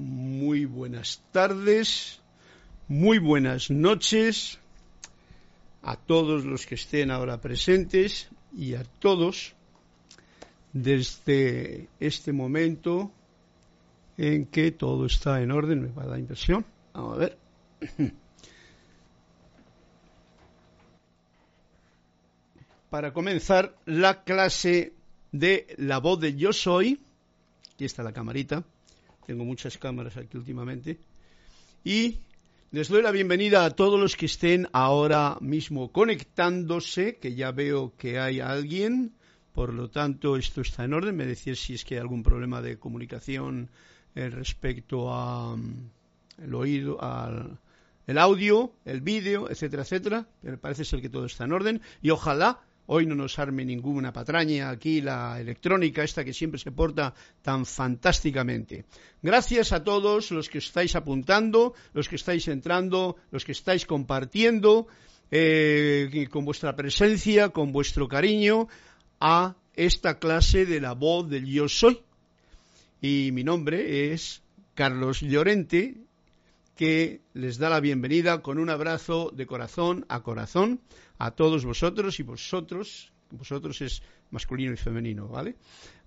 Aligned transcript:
muy 0.00 0.64
buenas 0.64 1.22
tardes, 1.30 2.20
muy 2.88 3.18
buenas 3.18 3.70
noches 3.70 4.58
a 5.82 5.96
todos 5.96 6.46
los 6.46 6.64
que 6.64 6.76
estén 6.76 7.10
ahora 7.10 7.42
presentes 7.42 8.30
y 8.56 8.74
a 8.74 8.84
todos 8.98 9.54
desde 10.72 11.88
este 12.00 12.32
momento 12.32 13.12
en 14.16 14.46
que 14.46 14.72
todo 14.72 15.04
está 15.04 15.42
en 15.42 15.50
orden, 15.50 15.82
me 15.82 15.88
va 15.88 16.04
a 16.04 16.06
dar 16.06 16.18
impresión. 16.18 16.64
Vamos 16.94 17.16
a 17.16 17.18
ver. 17.18 17.36
Para 22.88 23.12
comenzar 23.12 23.76
la 23.84 24.24
clase 24.24 24.94
de 25.30 25.66
la 25.76 25.98
voz 25.98 26.18
de 26.20 26.36
yo 26.36 26.54
soy, 26.54 27.00
aquí 27.74 27.84
está 27.84 28.02
la 28.02 28.12
camarita, 28.12 28.64
tengo 29.30 29.44
muchas 29.44 29.78
cámaras 29.78 30.16
aquí 30.16 30.36
últimamente, 30.36 30.98
y 31.84 32.18
les 32.72 32.88
doy 32.88 33.00
la 33.00 33.12
bienvenida 33.12 33.64
a 33.64 33.70
todos 33.70 34.00
los 34.00 34.16
que 34.16 34.26
estén 34.26 34.66
ahora 34.72 35.36
mismo 35.40 35.92
conectándose, 35.92 37.18
que 37.18 37.36
ya 37.36 37.52
veo 37.52 37.94
que 37.96 38.18
hay 38.18 38.40
alguien, 38.40 39.12
por 39.54 39.72
lo 39.72 39.88
tanto 39.88 40.36
esto 40.36 40.62
está 40.62 40.82
en 40.82 40.94
orden, 40.94 41.14
me 41.14 41.26
decís 41.26 41.60
si 41.60 41.74
es 41.74 41.84
que 41.84 41.94
hay 41.94 42.00
algún 42.00 42.24
problema 42.24 42.60
de 42.60 42.80
comunicación 42.80 43.70
eh, 44.16 44.28
respecto 44.30 45.14
a 45.14 45.56
mm, 45.56 45.90
el 46.42 46.54
oído, 46.56 47.00
al 47.00 47.56
el 48.08 48.18
audio, 48.18 48.72
el 48.84 49.00
vídeo, 49.00 49.48
etcétera, 49.48 49.84
etcétera, 49.84 50.26
pero 50.42 50.58
parece 50.58 50.84
ser 50.84 51.00
que 51.00 51.08
todo 51.08 51.26
está 51.26 51.44
en 51.44 51.52
orden. 51.52 51.80
Y 52.02 52.10
ojalá 52.10 52.58
Hoy 52.86 53.06
no 53.06 53.14
nos 53.14 53.38
arme 53.38 53.64
ninguna 53.64 54.12
patraña 54.12 54.70
aquí 54.70 55.00
la 55.00 55.40
electrónica, 55.40 56.02
esta 56.02 56.24
que 56.24 56.32
siempre 56.32 56.58
se 56.58 56.72
porta 56.72 57.14
tan 57.42 57.64
fantásticamente. 57.64 58.84
Gracias 59.22 59.72
a 59.72 59.84
todos 59.84 60.30
los 60.32 60.48
que 60.48 60.58
estáis 60.58 60.96
apuntando, 60.96 61.74
los 61.92 62.08
que 62.08 62.16
estáis 62.16 62.48
entrando, 62.48 63.16
los 63.30 63.44
que 63.44 63.52
estáis 63.52 63.86
compartiendo 63.86 64.88
eh, 65.30 66.26
con 66.30 66.44
vuestra 66.44 66.74
presencia, 66.74 67.50
con 67.50 67.70
vuestro 67.70 68.08
cariño 68.08 68.66
a 69.20 69.54
esta 69.74 70.18
clase 70.18 70.66
de 70.66 70.80
la 70.80 70.92
voz 70.92 71.28
del 71.28 71.46
yo 71.46 71.68
soy. 71.68 72.00
Y 73.00 73.30
mi 73.32 73.44
nombre 73.44 74.12
es 74.12 74.42
Carlos 74.74 75.20
Llorente, 75.20 75.96
que 76.80 77.20
les 77.34 77.58
da 77.58 77.68
la 77.68 77.78
bienvenida 77.78 78.40
con 78.40 78.58
un 78.58 78.70
abrazo 78.70 79.30
de 79.36 79.44
corazón 79.44 80.06
a 80.08 80.22
corazón 80.22 80.80
a 81.18 81.32
todos 81.32 81.66
vosotros 81.66 82.18
y 82.20 82.22
vosotros, 82.22 83.12
vosotros 83.32 83.82
es 83.82 84.02
masculino 84.30 84.72
y 84.72 84.78
femenino, 84.78 85.28
¿vale? 85.28 85.56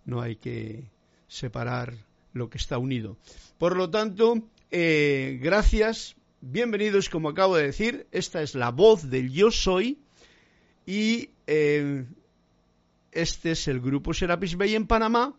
No 0.04 0.20
hay 0.20 0.38
que 0.38 0.90
separar 1.28 1.94
lo 2.34 2.50
que 2.50 2.58
está 2.58 2.80
unido. 2.80 3.18
Por 3.60 3.78
lo 3.78 3.92
tanto, 3.92 4.50
eh, 4.72 5.38
gracias, 5.44 6.16
bienvenidos, 6.42 7.08
como 7.08 7.30
acabo 7.30 7.56
de 7.56 7.68
decir, 7.68 8.08
esta 8.12 8.42
es 8.42 8.56
la 8.56 8.72
voz 8.72 9.12
del 9.12 9.32
yo 9.32 9.52
soy 9.52 10.00
y 10.88 11.30
eh, 11.46 12.04
este 13.12 13.52
es 13.52 13.68
el 13.68 13.80
grupo 13.80 14.12
Serapis 14.12 14.58
Bay 14.58 14.74
en 14.74 14.88
Panamá. 14.88 15.36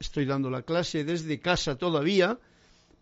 Estoy 0.00 0.24
dando 0.24 0.50
la 0.50 0.62
clase 0.62 1.04
desde 1.04 1.38
casa 1.38 1.78
todavía 1.78 2.40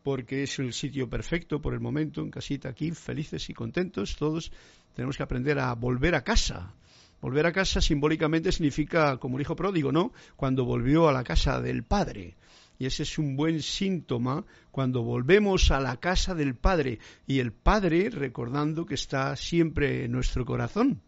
porque 0.03 0.43
es 0.43 0.59
el 0.59 0.73
sitio 0.73 1.09
perfecto 1.09 1.61
por 1.61 1.75
el 1.75 1.81
momento, 1.81 2.21
en 2.21 2.31
casita 2.31 2.69
aquí, 2.69 2.91
felices 2.93 3.49
y 3.51 3.55
contentos 3.55 4.17
todos 4.17 4.51
tenemos 4.95 5.17
que 5.17 5.23
aprender 5.23 5.59
a 5.59 5.75
volver 5.75 6.15
a 6.15 6.25
casa. 6.25 6.75
Volver 7.21 7.47
a 7.47 7.53
casa 7.53 7.81
simbólicamente 7.81 8.51
significa 8.51 9.19
como 9.19 9.37
el 9.37 9.43
hijo 9.43 9.55
pródigo, 9.55 9.93
¿no? 9.93 10.13
Cuando 10.37 10.65
volvió 10.65 11.09
a 11.09 11.13
la 11.13 11.23
casa 11.23 11.61
del 11.61 11.85
Padre. 11.85 12.37
Y 12.79 12.87
ese 12.87 13.03
es 13.03 13.19
un 13.19 13.37
buen 13.37 13.61
síntoma 13.61 14.47
cuando 14.71 15.03
volvemos 15.03 15.71
a 15.71 15.81
la 15.81 15.99
casa 15.99 16.35
del 16.35 16.55
Padre. 16.55 16.99
Y 17.27 17.41
el 17.41 17.53
Padre, 17.53 18.09
recordando 18.09 18.87
que 18.87 18.95
está 18.95 19.37
siempre 19.37 20.05
en 20.05 20.13
nuestro 20.13 20.47
corazón. 20.47 21.03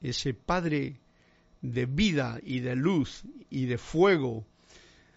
Ese 0.00 0.34
Padre 0.34 1.00
de 1.62 1.86
vida 1.86 2.38
y 2.44 2.60
de 2.60 2.76
luz 2.76 3.24
y 3.50 3.66
de 3.66 3.76
fuego. 3.76 4.46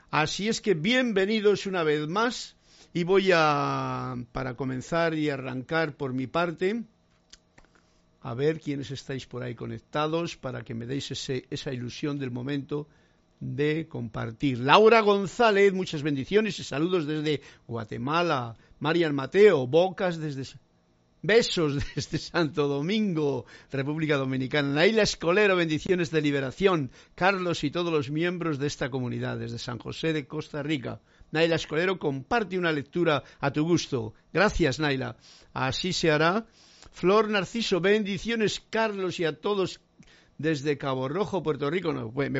Así 0.09 0.49
es 0.49 0.61
que 0.61 0.73
bienvenidos 0.73 1.67
una 1.67 1.83
vez 1.83 2.07
más. 2.07 2.55
Y 2.93 3.03
voy 3.03 3.31
a, 3.33 4.15
para 4.31 4.55
comenzar 4.55 5.13
y 5.13 5.29
arrancar 5.29 5.95
por 5.95 6.13
mi 6.13 6.27
parte, 6.27 6.83
a 8.21 8.33
ver 8.33 8.59
quiénes 8.59 8.91
estáis 8.91 9.25
por 9.25 9.43
ahí 9.43 9.55
conectados 9.55 10.35
para 10.35 10.63
que 10.63 10.73
me 10.73 10.85
deis 10.85 11.11
ese, 11.11 11.45
esa 11.49 11.71
ilusión 11.71 12.19
del 12.19 12.31
momento 12.31 12.87
de 13.39 13.87
compartir. 13.87 14.59
Laura 14.59 15.01
González, 15.01 15.73
muchas 15.73 16.03
bendiciones 16.03 16.59
y 16.59 16.63
saludos 16.63 17.05
desde 17.05 17.41
Guatemala. 17.67 18.55
Marian 18.79 19.15
Mateo, 19.15 19.67
Bocas 19.67 20.17
desde... 20.17 20.43
Besos 21.21 21.83
desde 21.95 22.17
Santo 22.17 22.69
Domingo, 22.69 23.45
República 23.71 24.15
Dominicana. 24.15 24.69
Naila 24.69 25.03
Escolero, 25.03 25.55
bendiciones 25.55 26.11
de 26.11 26.21
liberación. 26.21 26.91
Carlos 27.15 27.63
y 27.65 27.71
todos 27.71 27.91
los 27.91 28.09
miembros 28.09 28.57
de 28.57 28.67
esta 28.67 28.89
comunidad 28.89 29.37
desde 29.37 29.59
San 29.59 29.79
José 29.79 30.13
de 30.13 30.27
Costa 30.27 30.63
Rica. 30.63 31.01
Naila 31.31 31.55
Escolero, 31.55 31.99
comparte 31.99 32.57
una 32.57 32.71
lectura 32.71 33.23
a 33.39 33.51
tu 33.51 33.63
gusto. 33.63 34.13
Gracias, 34.33 34.79
Naila. 34.79 35.17
Así 35.53 35.93
se 35.93 36.11
hará 36.11 36.45
Flor 36.91 37.29
Narciso, 37.29 37.79
bendiciones 37.79 38.61
Carlos 38.69 39.19
y 39.19 39.25
a 39.25 39.39
todos 39.39 39.79
desde 40.39 40.77
Cabo 40.77 41.07
Rojo, 41.09 41.43
Puerto 41.43 41.69
Rico. 41.69 41.93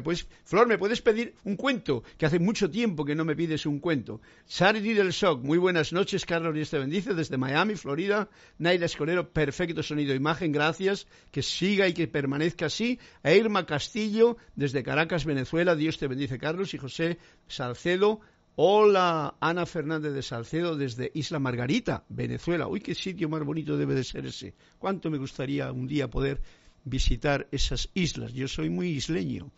Pues, 0.04 0.28
Flor, 0.46 0.68
¿me 0.68 0.78
puedes 0.78 1.02
pedir 1.02 1.36
un 1.44 1.56
cuento? 1.56 2.02
Que 2.18 2.26
hace 2.26 2.40
mucho 2.40 2.72
tiempo 2.72 3.06
que 3.06 3.14
no 3.14 3.26
me 3.26 3.36
pides 3.36 3.66
un 3.66 3.80
cuento. 3.80 4.22
Sardi 4.46 4.94
del 4.94 5.12
Shock, 5.12 5.44
muy 5.44 5.58
buenas 5.58 5.94
noches, 5.94 6.26
Carlos 6.26 6.56
Dios 6.56 6.70
te 6.70 6.80
bendice, 6.80 7.14
desde 7.14 7.38
Miami, 7.38 7.76
Florida. 7.76 8.30
Naila 8.58 8.86
Escolero, 8.86 9.32
perfecto 9.32 9.84
sonido 9.84 10.16
imagen, 10.16 10.52
gracias. 10.52 11.08
Que 11.32 11.44
siga 11.44 11.88
y 11.88 11.94
que 11.94 12.08
permanezca 12.08 12.68
así. 12.68 13.00
E 13.22 13.38
Irma 13.38 13.66
Castillo, 13.66 14.38
desde 14.56 14.82
Caracas, 14.82 15.26
Venezuela, 15.26 15.76
Dios 15.76 15.98
te 15.98 16.08
bendice, 16.08 16.40
Carlos. 16.40 16.74
Y 16.74 16.78
José 16.78 17.18
Salcedo, 17.48 18.22
Hola, 18.62 19.36
Ana 19.40 19.66
Fernández 19.66 20.12
de 20.12 20.22
Salcedo 20.22 20.76
desde 20.76 21.12
Isla 21.14 21.40
Margarita, 21.40 22.04
Venezuela. 22.10 22.68
Uy, 22.68 22.82
qué 22.82 22.94
sitio 22.94 23.30
más 23.30 23.42
bonito 23.46 23.78
debe 23.78 23.96
de 23.96 24.04
ser 24.04 24.26
ese. 24.26 24.54
Cuánto 24.78 25.10
me 25.10 25.18
gustaría 25.18 25.72
un 25.72 25.88
día 25.88 26.10
poder 26.10 26.42
visitar 26.84 27.48
esas 27.54 27.88
islas. 27.94 28.34
Yo 28.34 28.50
soy 28.50 28.70
muy 28.70 28.90
isleño. 28.90 29.50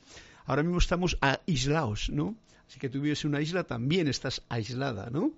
Ahora 0.46 0.62
mismo 0.62 0.78
estamos 0.78 1.18
aislados, 1.20 2.12
¿no? 2.12 2.36
Así 2.68 2.78
que 2.78 2.92
en 2.94 3.28
una 3.28 3.42
isla, 3.42 3.64
también 3.64 4.08
estás 4.08 4.44
aislada, 4.50 5.10
¿no? 5.10 5.32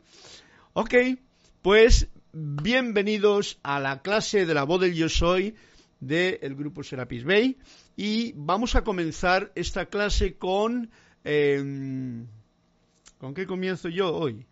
Ok, 0.74 0.96
pues 1.62 2.10
bienvenidos 2.34 3.60
a 3.64 3.80
la 3.80 4.02
clase 4.02 4.46
de 4.46 4.54
la 4.56 4.66
voz 4.66 4.82
del 4.82 4.94
yo 4.94 5.08
soy 5.08 5.56
del 6.02 6.56
grupo 6.56 6.84
Serapis 6.84 7.24
Bay 7.24 7.58
y 7.96 8.34
vamos 8.36 8.76
a 8.76 8.84
comenzar 8.84 9.54
esta 9.56 9.86
clase 9.86 10.36
con... 10.36 10.92
Em, 11.24 12.28
¿Con 13.24 13.34
qué 13.34 13.48
comienzo 13.48 13.88
yo 13.88 14.14
hoy? 14.14 14.46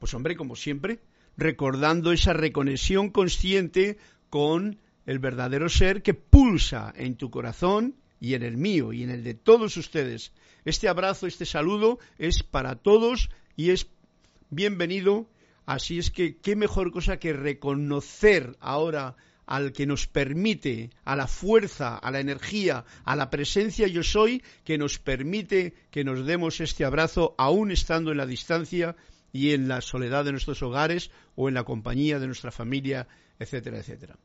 Pues 0.00 0.12
hombre, 0.12 0.34
como 0.34 0.56
siempre, 0.56 0.98
recordando 1.36 2.10
esa 2.10 2.32
reconexión 2.32 3.10
consciente 3.10 3.96
con 4.28 4.80
el 5.06 5.20
verdadero 5.20 5.68
ser 5.68 6.02
que 6.02 6.14
pulsa 6.14 6.92
en 6.96 7.14
tu 7.14 7.30
corazón 7.30 7.94
y 8.18 8.34
en 8.34 8.42
el 8.42 8.56
mío 8.56 8.92
y 8.92 9.04
en 9.04 9.10
el 9.10 9.22
de 9.22 9.34
todos 9.34 9.76
ustedes. 9.76 10.32
Este 10.64 10.88
abrazo, 10.88 11.28
este 11.28 11.46
saludo 11.46 12.00
es 12.18 12.42
para 12.42 12.74
todos 12.74 13.30
y 13.54 13.70
es 13.70 13.86
bienvenido. 14.50 15.28
Así 15.64 16.00
es 16.00 16.10
que 16.10 16.38
qué 16.38 16.56
mejor 16.56 16.90
cosa 16.90 17.18
que 17.18 17.32
reconocer 17.32 18.56
ahora 18.58 19.14
al 19.52 19.74
que 19.74 19.84
nos 19.84 20.06
permite, 20.06 20.88
a 21.04 21.14
la 21.14 21.26
fuerza, 21.26 21.98
a 21.98 22.10
la 22.10 22.20
energía, 22.20 22.86
a 23.04 23.14
la 23.16 23.28
presencia 23.28 23.86
yo 23.86 24.02
soy, 24.02 24.42
que 24.64 24.78
nos 24.78 24.98
permite 24.98 25.74
que 25.90 26.04
nos 26.04 26.24
demos 26.24 26.62
este 26.62 26.86
abrazo 26.86 27.34
aún 27.36 27.70
estando 27.70 28.12
en 28.12 28.16
la 28.16 28.24
distancia 28.24 28.96
y 29.30 29.50
en 29.50 29.68
la 29.68 29.82
soledad 29.82 30.24
de 30.24 30.32
nuestros 30.32 30.62
hogares 30.62 31.10
o 31.36 31.50
en 31.50 31.54
la 31.54 31.64
compañía 31.64 32.18
de 32.18 32.28
nuestra 32.28 32.50
familia, 32.50 33.06
etcétera, 33.38 33.76
etcétera. 33.76 34.16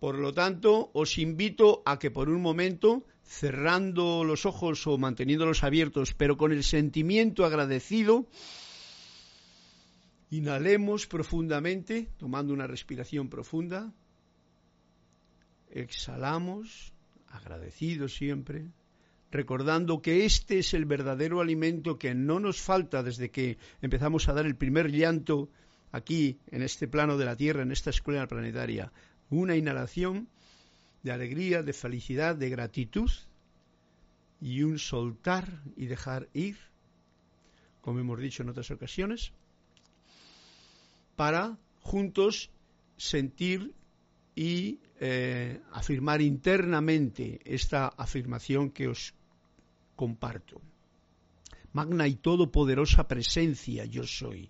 Por 0.00 0.18
lo 0.18 0.34
tanto, 0.34 0.90
os 0.94 1.18
invito 1.18 1.84
a 1.86 2.00
que 2.00 2.10
por 2.10 2.28
un 2.28 2.42
momento, 2.42 3.04
cerrando 3.22 4.24
los 4.24 4.46
ojos 4.46 4.84
o 4.88 4.98
manteniéndolos 4.98 5.62
abiertos, 5.62 6.12
pero 6.12 6.36
con 6.36 6.50
el 6.50 6.64
sentimiento 6.64 7.44
agradecido, 7.44 8.26
inhalemos 10.30 11.06
profundamente, 11.06 12.08
tomando 12.18 12.52
una 12.52 12.66
respiración 12.66 13.28
profunda, 13.28 13.92
exhalamos, 15.70 16.92
agradecidos 17.28 18.14
siempre, 18.14 18.66
recordando 19.30 20.02
que 20.02 20.24
este 20.24 20.58
es 20.58 20.74
el 20.74 20.84
verdadero 20.84 21.40
alimento 21.40 21.98
que 21.98 22.14
no 22.14 22.40
nos 22.40 22.60
falta 22.60 23.02
desde 23.02 23.30
que 23.30 23.58
empezamos 23.80 24.28
a 24.28 24.32
dar 24.32 24.46
el 24.46 24.56
primer 24.56 24.90
llanto 24.90 25.48
aquí, 25.92 26.38
en 26.50 26.62
este 26.62 26.88
plano 26.88 27.16
de 27.16 27.24
la 27.24 27.36
Tierra, 27.36 27.62
en 27.62 27.72
esta 27.72 27.90
escuela 27.90 28.26
planetaria. 28.26 28.92
Una 29.28 29.56
inhalación 29.56 30.28
de 31.02 31.12
alegría, 31.12 31.62
de 31.62 31.72
felicidad, 31.72 32.36
de 32.36 32.50
gratitud 32.50 33.10
y 34.40 34.62
un 34.62 34.78
soltar 34.78 35.62
y 35.76 35.86
dejar 35.86 36.28
ir 36.32 36.56
como 37.80 38.00
hemos 38.00 38.18
dicho 38.20 38.42
en 38.42 38.50
otras 38.50 38.70
ocasiones, 38.70 39.32
para 41.16 41.58
juntos 41.80 42.50
sentir 42.96 43.74
y 44.40 44.80
eh, 44.98 45.60
afirmar 45.70 46.22
internamente 46.22 47.40
esta 47.44 47.88
afirmación 47.88 48.70
que 48.70 48.88
os 48.88 49.12
comparto. 49.94 50.62
Magna 51.74 52.08
y 52.08 52.14
todopoderosa 52.14 53.06
presencia 53.06 53.84
yo 53.84 54.06
soy, 54.06 54.48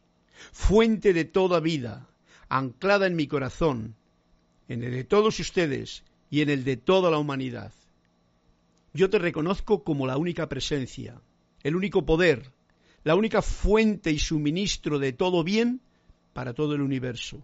fuente 0.52 1.12
de 1.12 1.24
toda 1.24 1.58
vida, 1.58 2.08
anclada 2.48 3.08
en 3.08 3.16
mi 3.16 3.26
corazón, 3.26 3.96
en 4.68 4.84
el 4.84 4.92
de 4.92 5.02
todos 5.02 5.40
ustedes 5.40 6.04
y 6.30 6.42
en 6.42 6.50
el 6.50 6.62
de 6.62 6.76
toda 6.76 7.10
la 7.10 7.18
humanidad. 7.18 7.72
Yo 8.94 9.10
te 9.10 9.18
reconozco 9.18 9.82
como 9.82 10.06
la 10.06 10.18
única 10.18 10.48
presencia, 10.48 11.20
el 11.64 11.74
único 11.74 12.06
poder, 12.06 12.52
la 13.02 13.16
única 13.16 13.42
fuente 13.42 14.12
y 14.12 14.20
suministro 14.20 15.00
de 15.00 15.12
todo 15.12 15.42
bien 15.42 15.80
para 16.32 16.54
todo 16.54 16.76
el 16.76 16.80
universo. 16.80 17.42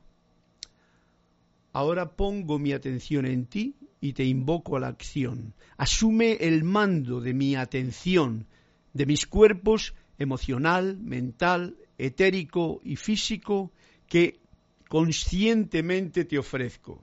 Ahora 1.77 2.17
pongo 2.17 2.59
mi 2.59 2.73
atención 2.73 3.27
en 3.27 3.45
ti 3.45 3.75
y 4.01 4.15
te 4.15 4.25
invoco 4.25 4.79
a 4.79 4.81
la 4.81 4.89
acción. 4.89 5.53
Asume 5.77 6.39
el 6.41 6.65
mando 6.65 7.21
de 7.21 7.35
mi 7.35 7.55
atención, 7.55 8.47
de 8.95 9.05
mis 9.05 9.27
cuerpos 9.27 9.93
emocional, 10.17 10.97
mental, 10.97 11.77
etérico 11.99 12.81
y 12.83 12.97
físico 12.97 13.73
que 14.09 14.41
conscientemente 14.89 16.25
te 16.25 16.39
ofrezco. 16.39 17.03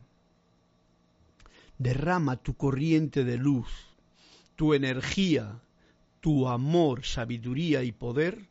Derrama 1.78 2.38
tu 2.38 2.56
corriente 2.56 3.24
de 3.24 3.38
luz, 3.38 3.70
tu 4.56 4.74
energía, 4.74 5.62
tu 6.20 6.48
amor, 6.48 7.06
sabiduría 7.06 7.84
y 7.84 7.92
poder 7.92 8.48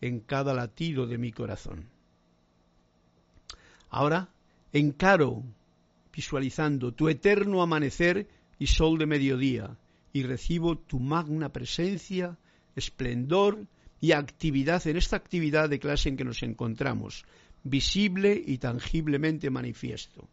en 0.00 0.20
cada 0.20 0.54
latido 0.54 1.08
de 1.08 1.18
mi 1.18 1.32
corazón. 1.32 1.88
Ahora 3.88 4.28
encaro, 4.72 5.42
visualizando 6.12 6.92
tu 6.92 7.08
eterno 7.08 7.62
amanecer 7.62 8.28
y 8.58 8.66
sol 8.66 8.98
de 8.98 9.06
mediodía, 9.06 9.76
y 10.12 10.22
recibo 10.22 10.78
tu 10.78 10.98
magna 10.98 11.52
presencia, 11.52 12.36
esplendor 12.76 13.66
y 14.00 14.12
actividad 14.12 14.86
en 14.86 14.96
esta 14.96 15.16
actividad 15.16 15.68
de 15.68 15.78
clase 15.78 16.08
en 16.08 16.16
que 16.16 16.24
nos 16.24 16.42
encontramos, 16.42 17.24
visible 17.62 18.42
y 18.44 18.58
tangiblemente 18.58 19.50
manifiesto. 19.50 20.28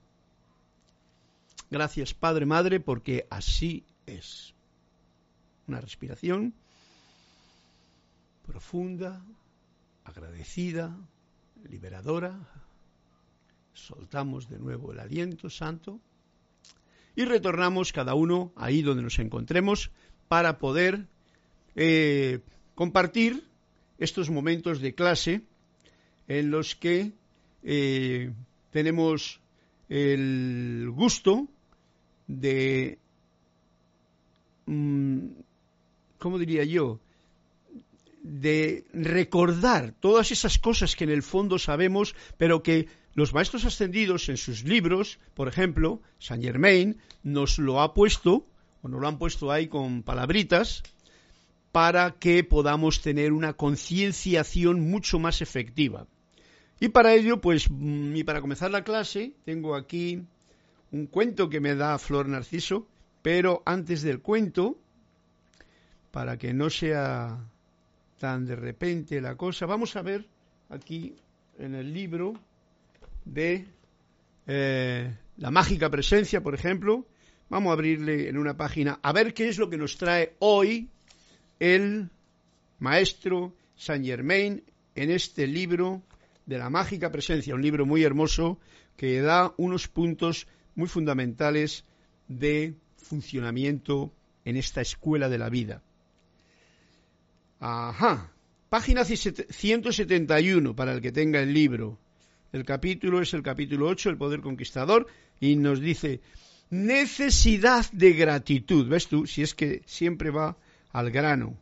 Gracias 1.70 2.14
Padre 2.14 2.46
Madre 2.46 2.80
porque 2.80 3.28
así 3.30 3.84
es. 4.06 4.54
Una 5.68 5.82
respiración 5.82 6.54
profunda, 8.46 9.22
agradecida, 10.06 10.96
liberadora. 11.70 12.40
Soltamos 13.78 14.50
de 14.50 14.58
nuevo 14.58 14.92
el 14.92 15.00
aliento 15.00 15.50
santo 15.50 16.00
y 17.16 17.26
retornamos 17.26 17.94
cada 17.94 18.16
uno 18.16 18.52
ahí 18.56 18.82
donde 18.82 19.04
nos 19.04 19.20
encontremos 19.20 19.92
para 20.28 20.58
poder 20.58 21.08
eh, 21.76 22.40
compartir 22.76 23.44
estos 24.00 24.30
momentos 24.30 24.82
de 24.82 24.96
clase 24.96 25.42
en 26.28 26.50
los 26.52 26.76
que 26.76 27.14
eh, 27.64 28.34
tenemos 28.72 29.40
el 29.90 30.90
gusto 30.92 31.48
de, 32.28 32.98
mm, 34.66 35.28
¿cómo 36.18 36.40
diría 36.40 36.64
yo?, 36.66 37.00
de 38.24 38.86
recordar 38.92 39.94
todas 40.02 40.32
esas 40.32 40.58
cosas 40.58 40.96
que 40.98 41.06
en 41.06 41.12
el 41.12 41.24
fondo 41.24 41.58
sabemos, 41.58 42.14
pero 42.38 42.62
que 42.62 42.88
los 43.18 43.34
maestros 43.34 43.66
ascendidos 43.66 44.30
en 44.30 44.38
sus 44.38 44.64
libros, 44.64 45.18
por 45.34 45.48
ejemplo, 45.48 46.04
Saint 46.20 46.44
Germain 46.44 46.98
nos 47.24 47.58
lo 47.58 47.82
ha 47.82 47.96
puesto, 47.96 48.46
o 48.84 48.88
nos 48.88 49.02
lo 49.02 49.08
han 49.08 49.18
puesto 49.18 49.52
ahí 49.52 49.68
con 49.68 50.04
palabritas, 50.04 50.84
para 51.72 52.12
que 52.12 52.44
podamos 52.44 53.02
tener 53.02 53.34
una 53.34 53.54
concienciación 53.54 54.92
mucho 54.92 55.18
más 55.18 55.42
efectiva. 55.42 56.06
Y 56.80 56.90
para 56.90 57.16
ello, 57.16 57.42
pues, 57.42 57.72
mm, 57.72 58.18
y 58.18 58.24
para 58.24 58.40
comenzar 58.40 58.70
la 58.70 58.84
clase, 58.84 59.34
tengo 59.46 59.76
aquí 59.76 60.22
un 60.92 61.08
cuento 61.08 61.50
que 61.50 61.60
me 61.60 61.74
da 61.74 61.98
Flor 61.98 62.28
Narciso, 62.28 62.86
pero 63.24 63.64
antes 63.66 64.04
del 64.04 64.22
cuento, 64.22 64.78
para 66.12 66.38
que 66.38 66.54
no 66.54 66.70
sea 66.70 67.44
tan 68.20 68.46
de 68.46 68.56
repente 68.56 69.20
la 69.22 69.36
cosa, 69.36 69.66
vamos 69.66 69.96
a 69.96 70.04
ver 70.04 70.28
aquí 70.70 71.16
en 71.58 71.74
el 71.74 71.92
libro 71.96 72.36
de 73.34 73.66
eh, 74.48 75.14
La 75.38 75.52
mágica 75.52 75.90
presencia, 75.90 76.42
por 76.42 76.56
ejemplo, 76.56 77.06
vamos 77.50 77.70
a 77.70 77.74
abrirle 77.74 78.30
en 78.30 78.38
una 78.38 78.58
página 78.58 79.00
a 79.02 79.14
ver 79.14 79.34
qué 79.34 79.50
es 79.50 79.58
lo 79.58 79.70
que 79.70 79.78
nos 79.78 79.98
trae 79.98 80.36
hoy 80.40 80.90
el 81.60 82.10
maestro 82.80 83.54
Saint 83.76 84.06
Germain 84.06 84.64
en 84.96 85.12
este 85.12 85.48
libro 85.48 86.02
de 86.46 86.58
la 86.58 86.70
mágica 86.70 87.12
presencia, 87.12 87.56
un 87.56 87.62
libro 87.62 87.86
muy 87.86 88.04
hermoso 88.04 88.60
que 88.96 89.22
da 89.22 89.54
unos 89.58 89.88
puntos 89.88 90.48
muy 90.76 90.88
fundamentales 90.88 91.84
de 92.28 92.74
funcionamiento 92.96 94.12
en 94.46 94.58
esta 94.58 94.82
escuela 94.82 95.30
de 95.30 95.38
la 95.38 95.50
vida. 95.50 95.84
Ajá, 97.60 98.32
página 98.70 99.04
171 99.06 100.76
para 100.76 100.94
el 100.94 101.02
que 101.02 101.12
tenga 101.12 101.42
el 101.42 101.54
libro. 101.54 102.00
El 102.52 102.64
capítulo 102.64 103.22
es 103.22 103.34
el 103.34 103.44
capítulo 103.44 103.88
8, 103.88 104.10
el 104.10 104.18
poder 104.18 104.42
conquistador, 104.42 105.08
y 105.40 105.56
nos 105.56 105.80
dice 105.80 106.22
necesidad 106.70 107.90
de 107.92 108.14
gratitud. 108.14 108.88
¿Ves 108.88 109.08
tú? 109.08 109.28
Si 109.28 109.42
es 109.42 109.54
que 109.54 109.82
siempre 109.86 110.32
va 110.32 110.58
al 110.92 111.12
grano. 111.12 111.58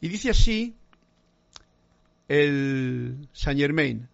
Y 0.00 0.08
dice 0.08 0.30
así 0.30 0.74
el 2.28 3.28
Saint 3.32 3.60
Germain. 3.60 4.08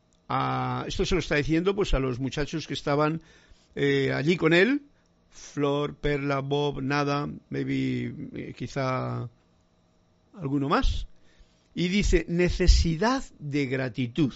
esto 0.87 1.05
se 1.05 1.15
lo 1.15 1.21
está 1.21 1.37
diciendo 1.37 1.75
pues 1.75 1.95
a 1.95 1.99
los 1.99 2.19
muchachos 2.19 2.67
que 2.67 2.75
estaban 2.75 3.23
eh, 3.75 4.13
allí 4.13 4.37
con 4.37 4.53
él, 4.53 4.83
Flor, 5.31 5.95
Perla, 5.95 6.41
Bob, 6.41 6.83
nada, 6.83 7.29
maybe 7.49 8.13
eh, 8.35 8.55
quizá 8.57 9.29
alguno 10.35 10.69
más. 10.69 11.07
Y 11.75 11.89
dice 11.89 12.25
necesidad 12.29 13.23
de 13.39 13.67
gratitud. 13.67 14.35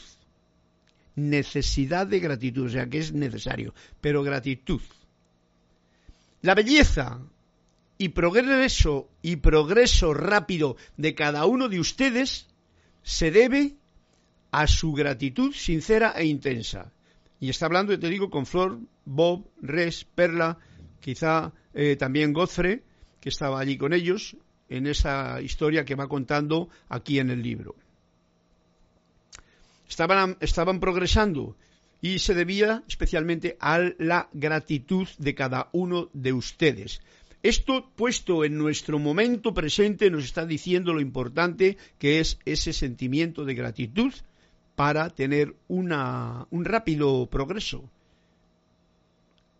Necesidad 1.14 2.06
de 2.06 2.20
gratitud, 2.20 2.66
o 2.66 2.70
sea 2.70 2.88
que 2.88 2.98
es 2.98 3.12
necesario, 3.12 3.74
pero 4.00 4.22
gratitud. 4.22 4.80
La 6.40 6.54
belleza 6.54 7.20
y 7.98 8.08
progreso 8.08 9.08
y 9.22 9.36
progreso 9.36 10.14
rápido 10.14 10.76
de 10.96 11.14
cada 11.14 11.46
uno 11.46 11.68
de 11.68 11.78
ustedes 11.78 12.48
se 13.02 13.30
debe 13.30 13.76
a 14.50 14.66
su 14.66 14.92
gratitud 14.92 15.52
sincera 15.52 16.12
e 16.16 16.26
intensa. 16.26 16.92
Y 17.40 17.48
está 17.48 17.66
hablando, 17.66 17.98
te 17.98 18.08
digo, 18.08 18.30
con 18.30 18.46
Flor, 18.46 18.78
Bob, 19.04 19.46
Res, 19.60 20.04
Perla, 20.04 20.58
quizá 21.00 21.52
eh, 21.74 21.96
también 21.96 22.32
Godfrey, 22.32 22.82
que 23.20 23.28
estaba 23.28 23.60
allí 23.60 23.76
con 23.76 23.92
ellos, 23.92 24.36
en 24.68 24.86
esa 24.86 25.40
historia 25.40 25.84
que 25.84 25.94
va 25.94 26.08
contando 26.08 26.68
aquí 26.88 27.18
en 27.18 27.30
el 27.30 27.42
libro. 27.42 27.74
Estaban, 29.92 30.38
estaban 30.40 30.80
progresando 30.80 31.54
y 32.00 32.18
se 32.18 32.32
debía 32.34 32.82
especialmente 32.88 33.58
a 33.60 33.78
la 33.98 34.30
gratitud 34.32 35.06
de 35.18 35.34
cada 35.34 35.68
uno 35.72 36.08
de 36.14 36.32
ustedes. 36.32 37.02
Esto 37.42 37.90
puesto 37.94 38.42
en 38.42 38.56
nuestro 38.56 38.98
momento 38.98 39.52
presente 39.52 40.10
nos 40.10 40.24
está 40.24 40.46
diciendo 40.46 40.94
lo 40.94 41.02
importante 41.02 41.76
que 41.98 42.20
es 42.20 42.38
ese 42.46 42.72
sentimiento 42.72 43.44
de 43.44 43.54
gratitud 43.54 44.14
para 44.76 45.10
tener 45.10 45.54
una, 45.68 46.46
un 46.48 46.64
rápido 46.64 47.26
progreso. 47.26 47.90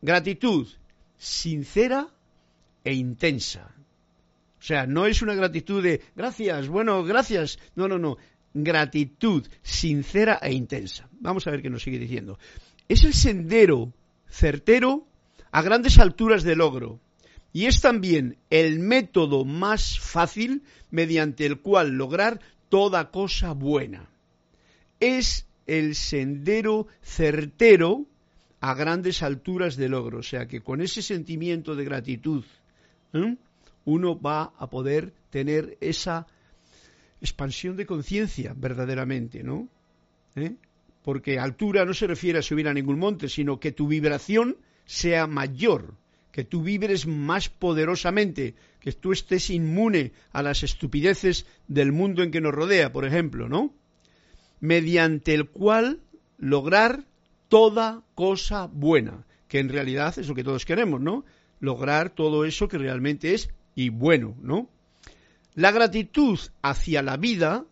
Gratitud 0.00 0.66
sincera 1.18 2.08
e 2.84 2.94
intensa. 2.94 3.74
O 4.62 4.64
sea, 4.64 4.86
no 4.86 5.06
es 5.06 5.20
una 5.20 5.34
gratitud 5.34 5.82
de 5.82 6.00
gracias, 6.14 6.68
bueno, 6.68 7.02
gracias. 7.02 7.58
No, 7.74 7.86
no, 7.86 7.98
no. 7.98 8.16
Gratitud 8.54 9.46
sincera 9.62 10.38
e 10.42 10.52
intensa. 10.52 11.08
Vamos 11.20 11.46
a 11.46 11.50
ver 11.50 11.62
qué 11.62 11.70
nos 11.70 11.82
sigue 11.82 11.98
diciendo. 11.98 12.38
Es 12.88 13.04
el 13.04 13.14
sendero 13.14 13.92
certero 14.28 15.06
a 15.50 15.62
grandes 15.62 15.98
alturas 15.98 16.42
de 16.42 16.56
logro 16.56 17.00
y 17.52 17.66
es 17.66 17.80
también 17.80 18.38
el 18.50 18.78
método 18.78 19.44
más 19.44 19.98
fácil 20.00 20.62
mediante 20.90 21.46
el 21.46 21.60
cual 21.60 21.90
lograr 21.90 22.40
toda 22.68 23.10
cosa 23.10 23.52
buena. 23.52 24.08
Es 25.00 25.46
el 25.66 25.94
sendero 25.94 26.86
certero 27.02 28.06
a 28.60 28.74
grandes 28.74 29.22
alturas 29.22 29.76
de 29.76 29.88
logro. 29.88 30.18
O 30.18 30.22
sea 30.22 30.46
que 30.46 30.60
con 30.60 30.80
ese 30.80 31.02
sentimiento 31.02 31.74
de 31.74 31.84
gratitud 31.84 32.44
uno 33.84 34.20
va 34.20 34.52
a 34.56 34.70
poder 34.70 35.12
tener 35.30 35.76
esa 35.80 36.26
expansión 37.22 37.76
de 37.76 37.86
conciencia, 37.86 38.52
verdaderamente, 38.54 39.42
¿no? 39.42 39.68
¿Eh? 40.34 40.56
Porque 41.02 41.38
altura 41.38 41.84
no 41.84 41.94
se 41.94 42.06
refiere 42.06 42.40
a 42.40 42.42
subir 42.42 42.68
a 42.68 42.74
ningún 42.74 42.98
monte, 42.98 43.28
sino 43.28 43.58
que 43.58 43.72
tu 43.72 43.86
vibración 43.86 44.56
sea 44.84 45.26
mayor, 45.26 45.94
que 46.32 46.44
tú 46.44 46.62
vibres 46.62 47.06
más 47.06 47.48
poderosamente, 47.48 48.54
que 48.80 48.92
tú 48.92 49.12
estés 49.12 49.50
inmune 49.50 50.12
a 50.32 50.42
las 50.42 50.62
estupideces 50.62 51.46
del 51.68 51.92
mundo 51.92 52.22
en 52.22 52.32
que 52.32 52.40
nos 52.40 52.54
rodea, 52.54 52.92
por 52.92 53.04
ejemplo, 53.04 53.48
¿no? 53.48 53.72
Mediante 54.60 55.34
el 55.34 55.48
cual 55.48 56.00
lograr 56.38 57.04
toda 57.48 58.02
cosa 58.14 58.66
buena, 58.66 59.26
que 59.46 59.60
en 59.60 59.68
realidad 59.68 60.18
es 60.18 60.28
lo 60.28 60.34
que 60.34 60.44
todos 60.44 60.64
queremos, 60.64 61.00
¿no? 61.00 61.24
Lograr 61.60 62.10
todo 62.10 62.44
eso 62.44 62.66
que 62.66 62.78
realmente 62.78 63.34
es 63.34 63.50
y 63.76 63.90
bueno, 63.90 64.36
¿no? 64.42 64.68
La 65.54 65.70
gratitud 65.70 66.38
hacia 66.62 67.02
la 67.02 67.16
vida 67.16 67.64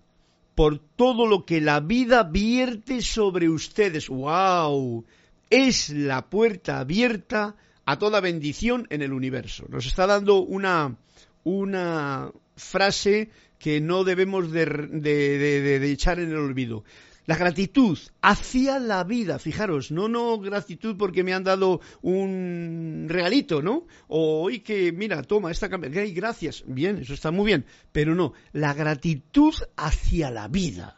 por 0.54 0.78
todo 0.78 1.26
lo 1.26 1.46
que 1.46 1.60
la 1.60 1.80
vida 1.80 2.22
vierte 2.24 3.00
sobre 3.00 3.48
ustedes. 3.48 4.08
¡Wow! 4.08 5.04
Es 5.48 5.88
la 5.90 6.28
puerta 6.28 6.80
abierta 6.80 7.56
a 7.86 7.98
toda 7.98 8.20
bendición 8.20 8.86
en 8.90 9.02
el 9.02 9.12
universo. 9.12 9.64
Nos 9.68 9.86
está 9.86 10.06
dando 10.06 10.42
una, 10.42 10.96
una 11.44 12.30
frase 12.56 13.30
que 13.58 13.80
no 13.80 14.04
debemos 14.04 14.52
de, 14.52 14.64
de, 14.64 15.90
echar 15.90 16.20
en 16.20 16.30
el 16.30 16.36
olvido. 16.36 16.84
La 17.26 17.36
gratitud 17.36 17.98
hacia 18.22 18.78
la 18.78 19.04
vida, 19.04 19.38
fijaros, 19.38 19.90
no, 19.90 20.08
no 20.08 20.38
gratitud 20.38 20.96
porque 20.96 21.22
me 21.22 21.32
han 21.32 21.44
dado 21.44 21.80
un 22.02 23.06
regalito, 23.08 23.62
¿no? 23.62 23.86
O 24.08 24.42
hoy 24.42 24.60
que, 24.60 24.90
mira, 24.90 25.22
toma 25.22 25.50
esta 25.50 25.68
cámara, 25.68 25.92
gracias, 26.06 26.64
bien, 26.66 26.98
eso 26.98 27.14
está 27.14 27.30
muy 27.30 27.46
bien, 27.46 27.66
pero 27.92 28.14
no, 28.14 28.32
la 28.52 28.74
gratitud 28.74 29.54
hacia 29.76 30.30
la 30.30 30.48
vida. 30.48 30.96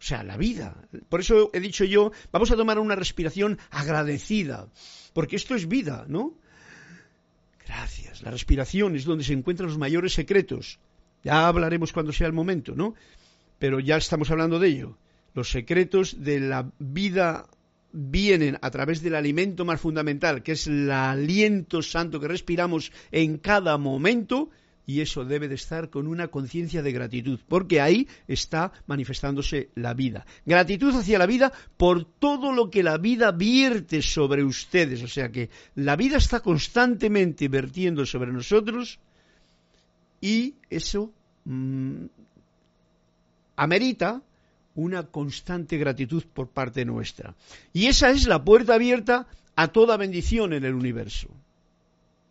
O 0.00 0.02
sea, 0.02 0.22
la 0.22 0.36
vida. 0.36 0.76
Por 1.08 1.20
eso 1.20 1.50
he 1.52 1.60
dicho 1.60 1.84
yo, 1.84 2.12
vamos 2.30 2.50
a 2.52 2.56
tomar 2.56 2.78
una 2.78 2.94
respiración 2.94 3.58
agradecida, 3.70 4.68
porque 5.12 5.36
esto 5.36 5.56
es 5.56 5.66
vida, 5.66 6.06
¿no? 6.08 6.34
Gracias. 7.66 8.22
La 8.22 8.30
respiración 8.30 8.96
es 8.96 9.04
donde 9.04 9.24
se 9.24 9.34
encuentran 9.34 9.68
los 9.68 9.76
mayores 9.78 10.14
secretos. 10.14 10.78
Ya 11.24 11.48
hablaremos 11.48 11.92
cuando 11.92 12.12
sea 12.12 12.26
el 12.26 12.32
momento, 12.32 12.74
¿no? 12.74 12.94
Pero 13.58 13.80
ya 13.80 13.96
estamos 13.96 14.30
hablando 14.30 14.58
de 14.58 14.68
ello. 14.68 14.96
Los 15.38 15.52
secretos 15.52 16.24
de 16.24 16.40
la 16.40 16.68
vida 16.80 17.46
vienen 17.92 18.58
a 18.60 18.72
través 18.72 19.02
del 19.02 19.14
alimento 19.14 19.64
más 19.64 19.80
fundamental, 19.80 20.42
que 20.42 20.50
es 20.50 20.66
el 20.66 20.90
aliento 20.90 21.80
santo 21.80 22.18
que 22.18 22.26
respiramos 22.26 22.90
en 23.12 23.38
cada 23.38 23.78
momento, 23.78 24.50
y 24.84 25.00
eso 25.00 25.24
debe 25.24 25.46
de 25.46 25.54
estar 25.54 25.90
con 25.90 26.08
una 26.08 26.26
conciencia 26.26 26.82
de 26.82 26.90
gratitud, 26.90 27.38
porque 27.46 27.80
ahí 27.80 28.08
está 28.26 28.72
manifestándose 28.88 29.70
la 29.76 29.94
vida. 29.94 30.26
Gratitud 30.44 30.92
hacia 30.92 31.20
la 31.20 31.26
vida 31.26 31.52
por 31.76 32.04
todo 32.04 32.50
lo 32.50 32.68
que 32.68 32.82
la 32.82 32.98
vida 32.98 33.30
vierte 33.30 34.02
sobre 34.02 34.42
ustedes, 34.42 35.04
o 35.04 35.08
sea 35.08 35.30
que 35.30 35.50
la 35.76 35.94
vida 35.94 36.16
está 36.16 36.40
constantemente 36.40 37.46
vertiendo 37.46 38.04
sobre 38.04 38.32
nosotros 38.32 38.98
y 40.20 40.56
eso 40.68 41.12
mm, 41.44 42.06
amerita 43.54 44.20
una 44.78 45.02
constante 45.02 45.76
gratitud 45.76 46.22
por 46.32 46.50
parte 46.50 46.84
nuestra. 46.84 47.34
Y 47.72 47.86
esa 47.86 48.10
es 48.10 48.28
la 48.28 48.44
puerta 48.44 48.74
abierta 48.74 49.26
a 49.56 49.68
toda 49.68 49.96
bendición 49.96 50.52
en 50.52 50.64
el 50.64 50.74
universo. 50.74 51.28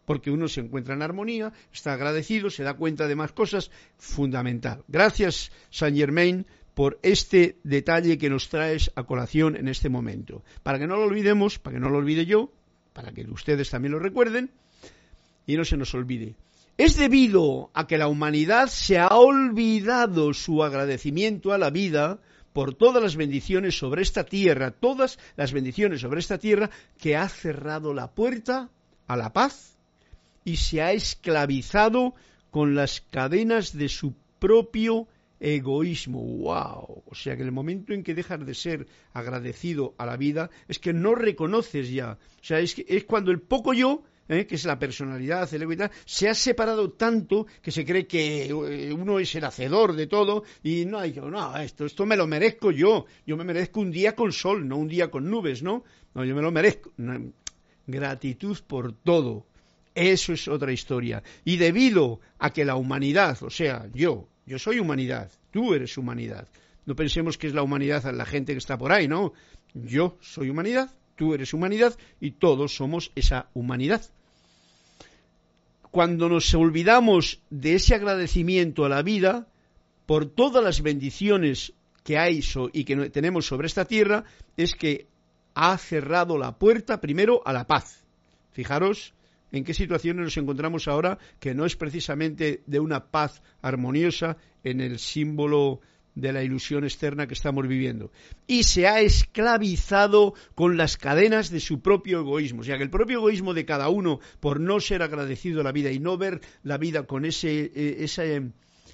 Porque 0.06 0.32
uno 0.32 0.48
se 0.48 0.62
encuentra 0.62 0.94
en 0.94 1.02
armonía, 1.02 1.52
está 1.74 1.92
agradecido, 1.92 2.50
se 2.50 2.64
da 2.64 2.76
cuenta 2.76 3.06
de 3.10 3.18
más 3.18 3.34
cosas, 3.34 3.70
fundamental. 3.98 4.82
Gracias, 4.88 5.52
Saint 5.72 5.98
Germain, 5.98 6.46
por 6.74 6.98
este 7.04 7.58
detalle 7.64 8.18
que 8.18 8.30
nos 8.30 8.48
traes 8.48 8.92
a 8.96 9.04
colación 9.04 9.58
en 9.58 9.68
este 9.68 9.90
momento. 9.90 10.42
Para 10.64 10.80
que 10.80 10.88
no 10.88 10.96
lo 10.96 11.04
olvidemos, 11.04 11.60
para 11.60 11.74
que 11.74 11.82
no 11.82 11.90
lo 11.90 11.98
olvide 11.98 12.26
yo, 12.26 12.50
para 12.94 13.12
que 13.12 13.26
ustedes 13.30 13.70
también 13.70 13.92
lo 13.92 14.00
recuerden 14.00 14.52
y 15.46 15.58
no 15.58 15.66
se 15.66 15.76
nos 15.76 15.94
olvide. 15.94 16.36
Es 16.78 16.96
debido 16.96 17.72
a 17.74 17.88
que 17.88 17.98
la 17.98 18.08
humanidad 18.08 18.68
se 18.68 19.00
ha 19.00 19.08
olvidado 19.08 20.34
su 20.36 20.64
agradecimiento 20.64 21.52
a 21.52 21.58
la 21.58 21.72
vida 21.72 22.20
por 22.58 22.74
todas 22.74 23.04
las 23.04 23.16
bendiciones 23.16 23.78
sobre 23.78 24.02
esta 24.02 24.24
tierra, 24.24 24.72
todas 24.72 25.20
las 25.36 25.54
bendiciones 25.54 26.02
sobre 26.02 26.22
esta 26.22 26.40
tierra, 26.40 26.72
que 26.98 27.16
ha 27.16 27.30
cerrado 27.30 27.94
la 27.94 28.16
puerta 28.16 28.72
a 29.06 29.16
la 29.16 29.32
paz 29.32 29.78
y 30.44 30.56
se 30.56 30.82
ha 30.82 30.92
esclavizado 30.92 32.16
con 32.50 32.74
las 32.74 33.02
cadenas 33.12 33.78
de 33.78 33.90
su 33.90 34.16
propio 34.40 35.08
egoísmo. 35.40 36.20
¡Wow! 36.20 37.04
O 37.06 37.14
sea 37.14 37.36
que 37.36 37.44
en 37.44 37.50
el 37.50 37.54
momento 37.54 37.94
en 37.94 38.02
que 38.02 38.16
dejas 38.16 38.44
de 38.44 38.56
ser 38.56 38.88
agradecido 39.14 39.94
a 40.00 40.08
la 40.08 40.18
vida, 40.18 40.50
es 40.68 40.80
que 40.80 40.94
no 40.94 41.14
reconoces 41.14 41.92
ya. 41.92 42.18
O 42.42 42.44
sea, 42.44 42.60
es, 42.60 42.74
que, 42.74 42.88
es 42.88 43.04
cuando 43.04 43.30
el 43.30 43.40
poco 43.40 43.76
yo 43.76 44.02
¿eh? 44.30 44.46
que 44.46 44.56
es 44.56 44.66
la 44.66 44.78
personalidad, 44.80 45.52
el 45.54 45.62
ego 45.64 45.74
y 45.74 45.78
tal, 45.78 45.92
se 46.06 46.30
ha 46.30 46.34
separado 46.34 46.92
tanto 46.92 47.48
que 47.62 47.72
se 47.72 47.86
cree 47.86 48.08
que 48.08 48.46
eh, 48.46 48.94
uno 48.94 49.20
es 49.20 49.34
el 49.36 49.46
hacedor 49.46 49.96
de 49.96 50.08
todo 50.08 50.44
y 50.64 50.86
no 50.86 51.00
hay 51.00 51.14
no, 51.14 51.58
esto, 51.58 51.86
esto 51.86 52.06
me 52.06 52.18
lo 52.18 52.28
merezco 52.28 52.72
yo, 52.72 53.06
yo 53.26 53.38
me 53.38 53.44
merezco 53.44 53.80
un 53.80 53.92
día 53.92 54.16
con 54.16 54.32
sol, 54.32 54.68
no 54.68 54.78
un 54.78 54.88
día 54.88 55.10
con 55.10 55.30
nubes, 55.30 55.64
¿no? 55.64 55.84
No, 56.14 56.26
yo 56.26 56.36
me 56.36 56.42
lo 56.42 56.52
merezco. 56.52 56.92
gratitud 57.86 58.58
por 58.68 58.94
todo. 58.94 59.46
Eso 59.94 60.34
es 60.34 60.48
otra 60.48 60.72
historia. 60.72 61.24
Y 61.44 61.58
debido 61.58 62.20
a 62.38 62.52
que 62.52 62.66
la 62.66 62.76
humanidad, 62.76 63.42
o 63.42 63.50
sea, 63.50 63.88
yo, 63.94 64.28
yo 64.46 64.60
soy 64.60 64.80
humanidad, 64.80 65.32
tú 65.52 65.74
eres 65.74 65.98
humanidad. 65.98 66.48
No 66.86 66.96
pensemos 66.96 67.38
que 67.38 67.48
es 67.48 67.54
la 67.54 67.64
humanidad 67.64 68.04
la 68.14 68.26
gente 68.26 68.54
que 68.54 68.60
está 68.60 68.78
por 68.78 68.92
ahí, 68.92 69.08
¿no? 69.08 69.34
Yo 69.74 70.18
soy 70.22 70.50
humanidad, 70.50 70.92
tú 71.16 71.34
eres 71.34 71.54
humanidad 71.54 71.98
y 72.20 72.32
todos 72.32 72.76
somos 72.76 73.12
esa 73.16 73.50
humanidad 73.54 74.12
cuando 75.98 76.30
nos 76.30 76.54
olvidamos 76.54 77.42
de 77.50 77.74
ese 77.74 77.96
agradecimiento 77.96 78.86
a 78.86 78.90
la 78.90 79.02
vida 79.02 79.48
por 80.06 80.28
todas 80.28 80.64
las 80.64 80.84
bendiciones 80.84 81.74
que 82.04 82.20
hay 82.20 82.42
y 82.72 82.84
que 82.84 83.10
tenemos 83.10 83.48
sobre 83.48 83.66
esta 83.66 83.86
tierra, 83.86 84.24
es 84.58 84.76
que 84.76 85.08
ha 85.56 85.76
cerrado 85.80 86.38
la 86.38 86.60
puerta 86.60 87.02
primero 87.02 87.42
a 87.46 87.52
la 87.52 87.66
paz. 87.66 88.06
Fijaros 88.52 89.16
en 89.52 89.64
qué 89.64 89.74
situaciones 89.74 90.24
nos 90.24 90.38
encontramos 90.38 90.88
ahora, 90.88 91.18
que 91.40 91.56
no 91.56 91.66
es 91.66 91.76
precisamente 91.76 92.62
de 92.68 92.80
una 92.80 93.08
paz 93.08 93.42
armoniosa 93.64 94.38
en 94.64 94.82
el 94.82 95.00
símbolo 95.00 95.82
de 96.18 96.34
la 96.34 96.44
ilusión 96.44 96.84
externa 96.84 97.28
que 97.28 97.36
estamos 97.36 97.68
viviendo. 97.68 98.12
Y 98.48 98.64
se 98.64 98.88
ha 98.88 99.02
esclavizado 99.02 100.34
con 100.56 100.76
las 100.76 100.98
cadenas 100.98 101.52
de 101.52 101.60
su 101.60 101.82
propio 101.82 102.20
egoísmo. 102.20 102.62
O 102.62 102.64
sea, 102.64 102.78
que 102.78 102.84
el 102.84 102.90
propio 102.90 103.20
egoísmo 103.20 103.54
de 103.54 103.66
cada 103.66 103.90
uno, 103.90 104.20
por 104.40 104.60
no 104.60 104.80
ser 104.80 105.04
agradecido 105.04 105.62
a 105.62 105.64
la 105.64 105.72
vida 105.72 105.92
y 105.92 106.00
no 106.00 106.18
ver 106.18 106.42
la 106.64 106.78
vida 106.78 107.04
con 107.04 107.24
ese, 107.24 107.72
eh, 107.74 107.98
esa, 108.00 108.26
eh, 108.26 108.52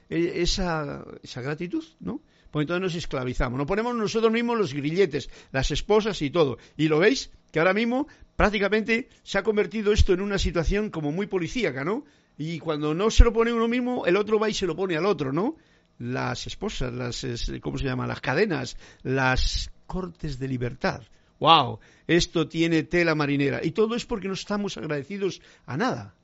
esa, 0.10 1.06
esa 1.24 1.42
gratitud, 1.42 1.84
¿no? 2.02 2.22
Pues 2.52 2.66
entonces 2.66 2.82
nos 2.82 2.96
esclavizamos. 2.96 3.58
Nos 3.58 3.68
ponemos 3.68 3.96
nosotros 3.96 4.32
mismos 4.32 4.58
los 4.58 4.74
grilletes, 4.74 5.30
las 5.52 5.72
esposas 5.72 6.22
y 6.22 6.30
todo. 6.30 6.58
Y 6.76 6.90
lo 6.90 7.00
veis 7.00 7.32
que 7.52 7.60
ahora 7.60 7.74
mismo 7.74 8.08
prácticamente 8.36 9.08
se 9.24 9.38
ha 9.38 9.44
convertido 9.44 9.94
esto 9.94 10.14
en 10.14 10.22
una 10.22 10.38
situación 10.38 10.90
como 10.90 11.12
muy 11.12 11.28
policíaca, 11.28 11.86
¿no? 11.86 12.04
Y 12.38 12.60
cuando 12.60 12.94
no 12.94 13.10
se 13.10 13.24
lo 13.24 13.32
pone 13.32 13.54
uno 13.54 13.68
mismo, 13.68 14.06
el 14.06 14.18
otro 14.18 14.40
va 14.40 14.50
y 14.50 14.54
se 14.54 14.66
lo 14.66 14.76
pone 14.76 14.98
al 14.98 15.06
otro, 15.06 15.32
¿no? 15.32 15.56
Las 16.00 16.48
esposas, 16.48 16.94
las, 16.94 17.26
¿cómo 17.62 17.78
se 17.78 17.86
llama? 17.86 18.08
Las 18.08 18.22
cadenas, 18.22 18.78
las 19.04 19.72
cortes 19.86 20.40
de 20.40 20.48
libertad. 20.48 21.04
¡Wow! 21.40 21.80
Esto 22.08 22.48
tiene 22.48 22.84
tela 22.84 23.16
marinera. 23.16 23.60
Y 23.64 23.72
todo 23.72 23.96
es 23.96 24.06
porque 24.06 24.28
no 24.28 24.34
estamos 24.34 24.78
agradecidos 24.78 25.42
a 25.66 25.78
nada. 25.78 26.16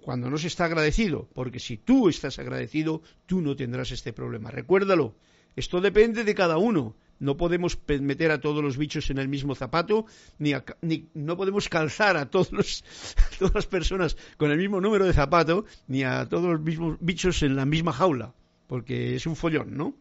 Cuando 0.00 0.30
no 0.30 0.38
se 0.38 0.48
está 0.48 0.64
agradecido, 0.64 1.28
porque 1.34 1.60
si 1.60 1.76
tú 1.76 2.08
estás 2.08 2.38
agradecido, 2.38 3.02
tú 3.26 3.40
no 3.40 3.54
tendrás 3.56 3.92
este 3.92 4.12
problema. 4.12 4.50
Recuérdalo, 4.50 5.14
esto 5.54 5.80
depende 5.80 6.24
de 6.24 6.34
cada 6.34 6.58
uno. 6.58 6.96
No 7.20 7.36
podemos 7.36 7.78
meter 7.86 8.32
a 8.32 8.40
todos 8.40 8.64
los 8.64 8.76
bichos 8.76 9.10
en 9.10 9.18
el 9.18 9.28
mismo 9.28 9.54
zapato, 9.54 10.06
ni, 10.38 10.54
ni 10.80 11.08
no 11.14 11.36
podemos 11.36 11.68
calzar 11.68 12.16
a 12.16 12.30
todos 12.30 12.50
los, 12.50 12.84
todas 13.38 13.54
las 13.54 13.66
personas 13.66 14.16
con 14.38 14.50
el 14.50 14.58
mismo 14.58 14.80
número 14.80 15.06
de 15.06 15.12
zapato, 15.12 15.64
ni 15.86 16.02
a 16.02 16.28
todos 16.28 16.50
los 16.50 16.60
mismos 16.60 16.96
bichos 17.00 17.44
en 17.44 17.54
la 17.54 17.64
misma 17.64 17.92
jaula 17.92 18.34
porque 18.72 19.16
es 19.16 19.26
un 19.26 19.36
follón, 19.36 19.76
¿no? 19.76 19.94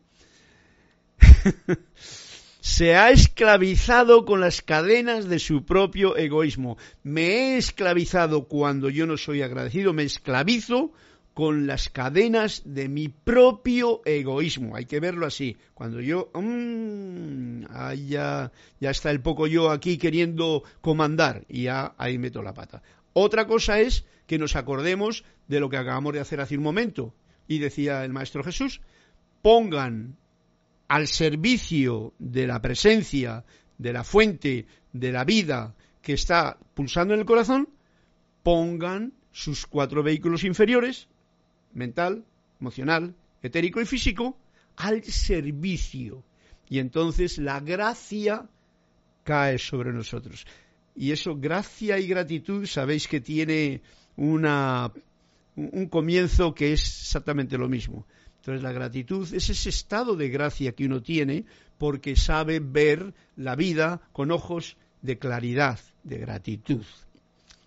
se 2.62 2.96
ha 2.96 3.12
esclavizado 3.12 4.24
con 4.24 4.40
las 4.40 4.62
cadenas 4.62 5.28
de 5.28 5.40
su 5.40 5.66
propio 5.66 6.16
egoísmo. 6.16 6.78
Me 7.04 7.24
he 7.26 7.58
esclavizado 7.58 8.48
cuando 8.48 8.90
yo 8.90 9.06
no 9.06 9.18
soy 9.18 9.42
agradecido, 9.42 9.92
me 9.92 10.04
esclavizo 10.04 10.94
con 11.34 11.68
las 11.68 11.90
cadenas 11.90 12.62
de 12.64 12.88
mi 12.88 13.10
propio 13.10 14.02
egoísmo. 14.06 14.78
Hay 14.78 14.86
que 14.86 15.02
verlo 15.02 15.26
así. 15.26 15.58
Cuando 15.74 16.00
yo, 16.00 16.32
mmm, 16.34 17.66
ya, 18.08 18.54
ya 18.80 18.90
está 18.90 19.12
el 19.12 19.20
poco 19.20 19.48
yo 19.48 19.70
aquí 19.70 19.98
queriendo 19.98 20.64
comandar 20.80 21.44
y 21.50 21.64
ya 21.64 21.94
ahí 21.98 22.18
meto 22.18 22.42
la 22.42 22.54
pata. 22.54 22.82
Otra 23.12 23.48
cosa 23.48 23.82
es 23.82 24.06
que 24.28 24.38
nos 24.38 24.56
acordemos 24.56 25.26
de 25.50 25.60
lo 25.60 25.70
que 25.70 25.76
acabamos 25.76 26.14
de 26.14 26.22
hacer 26.22 26.40
hace 26.40 26.56
un 26.56 26.64
momento 26.64 27.14
Y 27.52 27.60
decía 27.60 28.06
el 28.06 28.14
Maestro 28.14 28.46
Jesús, 28.46 28.80
pongan 29.42 30.16
al 30.88 31.06
servicio 31.10 32.14
de 32.18 32.48
la 32.48 32.62
presencia, 32.62 33.44
de 33.78 33.92
la 33.92 34.06
fuente, 34.06 34.68
de 34.94 35.12
la 35.12 35.26
vida 35.26 35.76
que 36.02 36.14
está 36.14 36.58
pulsando 36.74 37.14
en 37.14 37.20
el 37.20 37.26
corazón, 37.26 37.68
pongan 38.42 39.12
sus 39.34 39.68
cuatro 39.68 40.02
vehículos 40.02 40.46
inferiores, 40.46 41.10
mental, 41.74 42.24
emocional, 42.62 43.16
etérico 43.44 43.82
y 43.82 43.86
físico, 43.86 44.38
al 44.78 45.04
servicio. 45.04 46.24
Y 46.70 46.80
entonces 46.80 47.38
la 47.38 47.60
gracia 47.60 48.48
cae 49.26 49.58
sobre 49.58 49.92
nosotros. 49.92 50.48
Y 50.96 51.12
eso, 51.12 51.36
gracia 51.36 52.00
y 52.00 52.08
gratitud, 52.08 52.66
sabéis 52.66 53.10
que 53.10 53.20
tiene 53.20 53.82
una, 54.16 54.94
un 55.56 55.88
comienzo 55.88 56.54
que 56.54 56.74
es 56.74 56.82
exactamente 56.82 57.58
lo 57.58 57.68
mismo. 57.68 58.06
Entonces 58.38 58.64
la 58.64 58.72
gratitud 58.72 59.32
es 59.34 59.50
ese 59.50 59.70
estado 59.70 60.16
de 60.16 60.30
gracia 60.30 60.72
que 60.72 60.86
uno 60.86 61.02
tiene 61.02 61.46
porque 61.78 62.16
sabe 62.16 62.60
ver 62.60 63.14
la 63.36 63.56
vida 63.56 64.02
con 64.14 64.32
ojos 64.32 64.78
de 65.02 65.20
claridad, 65.20 65.80
de 66.04 66.18
gratitud. 66.18 66.84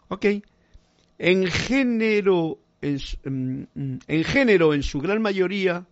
¿Ok? 0.09 0.27
En 1.19 1.47
género, 1.47 2.59
en, 2.81 3.69
mm, 3.75 3.99
en 4.07 4.25
género, 4.25 4.75
en 4.75 4.83
su 4.83 5.01
gran 5.01 5.23
mayoría, 5.23 5.87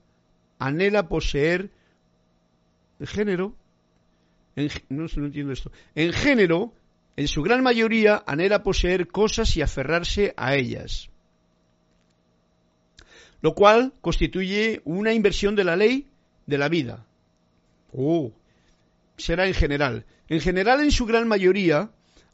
anhela 0.59 1.09
poseer 1.09 1.71
el 2.99 3.07
género, 3.07 3.55
no, 4.89 5.07
no 5.17 5.27
entiendo 5.27 5.53
esto, 5.53 5.71
en 5.95 6.13
género, 6.13 6.73
en 7.17 7.29
su 7.29 7.43
gran 7.43 7.63
mayoría, 7.63 8.23
anhela 8.27 8.63
poseer 8.63 9.09
cosas 9.09 9.57
y 9.57 9.63
aferrarse 9.63 10.35
a 10.37 10.57
ellas, 10.57 11.11
lo 13.43 13.55
cual 13.55 13.93
constituye 14.01 14.81
una 14.85 15.13
inversión 15.13 15.55
de 15.55 15.65
la 15.65 15.77
ley 15.77 16.09
de 16.47 16.59
la 16.59 16.69
vida. 16.69 17.05
Oh, 17.93 18.33
será 19.17 19.47
en 19.47 19.55
general. 19.55 20.07
En 20.29 20.41
general, 20.41 20.81
en 20.81 20.91
su 20.91 21.05
gran 21.05 21.29
mayoría, 21.29 21.91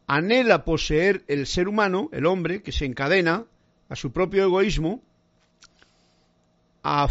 anhela 0.06 0.64
poseer 0.64 1.24
el 1.26 1.46
ser 1.46 1.66
humano, 1.66 2.08
el 2.12 2.26
hombre, 2.26 2.62
que 2.62 2.72
se 2.72 2.84
encadena 2.84 3.46
a 3.88 3.96
su 3.96 4.12
propio 4.12 4.44
egoísmo, 4.44 5.02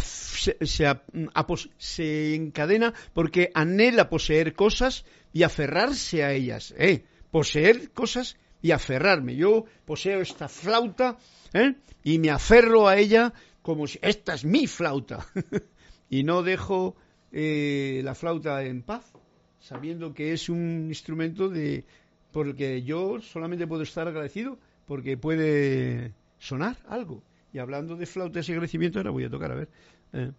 se, 0.00 2.34
encadena 2.34 2.94
porque 3.12 3.50
anhela 3.54 4.08
poseer 4.08 4.54
cosas 4.54 5.04
y 5.32 5.42
aferrarse 5.42 6.24
a 6.24 6.32
ellas. 6.32 6.74
¿eh? 6.78 7.04
Poseer 7.30 7.90
cosas 7.90 8.36
y 8.62 8.70
aferrarme. 8.70 9.36
Yo 9.36 9.66
poseo 9.84 10.20
esta 10.20 10.48
flauta 10.48 11.18
¿eh? 11.52 11.74
y 12.02 12.18
me 12.18 12.30
aferro 12.30 12.88
a 12.88 12.96
ella 12.96 13.32
como 13.62 13.86
si 13.86 13.98
esta 14.02 14.34
es 14.34 14.44
mi 14.44 14.66
flauta. 14.66 15.26
y 16.10 16.22
no 16.24 16.42
dejo 16.42 16.96
eh, 17.32 18.00
la 18.04 18.14
flauta 18.14 18.64
en 18.64 18.82
paz, 18.82 19.12
sabiendo 19.58 20.14
que 20.14 20.32
es 20.32 20.48
un 20.48 20.86
instrumento 20.88 21.48
de 21.48 21.84
por 22.32 22.46
el 22.46 22.54
que 22.54 22.82
yo 22.82 23.20
solamente 23.20 23.66
puedo 23.66 23.82
estar 23.82 24.06
agradecido 24.06 24.58
porque 24.86 25.16
puede 25.16 26.14
sonar 26.38 26.76
algo. 26.88 27.22
Y 27.52 27.58
hablando 27.58 27.96
de 27.96 28.06
flautas 28.06 28.48
y 28.48 28.52
agradecimiento, 28.52 28.98
ahora 28.98 29.10
voy 29.10 29.24
a 29.24 29.30
tocar, 29.30 29.52
a 29.52 29.54
ver. 29.54 29.68
Eh. 30.12 30.32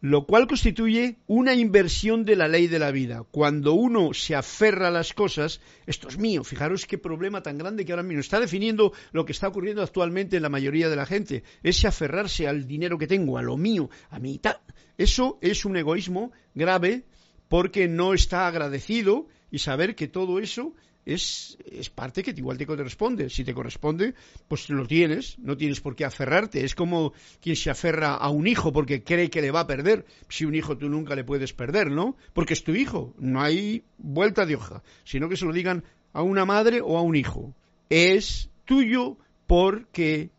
Lo 0.00 0.26
cual 0.26 0.46
constituye 0.46 1.16
una 1.26 1.54
inversión 1.54 2.24
de 2.24 2.36
la 2.36 2.46
ley 2.46 2.68
de 2.68 2.78
la 2.78 2.92
vida. 2.92 3.24
Cuando 3.32 3.72
uno 3.72 4.14
se 4.14 4.36
aferra 4.36 4.88
a 4.88 4.92
las 4.92 5.12
cosas, 5.12 5.60
esto 5.86 6.06
es 6.06 6.18
mío. 6.18 6.44
Fijaros 6.44 6.86
qué 6.86 6.98
problema 6.98 7.42
tan 7.42 7.58
grande 7.58 7.84
que 7.84 7.90
ahora 7.90 8.04
mismo 8.04 8.20
está 8.20 8.38
definiendo 8.38 8.92
lo 9.10 9.24
que 9.24 9.32
está 9.32 9.48
ocurriendo 9.48 9.82
actualmente 9.82 10.36
en 10.36 10.44
la 10.44 10.50
mayoría 10.50 10.88
de 10.88 10.94
la 10.94 11.04
gente. 11.04 11.42
Ese 11.64 11.88
aferrarse 11.88 12.46
al 12.46 12.68
dinero 12.68 12.96
que 12.96 13.08
tengo, 13.08 13.38
a 13.38 13.42
lo 13.42 13.56
mío, 13.56 13.90
a 14.10 14.20
mi 14.20 14.38
tal. 14.38 14.60
Eso 14.96 15.38
es 15.40 15.64
un 15.64 15.76
egoísmo 15.76 16.30
grave 16.54 17.02
porque 17.48 17.88
no 17.88 18.14
está 18.14 18.46
agradecido 18.46 19.26
y 19.50 19.58
saber 19.58 19.96
que 19.96 20.06
todo 20.06 20.38
eso 20.38 20.74
es, 21.14 21.56
es, 21.64 21.88
parte 21.88 22.22
que 22.22 22.32
igual 22.32 22.58
te 22.58 22.66
corresponde. 22.66 23.30
Si 23.30 23.44
te 23.44 23.54
corresponde, 23.54 24.14
pues 24.46 24.68
lo 24.68 24.86
tienes, 24.86 25.38
no 25.38 25.56
tienes 25.56 25.80
por 25.80 25.96
qué 25.96 26.04
aferrarte. 26.04 26.64
Es 26.64 26.74
como 26.74 27.12
quien 27.40 27.56
se 27.56 27.70
aferra 27.70 28.14
a 28.14 28.28
un 28.28 28.46
hijo 28.46 28.72
porque 28.72 29.02
cree 29.02 29.30
que 29.30 29.40
le 29.40 29.50
va 29.50 29.60
a 29.60 29.66
perder. 29.66 30.04
Si 30.28 30.44
un 30.44 30.54
hijo 30.54 30.76
tú 30.76 30.88
nunca 30.88 31.14
le 31.14 31.24
puedes 31.24 31.54
perder, 31.54 31.90
¿no? 31.90 32.16
Porque 32.34 32.52
es 32.52 32.62
tu 32.62 32.74
hijo, 32.74 33.14
no 33.18 33.40
hay 33.40 33.84
vuelta 33.96 34.44
de 34.44 34.56
hoja, 34.56 34.82
sino 35.04 35.28
que 35.28 35.36
se 35.36 35.46
lo 35.46 35.52
digan 35.52 35.82
a 36.12 36.22
una 36.22 36.44
madre 36.44 36.80
o 36.82 36.98
a 36.98 37.02
un 37.02 37.16
hijo. 37.16 37.54
Es 37.88 38.50
tuyo 38.66 39.16
porque 39.46 40.30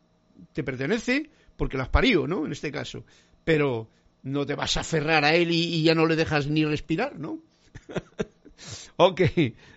te 0.54 0.64
pertenece, 0.64 1.32
porque 1.58 1.78
lo 1.78 1.84
has 1.84 1.90
parido, 1.90 2.28
¿no? 2.28 2.46
En 2.46 2.52
este 2.52 2.72
caso. 2.72 3.04
Pero 3.44 3.90
no 4.22 4.46
te 4.46 4.54
vas 4.54 4.78
a 4.78 4.82
aferrar 4.82 5.26
a 5.26 5.34
él 5.34 5.52
y, 5.52 5.64
y 5.64 5.84
ya 5.84 5.96
no 5.96 6.06
le 6.06 6.16
dejas 6.16 6.48
ni 6.48 6.64
respirar, 6.64 7.18
¿no? 7.18 7.40
ok, 8.98 9.22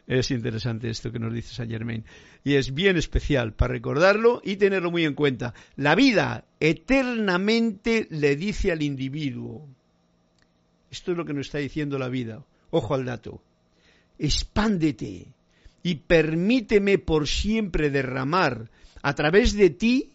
es 0.07 0.31
interesante 0.31 0.91
esto 0.91 1.13
que 1.13 1.19
nos 1.19 1.33
dice 1.33 1.55
Saint 1.55 1.71
Germain. 1.71 2.05
Y 2.45 2.55
es 2.55 2.75
bien 2.75 2.97
especial 2.97 3.55
para 3.55 3.73
recordarlo 3.73 4.41
y 4.45 4.57
tenerlo 4.57 4.91
muy 4.91 5.05
en 5.05 5.15
cuenta. 5.15 5.55
La 5.77 5.95
vida 5.95 6.45
eternamente 6.61 8.09
le 8.11 8.37
dice 8.37 8.73
al 8.73 8.83
individuo. 8.83 9.69
Esto 10.91 11.13
es 11.13 11.17
lo 11.17 11.25
que 11.25 11.33
nos 11.33 11.47
está 11.47 11.59
diciendo 11.59 11.99
la 11.99 12.09
vida. 12.09 12.45
Ojo 12.71 12.95
al 12.95 13.05
dato. 13.05 13.43
Expándete 14.19 15.33
y 15.83 15.95
permíteme 15.95 16.99
por 16.99 17.29
siempre 17.29 17.91
derramar 17.91 18.71
a 19.03 19.15
través 19.15 19.55
de 19.55 19.71
ti 19.71 20.13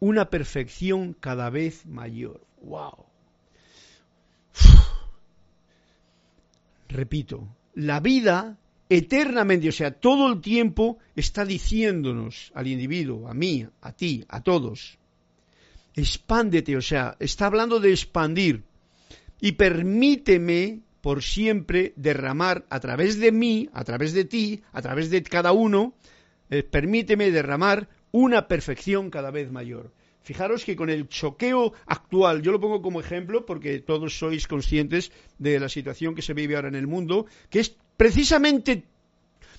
una 0.00 0.30
perfección 0.30 1.14
cada 1.14 1.50
vez 1.50 1.86
mayor. 1.86 2.40
¡Wow! 2.62 3.06
Repito, 6.88 7.48
la 7.74 8.00
vida 8.00 8.58
eternamente, 8.88 9.68
o 9.68 9.72
sea, 9.72 9.92
todo 9.92 10.32
el 10.32 10.40
tiempo 10.40 10.98
está 11.14 11.44
diciéndonos 11.44 12.52
al 12.54 12.66
individuo, 12.66 13.28
a 13.28 13.34
mí, 13.34 13.66
a 13.82 13.92
ti, 13.92 14.24
a 14.28 14.42
todos, 14.42 14.98
expándete, 15.94 16.76
o 16.76 16.82
sea, 16.82 17.16
está 17.18 17.46
hablando 17.46 17.80
de 17.80 17.90
expandir 17.90 18.64
y 19.40 19.52
permíteme 19.52 20.80
por 21.00 21.22
siempre 21.22 21.92
derramar 21.96 22.64
a 22.70 22.80
través 22.80 23.18
de 23.20 23.32
mí, 23.32 23.68
a 23.72 23.84
través 23.84 24.12
de 24.12 24.24
ti, 24.24 24.62
a 24.72 24.82
través 24.82 25.10
de 25.10 25.22
cada 25.22 25.52
uno, 25.52 25.94
eh, 26.50 26.62
permíteme 26.62 27.30
derramar 27.30 27.88
una 28.10 28.48
perfección 28.48 29.10
cada 29.10 29.30
vez 29.30 29.50
mayor. 29.50 29.92
Fijaros 30.28 30.66
que 30.66 30.76
con 30.76 30.90
el 30.90 31.08
choqueo 31.08 31.72
actual, 31.86 32.42
yo 32.42 32.52
lo 32.52 32.60
pongo 32.60 32.82
como 32.82 33.00
ejemplo 33.00 33.46
porque 33.46 33.80
todos 33.80 34.18
sois 34.18 34.46
conscientes 34.46 35.10
de 35.38 35.58
la 35.58 35.70
situación 35.70 36.14
que 36.14 36.20
se 36.20 36.34
vive 36.34 36.54
ahora 36.54 36.68
en 36.68 36.74
el 36.74 36.86
mundo, 36.86 37.24
que 37.48 37.60
es 37.60 37.74
precisamente, 37.96 38.84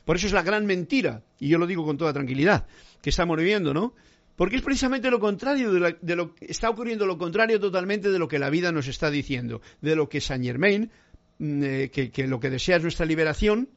por 0.05 0.17
eso 0.17 0.27
es 0.27 0.33
la 0.33 0.43
gran 0.43 0.67
mentira, 0.67 1.23
y 1.39 1.47
yo 1.47 1.57
lo 1.57 1.65
digo 1.65 1.83
con 1.83 1.97
toda 1.97 2.13
tranquilidad, 2.13 2.67
que 3.01 3.09
estamos 3.09 3.35
viviendo, 3.35 3.73
¿no? 3.73 3.95
Porque 4.35 4.57
es 4.57 4.61
precisamente 4.61 5.09
lo 5.09 5.19
contrario 5.19 5.73
de, 5.73 6.15
lo 6.15 6.35
que 6.35 6.45
está 6.45 6.69
ocurriendo, 6.69 7.07
lo 7.07 7.17
contrario 7.17 7.59
totalmente 7.59 8.11
de 8.11 8.19
lo 8.19 8.27
que 8.27 8.37
la 8.37 8.51
vida 8.51 8.71
nos 8.71 8.87
está 8.87 9.09
diciendo, 9.09 9.63
de 9.81 9.95
lo 9.95 10.07
que 10.07 10.21
Saint 10.21 10.45
Germain, 10.45 10.91
mm, 11.39 11.63
eh, 11.63 11.89
que, 11.91 12.11
que 12.11 12.27
lo 12.27 12.39
que 12.39 12.51
desea 12.51 12.77
es 12.77 12.83
nuestra 12.83 13.07
liberación, 13.07 13.69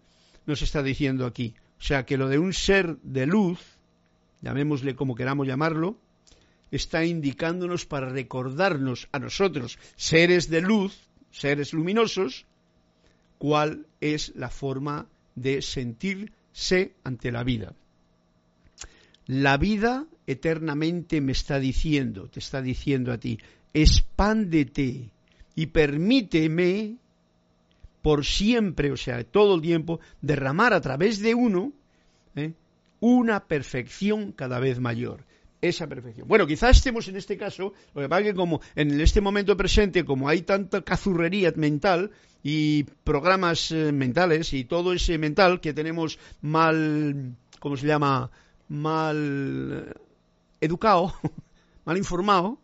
nos 0.45 0.61
está 0.61 0.83
diciendo 0.83 1.25
aquí. 1.25 1.55
O 1.81 1.83
sea, 1.83 2.05
que 2.05 2.19
lo 2.19 2.29
de 2.29 2.39
un 2.39 2.53
ser 2.53 2.99
de 2.99 3.25
luz, 3.25 3.79
llamémosle 4.43 4.95
como 4.95 5.15
queramos 5.15 5.47
llamarlo, 5.47 5.97
está 6.73 7.05
indicándonos 7.05 7.85
para 7.87 8.09
recordarnos 8.09 9.09
a 9.13 9.19
nosotros, 9.19 9.79
seres 9.95 10.49
de 10.49 10.63
luz, 10.63 10.99
seres 11.31 11.73
luminosos, 11.75 12.47
cuál 13.39 13.87
es 14.01 14.33
la 14.35 14.49
forma 14.49 15.07
de 15.35 15.61
sentirse 15.61 16.93
ante 17.05 17.31
la 17.31 17.45
vida. 17.45 17.75
La 19.27 19.59
vida 19.59 20.07
eternamente 20.27 21.21
me 21.21 21.33
está 21.33 21.61
diciendo, 21.61 22.29
te 22.29 22.41
está 22.41 22.63
diciendo 22.63 23.13
a 23.13 23.19
ti, 23.19 23.39
expándete 23.75 25.11
y 25.55 25.67
permíteme 25.67 26.97
por 28.01 28.25
siempre, 28.25 28.91
o 28.91 28.97
sea, 28.97 29.23
todo 29.25 29.57
el 29.57 29.61
tiempo, 29.61 30.01
derramar 30.23 30.73
a 30.73 30.81
través 30.81 31.21
de 31.21 31.35
uno 31.35 31.73
¿eh? 32.35 32.53
una 33.01 33.45
perfección 33.45 34.33
cada 34.33 34.59
vez 34.59 34.81
mayor 34.81 35.25
esa 35.63 35.87
perfección. 35.87 36.29
Bueno, 36.29 36.47
quizás 36.47 36.77
estemos 36.77 37.09
en 37.09 37.17
este 37.17 37.39
caso, 37.39 37.73
lo 37.95 38.03
que 38.03 38.09
pasa 38.09 38.21
es 38.21 38.27
que 38.27 38.35
como 38.35 38.61
en 38.75 39.01
este 39.01 39.21
momento 39.21 39.57
presente, 39.57 40.05
como 40.05 40.29
hay 40.29 40.43
tanta 40.43 40.83
cazurrería 40.83 41.53
mental 41.57 42.11
y 42.43 42.83
programas 43.05 43.71
eh, 43.71 43.93
mentales 43.93 44.53
y 44.53 44.65
todo 44.65 44.93
ese 44.93 45.17
mental 45.19 45.61
que 45.61 45.73
tenemos 45.73 46.19
mal, 46.41 47.37
¿cómo 47.61 47.77
se 47.77 47.87
llama? 47.87 48.31
Mal 48.69 49.87
eh, 49.89 49.95
educado, 50.61 51.15
mal 51.85 51.97
informado, 51.97 52.59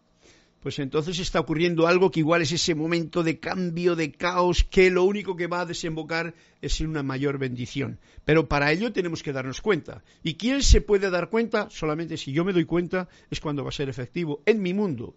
pues 0.60 0.78
entonces 0.80 1.18
está 1.18 1.40
ocurriendo 1.40 1.86
algo 1.86 2.10
que 2.10 2.20
igual 2.20 2.42
es 2.42 2.52
ese 2.52 2.74
momento 2.74 3.22
de 3.22 3.38
cambio, 3.38 3.94
de 3.94 4.12
caos, 4.12 4.64
que 4.64 4.90
lo 4.90 5.04
único 5.04 5.36
que 5.36 5.46
va 5.46 5.60
a 5.60 5.66
desembocar 5.66 6.34
es 6.60 6.80
en 6.80 6.88
una 6.88 7.02
mayor 7.02 7.38
bendición. 7.38 7.98
Pero 8.24 8.48
para 8.48 8.72
ello 8.72 8.92
tenemos 8.92 9.22
que 9.22 9.32
darnos 9.32 9.60
cuenta. 9.60 10.02
¿Y 10.22 10.34
quién 10.34 10.62
se 10.62 10.80
puede 10.80 11.10
dar 11.10 11.30
cuenta? 11.30 11.70
Solamente 11.70 12.16
si 12.16 12.32
yo 12.32 12.44
me 12.44 12.52
doy 12.52 12.64
cuenta 12.64 13.08
es 13.30 13.40
cuando 13.40 13.62
va 13.62 13.68
a 13.68 13.72
ser 13.72 13.88
efectivo 13.88 14.42
en 14.46 14.60
mi 14.60 14.74
mundo. 14.74 15.14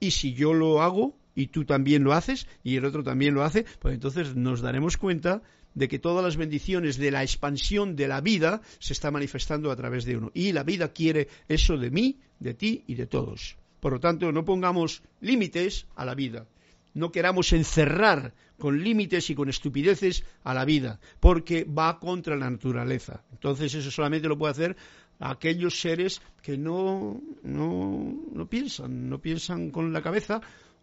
Y 0.00 0.10
si 0.10 0.34
yo 0.34 0.54
lo 0.54 0.82
hago 0.82 1.16
y 1.34 1.48
tú 1.48 1.64
también 1.64 2.02
lo 2.02 2.12
haces 2.12 2.48
y 2.64 2.76
el 2.76 2.84
otro 2.84 3.04
también 3.04 3.34
lo 3.34 3.44
hace, 3.44 3.64
pues 3.78 3.94
entonces 3.94 4.34
nos 4.34 4.60
daremos 4.60 4.96
cuenta 4.96 5.42
de 5.74 5.86
que 5.86 6.00
todas 6.00 6.24
las 6.24 6.36
bendiciones 6.36 6.96
de 6.96 7.12
la 7.12 7.22
expansión 7.22 7.94
de 7.94 8.08
la 8.08 8.20
vida 8.20 8.60
se 8.80 8.92
está 8.92 9.12
manifestando 9.12 9.70
a 9.70 9.76
través 9.76 10.04
de 10.04 10.16
uno. 10.16 10.32
Y 10.34 10.52
la 10.52 10.64
vida 10.64 10.92
quiere 10.92 11.28
eso 11.46 11.76
de 11.76 11.90
mí, 11.90 12.18
de 12.40 12.54
ti 12.54 12.82
y 12.88 12.96
de 12.96 13.06
todos. 13.06 13.56
Por 13.80 13.92
lo 13.92 14.00
tanto, 14.00 14.32
no 14.32 14.44
pongamos 14.44 15.02
límites 15.20 15.86
a 15.94 16.04
la 16.04 16.14
vida. 16.14 16.46
No 16.94 17.12
queramos 17.12 17.52
encerrar 17.52 18.34
con 18.58 18.82
límites 18.82 19.30
y 19.30 19.34
con 19.34 19.48
estupideces 19.48 20.24
a 20.42 20.52
la 20.52 20.64
vida, 20.64 20.98
porque 21.20 21.64
va 21.64 22.00
contra 22.00 22.36
la 22.36 22.50
naturaleza. 22.50 23.22
Entonces 23.30 23.74
eso 23.74 23.90
solamente 23.90 24.28
lo 24.28 24.36
puede 24.36 24.50
hacer 24.52 24.76
aquellos 25.20 25.80
seres 25.80 26.20
que 26.42 26.56
no, 26.56 27.20
no, 27.42 28.14
no 28.32 28.48
piensan, 28.48 29.08
no 29.08 29.20
piensan 29.20 29.70
con 29.70 29.92
la 29.92 30.02
cabeza 30.02 30.40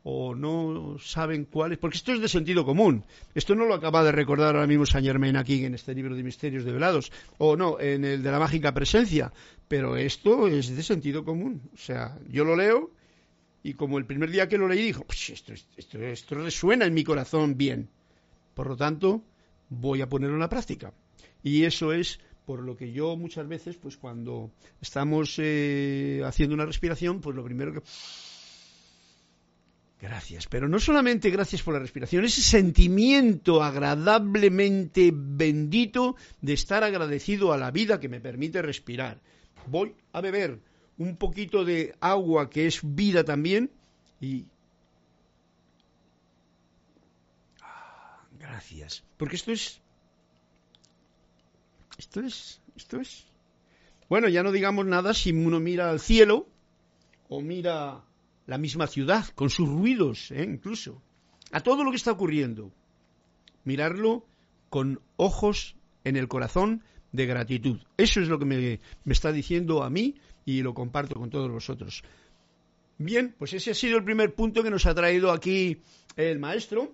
o 0.08 0.36
no 0.36 0.98
saben 1.00 1.46
cuáles, 1.46 1.80
porque 1.80 1.98
esto 1.98 2.14
es 2.14 2.22
de 2.22 2.28
sentido 2.28 2.64
común. 2.64 3.04
Esto 3.34 3.56
no 3.56 3.66
lo 3.66 3.74
acaba 3.74 4.04
de 4.04 4.12
recordar 4.12 4.56
ahora 4.56 4.68
mismo 4.68 4.86
Saint 4.86 5.08
Germain 5.08 5.36
aquí 5.36 5.66
en 5.66 5.74
este 5.74 5.96
libro 5.96 6.16
de 6.16 6.22
Misterios 6.22 6.64
Develados, 6.64 7.12
o 7.40 7.56
no, 7.58 7.80
en 7.80 8.06
el 8.06 8.22
de 8.22 8.32
la 8.32 8.38
mágica 8.38 8.72
presencia, 8.72 9.34
pero 9.68 9.98
esto 9.98 10.48
es 10.48 10.76
de 10.76 10.84
sentido 10.84 11.26
común. 11.26 11.72
O 11.74 11.78
sea, 11.78 12.20
yo 12.30 12.46
lo 12.46 12.56
leo 12.56 12.92
y 13.64 13.74
como 13.74 13.98
el 13.98 14.06
primer 14.06 14.30
día 14.30 14.48
que 14.48 14.60
lo 14.60 14.68
leí 14.68 14.84
dijo, 14.84 15.04
pues 15.06 15.28
esto, 15.32 15.54
esto, 15.76 16.00
esto 16.00 16.36
resuena 16.36 16.86
en 16.86 16.94
mi 16.94 17.04
corazón 17.04 17.58
bien. 17.58 17.90
Por 18.54 18.68
lo 18.68 18.78
tanto, 18.78 19.24
voy 19.70 20.02
a 20.02 20.08
ponerlo 20.08 20.36
en 20.36 20.42
la 20.42 20.50
práctica. 20.50 20.94
Y 21.42 21.64
eso 21.64 21.94
es 21.94 22.20
por 22.46 22.62
lo 22.62 22.78
que 22.78 22.92
yo 22.92 23.18
muchas 23.18 23.48
veces, 23.48 23.76
pues 23.76 23.98
cuando 23.98 24.52
estamos 24.80 25.40
eh, 25.40 26.22
haciendo 26.24 26.54
una 26.54 26.68
respiración, 26.68 27.22
pues 27.22 27.36
lo 27.36 27.44
primero 27.44 27.74
que 27.74 27.82
Gracias, 30.02 30.48
pero 30.48 30.68
no 30.68 30.80
solamente 30.80 31.30
gracias 31.30 31.64
por 31.64 31.74
la 31.74 31.80
respiración, 31.80 32.26
ese 32.26 32.42
sentimiento 32.42 33.64
agradablemente 33.64 35.12
bendito 35.14 36.16
de 36.42 36.54
estar 36.54 36.84
agradecido 36.84 37.54
a 37.54 37.58
la 37.58 37.72
vida 37.72 38.00
que 38.00 38.10
me 38.10 38.20
permite 38.20 38.62
respirar. 38.62 39.22
Voy 39.68 39.96
a 40.12 40.22
beber 40.22 40.60
un 40.98 41.16
poquito 41.16 41.64
de 41.64 41.96
agua 42.02 42.50
que 42.50 42.68
es 42.68 42.82
vida 42.84 43.24
también 43.24 43.72
y... 44.20 44.46
Ah, 47.62 48.28
gracias, 48.38 49.04
porque 49.18 49.38
esto 49.38 49.54
es... 49.54 49.82
Esto 51.98 52.20
es... 52.20 52.62
Esto 52.76 53.00
es... 53.00 53.26
Bueno, 54.10 54.28
ya 54.28 54.44
no 54.44 54.52
digamos 54.52 54.86
nada 54.86 55.14
si 55.14 55.32
uno 55.32 55.60
mira 55.60 55.90
al 55.90 56.02
cielo 56.02 56.48
o 57.30 57.42
mira 57.42 58.04
la 58.46 58.58
misma 58.58 58.88
ciudad, 58.88 59.26
con 59.36 59.50
sus 59.50 59.68
ruidos, 59.68 60.32
¿eh? 60.32 60.44
incluso, 60.44 61.02
a 61.52 61.62
todo 61.62 61.84
lo 61.84 61.92
que 61.92 61.98
está 61.98 62.12
ocurriendo. 62.12 62.72
Mirarlo 63.64 64.26
con 64.70 65.02
ojos 65.18 65.76
en 66.04 66.16
el 66.16 66.28
corazón 66.28 66.84
de 67.12 67.26
gratitud. 67.26 67.80
Eso 67.98 68.22
es 68.22 68.28
lo 68.28 68.38
que 68.38 68.46
me, 68.46 68.80
me 69.04 69.14
está 69.14 69.32
diciendo 69.32 69.84
a 69.84 69.90
mí 69.90 70.16
y 70.46 70.62
lo 70.62 70.74
comparto 70.74 71.16
con 71.16 71.30
todos 71.30 71.52
vosotros. 71.52 72.04
Bien, 72.98 73.36
pues 73.38 73.54
ese 73.54 73.72
ha 73.72 73.76
sido 73.76 73.98
el 73.98 74.04
primer 74.04 74.36
punto 74.36 74.64
que 74.64 74.70
nos 74.70 74.86
ha 74.86 74.94
traído 74.94 75.32
aquí 75.32 75.82
el 76.16 76.40
maestro 76.40 76.94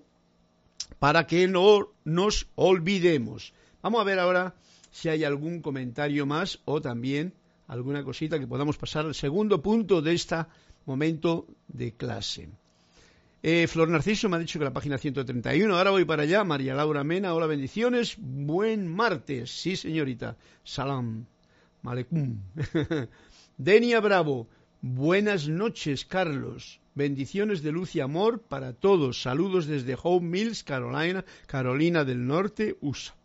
para 0.99 1.27
que 1.27 1.47
no 1.47 1.89
nos 2.03 2.47
olvidemos. 2.55 3.53
Vamos 3.81 4.01
a 4.01 4.05
ver 4.05 4.19
ahora 4.19 4.55
si 4.91 5.09
hay 5.09 5.23
algún 5.23 5.61
comentario 5.61 6.25
más 6.25 6.59
o 6.65 6.81
también 6.81 7.33
alguna 7.67 8.03
cosita 8.03 8.39
que 8.39 8.47
podamos 8.47 8.77
pasar 8.77 9.05
al 9.05 9.15
segundo 9.15 9.61
punto 9.61 10.01
de 10.01 10.13
esta 10.13 10.49
momento 10.85 11.47
de 11.67 11.93
clase. 11.93 12.49
Eh, 13.43 13.65
Flor 13.67 13.89
Narciso 13.89 14.29
me 14.29 14.35
ha 14.35 14.39
dicho 14.39 14.59
que 14.59 14.65
la 14.65 14.73
página 14.73 14.99
131. 14.99 15.75
Ahora 15.75 15.89
voy 15.89 16.05
para 16.05 16.23
allá. 16.23 16.43
María 16.43 16.75
Laura 16.75 17.03
Mena, 17.03 17.33
hola, 17.33 17.47
bendiciones. 17.47 18.15
Buen 18.19 18.87
martes. 18.87 19.49
Sí, 19.49 19.75
señorita. 19.75 20.37
Salam. 20.63 21.25
Malekum. 21.81 22.37
Denia 23.57 23.99
Bravo. 23.99 24.47
Buenas 24.81 25.47
noches, 25.47 26.05
Carlos. 26.05 26.79
Bendiciones 26.93 27.63
de 27.63 27.71
luz 27.71 27.95
y 27.95 27.99
amor 27.99 28.41
para 28.41 28.73
todos. 28.73 29.21
Saludos 29.21 29.65
desde 29.65 29.97
Home 30.03 30.27
Mills, 30.27 30.63
Carolina, 30.63 31.25
Carolina 31.47 32.03
del 32.03 32.27
Norte, 32.27 32.77
USA. 32.81 33.15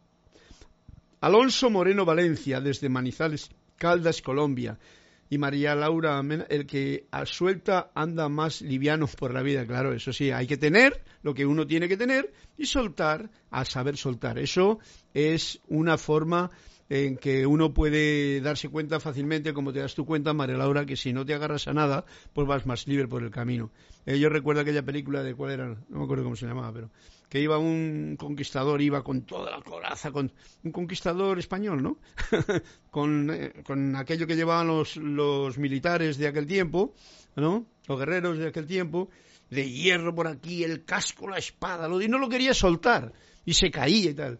Alonso 1.20 1.68
Moreno 1.68 2.04
Valencia, 2.04 2.60
desde 2.60 2.88
Manizales, 2.88 3.50
Caldas, 3.76 4.22
Colombia 4.22 4.78
y 5.28 5.38
María 5.38 5.74
Laura 5.74 6.18
el 6.48 6.66
que 6.66 7.06
suelta 7.26 7.90
anda 7.94 8.28
más 8.28 8.62
liviano 8.62 9.06
por 9.06 9.34
la 9.34 9.42
vida, 9.42 9.66
claro, 9.66 9.92
eso 9.92 10.12
sí, 10.12 10.30
hay 10.30 10.46
que 10.46 10.56
tener 10.56 11.02
lo 11.22 11.34
que 11.34 11.46
uno 11.46 11.66
tiene 11.66 11.88
que 11.88 11.96
tener 11.96 12.32
y 12.56 12.66
soltar 12.66 13.30
a 13.50 13.64
saber 13.64 13.96
soltar. 13.96 14.38
Eso 14.38 14.78
es 15.14 15.60
una 15.68 15.98
forma 15.98 16.50
en 16.88 17.16
que 17.16 17.46
uno 17.46 17.74
puede 17.74 18.40
darse 18.40 18.68
cuenta 18.68 19.00
fácilmente, 19.00 19.52
como 19.52 19.72
te 19.72 19.80
das 19.80 19.94
tu 19.94 20.04
cuenta, 20.04 20.32
María 20.32 20.56
Laura, 20.56 20.86
que 20.86 20.96
si 20.96 21.12
no 21.12 21.24
te 21.24 21.34
agarras 21.34 21.66
a 21.68 21.72
nada, 21.72 22.04
pues 22.32 22.46
vas 22.46 22.66
más 22.66 22.86
libre 22.86 23.08
por 23.08 23.22
el 23.22 23.30
camino. 23.30 23.70
Eh, 24.04 24.18
yo 24.18 24.28
recuerdo 24.28 24.60
aquella 24.60 24.84
película 24.84 25.22
de 25.22 25.34
cuál 25.34 25.52
era, 25.52 25.66
no 25.66 25.98
me 25.98 26.04
acuerdo 26.04 26.24
cómo 26.24 26.36
se 26.36 26.46
llamaba, 26.46 26.72
pero 26.72 26.90
que 27.28 27.40
iba 27.40 27.58
un 27.58 28.16
conquistador, 28.16 28.80
iba 28.80 29.02
con 29.02 29.22
toda 29.22 29.50
la 29.50 29.62
coraza, 29.62 30.12
con 30.12 30.32
un 30.62 30.72
conquistador 30.72 31.38
español, 31.38 31.82
¿no? 31.82 31.98
con, 32.90 33.30
eh, 33.30 33.52
con, 33.64 33.96
aquello 33.96 34.26
que 34.26 34.36
llevaban 34.36 34.68
los, 34.68 34.96
los 34.96 35.58
militares 35.58 36.18
de 36.18 36.28
aquel 36.28 36.46
tiempo, 36.46 36.94
¿no? 37.34 37.66
Los 37.88 37.98
guerreros 37.98 38.38
de 38.38 38.48
aquel 38.48 38.66
tiempo, 38.66 39.10
de 39.50 39.68
hierro 39.68 40.14
por 40.14 40.28
aquí, 40.28 40.62
el 40.62 40.84
casco, 40.84 41.28
la 41.28 41.38
espada, 41.38 41.88
lo, 41.88 42.00
y 42.00 42.08
no 42.08 42.18
lo 42.18 42.28
quería 42.28 42.54
soltar, 42.54 43.12
y 43.44 43.54
se 43.54 43.70
caía 43.72 44.10
y 44.10 44.14
tal. 44.14 44.38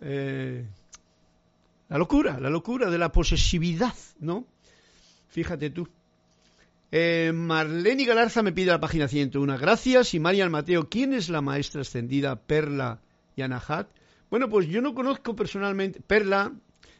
Eh, 0.00 0.66
la 1.88 1.98
locura, 1.98 2.40
la 2.40 2.50
locura 2.50 2.90
de 2.90 2.98
la 2.98 3.12
posesividad, 3.12 3.94
¿no? 4.18 4.46
Fíjate 5.28 5.70
tú. 5.70 5.88
Eh, 6.90 7.32
Marlene 7.34 8.04
Galarza 8.04 8.42
me 8.42 8.52
pide 8.52 8.70
la 8.70 8.80
página 8.80 9.08
101. 9.08 9.58
Gracias. 9.58 10.14
Y 10.14 10.20
Marian 10.20 10.50
Mateo, 10.50 10.88
¿quién 10.88 11.12
es 11.12 11.28
la 11.28 11.40
maestra 11.40 11.82
extendida 11.82 12.36
Perla 12.36 13.00
y 13.34 13.42
Anahat? 13.42 13.88
Bueno, 14.30 14.48
pues 14.48 14.66
yo 14.68 14.80
no 14.80 14.94
conozco 14.94 15.36
personalmente. 15.36 16.00
Perla 16.00 16.52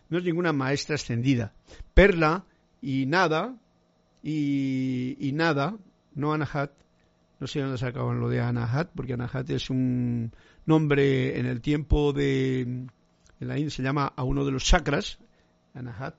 no 0.08 0.18
es 0.18 0.24
ninguna 0.24 0.52
maestra 0.52 0.96
extendida. 0.96 1.52
Perla 1.94 2.44
y 2.80 3.06
nada, 3.06 3.56
y, 4.22 5.16
y 5.18 5.32
nada, 5.32 5.76
no 6.14 6.32
Anahat. 6.32 6.72
No 7.38 7.46
sé 7.46 7.60
dónde 7.60 7.78
sacaban 7.78 8.20
lo 8.20 8.28
de 8.28 8.40
Anahat, 8.40 8.90
porque 8.94 9.12
Anahat 9.12 9.50
es 9.50 9.70
un 9.70 10.32
nombre 10.64 11.38
en 11.38 11.46
el 11.46 11.60
tiempo 11.60 12.12
de 12.12 12.86
en 13.40 13.48
la 13.48 13.58
India 13.58 13.70
se 13.70 13.82
llama 13.82 14.12
a 14.16 14.24
uno 14.24 14.44
de 14.44 14.52
los 14.52 14.64
chakras, 14.64 15.18
Anahat, 15.74 16.14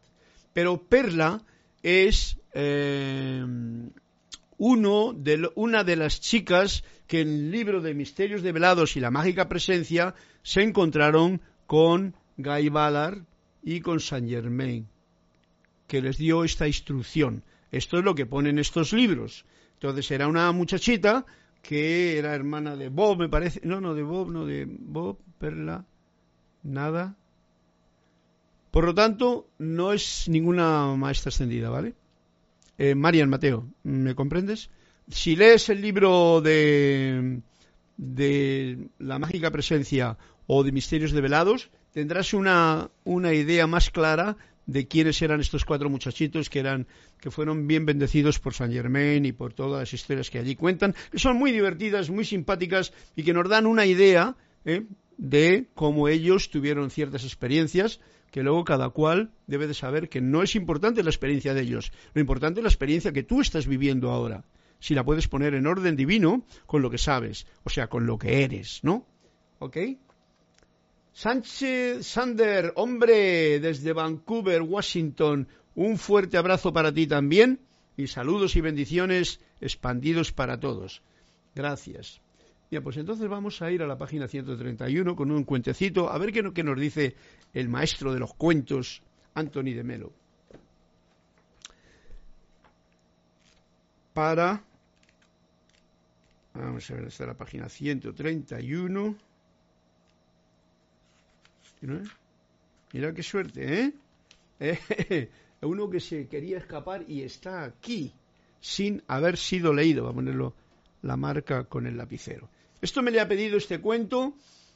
pero 0.53 0.81
Perla 0.83 1.41
es 1.83 2.37
eh, 2.53 3.45
uno 4.57 5.13
de, 5.13 5.49
una 5.55 5.83
de 5.83 5.95
las 5.95 6.19
chicas 6.19 6.83
que 7.07 7.21
en 7.21 7.29
el 7.29 7.51
libro 7.51 7.81
de 7.81 7.93
Misterios 7.93 8.41
Develados 8.41 8.97
y 8.97 8.99
la 8.99 9.11
Mágica 9.11 9.47
Presencia 9.47 10.15
se 10.43 10.63
encontraron 10.63 11.41
con 11.65 12.15
Guy 12.37 12.69
Ballard 12.69 13.23
y 13.63 13.81
con 13.81 13.99
Saint 13.99 14.29
Germain, 14.29 14.87
que 15.87 16.01
les 16.01 16.17
dio 16.17 16.43
esta 16.43 16.67
instrucción. 16.67 17.43
Esto 17.71 17.99
es 17.99 18.03
lo 18.03 18.15
que 18.15 18.25
ponen 18.25 18.59
estos 18.59 18.93
libros. 18.93 19.45
Entonces 19.73 20.09
era 20.11 20.27
una 20.27 20.51
muchachita 20.51 21.25
que 21.61 22.17
era 22.17 22.33
hermana 22.33 22.75
de 22.75 22.89
Bob, 22.89 23.19
me 23.19 23.29
parece. 23.29 23.61
No, 23.63 23.81
no, 23.81 23.93
de 23.93 24.03
Bob, 24.03 24.31
no, 24.31 24.45
de 24.45 24.65
Bob, 24.67 25.19
Perla, 25.37 25.85
nada. 26.67 27.15
Por 28.71 28.85
lo 28.85 28.93
tanto, 28.93 29.47
no 29.57 29.93
es 29.93 30.27
ninguna 30.29 30.95
maestra 30.95 31.29
extendida, 31.29 31.69
¿vale? 31.69 31.95
Eh, 32.77 32.93
Marian 32.93 33.29
Mateo, 33.29 33.67
¿me 33.83 34.13
comprendes? 34.13 34.69
Si 35.09 35.35
lees 35.35 35.69
el 35.69 35.81
libro 35.81 36.41
de, 36.41 37.41
de 37.97 38.89
La 38.99 39.17
mágica 39.17 39.51
presencia 39.51 40.17
o 40.45 40.63
de 40.63 40.71
Misterios 40.71 41.11
develados, 41.11 41.69
tendrás 41.93 42.33
una, 42.33 42.91
una 43.03 43.33
idea 43.33 43.65
más 43.65 43.89
clara 43.89 44.37
de 44.67 44.87
quiénes 44.87 45.21
eran 45.21 45.39
estos 45.39 45.65
cuatro 45.65 45.89
muchachitos 45.89 46.49
que 46.49 46.59
eran 46.59 46.87
que 47.21 47.31
fueron 47.31 47.67
bien 47.67 47.85
bendecidos 47.85 48.37
por 48.37 48.53
San 48.53 48.71
Germain 48.71 49.25
y 49.25 49.31
por 49.31 49.53
todas 49.53 49.79
las 49.79 49.93
historias 49.93 50.29
que 50.29 50.39
allí 50.39 50.55
cuentan, 50.55 50.93
que 51.09 51.19
son 51.19 51.37
muy 51.37 51.51
divertidas, 51.51 52.09
muy 52.09 52.25
simpáticas 52.25 52.93
y 53.15 53.23
que 53.23 53.33
nos 53.33 53.49
dan 53.49 53.65
una 53.65 53.85
idea 53.85 54.35
¿eh? 54.65 54.83
De 55.17 55.67
cómo 55.73 56.07
ellos 56.07 56.49
tuvieron 56.49 56.89
ciertas 56.89 57.23
experiencias 57.23 57.99
que 58.31 58.43
luego 58.43 58.63
cada 58.63 58.89
cual 58.89 59.31
debe 59.47 59.67
de 59.67 59.73
saber 59.73 60.09
que 60.09 60.21
no 60.21 60.43
es 60.43 60.55
importante 60.55 61.03
la 61.03 61.09
experiencia 61.09 61.53
de 61.53 61.61
ellos, 61.61 61.91
lo 62.13 62.21
importante 62.21 62.59
es 62.59 62.63
la 62.63 62.69
experiencia 62.69 63.11
que 63.11 63.23
tú 63.23 63.41
estás 63.41 63.67
viviendo 63.67 64.11
ahora, 64.11 64.45
si 64.79 64.93
la 64.93 65.03
puedes 65.03 65.27
poner 65.27 65.53
en 65.55 65.65
orden 65.65 65.95
divino 65.95 66.45
con 66.65 66.81
lo 66.81 66.89
que 66.89 66.97
sabes, 66.97 67.47
o 67.63 67.69
sea, 67.69 67.87
con 67.87 68.05
lo 68.05 68.17
que 68.17 68.43
eres, 68.43 68.79
¿no? 68.83 69.05
¿Ok? 69.59 69.77
Sánchez 71.13 72.05
Sander, 72.05 72.73
hombre, 72.75 73.59
desde 73.59 73.93
Vancouver, 73.93 74.61
Washington, 74.61 75.47
un 75.73 75.97
fuerte 75.97 76.37
abrazo 76.37 76.71
para 76.73 76.93
ti 76.93 77.07
también 77.07 77.59
y 77.95 78.07
saludos 78.07 78.55
y 78.55 78.61
bendiciones 78.61 79.39
expandidos 79.59 80.31
para 80.31 80.59
todos. 80.59 81.01
Gracias. 81.55 82.21
Bien, 82.69 82.83
pues 82.83 82.97
entonces 82.97 83.29
vamos 83.29 83.61
a 83.61 83.71
ir 83.71 83.81
a 83.81 83.87
la 83.87 83.97
página 83.97 84.27
131 84.27 85.15
con 85.15 85.31
un 85.31 85.45
cuentecito, 85.45 86.11
a 86.11 86.17
ver 86.17 86.33
qué, 86.33 86.63
nos 86.63 86.79
dice 86.79 87.15
el 87.53 87.69
maestro 87.69 88.13
de 88.13 88.19
los 88.19 88.33
cuentos, 88.33 89.01
Anthony 89.35 89.73
de 89.73 89.83
Melo. 89.83 90.11
Para... 94.13 94.63
Vamos 96.53 96.89
a 96.89 96.95
ver, 96.95 97.05
está 97.05 97.25
la 97.25 97.37
página 97.37 97.69
131. 97.69 99.15
Mira 102.91 103.13
qué 103.13 103.23
suerte, 103.23 103.81
¿eh? 103.83 103.93
¿eh? 104.59 105.29
Uno 105.61 105.89
que 105.89 105.99
se 105.99 106.27
quería 106.27 106.57
escapar 106.57 107.05
y 107.07 107.21
está 107.21 107.63
aquí, 107.63 108.11
sin 108.59 109.03
haber 109.07 109.37
sido 109.37 109.71
leído. 109.73 110.03
Vamos 110.03 110.15
a 110.15 110.25
ponerlo 110.25 110.53
la 111.03 111.15
marca 111.15 111.63
con 111.63 111.85
el 111.87 111.95
lapicero. 111.95 112.49
Esto 112.81 113.01
me 113.01 113.11
le 113.11 113.19
ha 113.19 113.27
pedido 113.27 113.57
este 113.57 113.79
cuento 113.79 114.33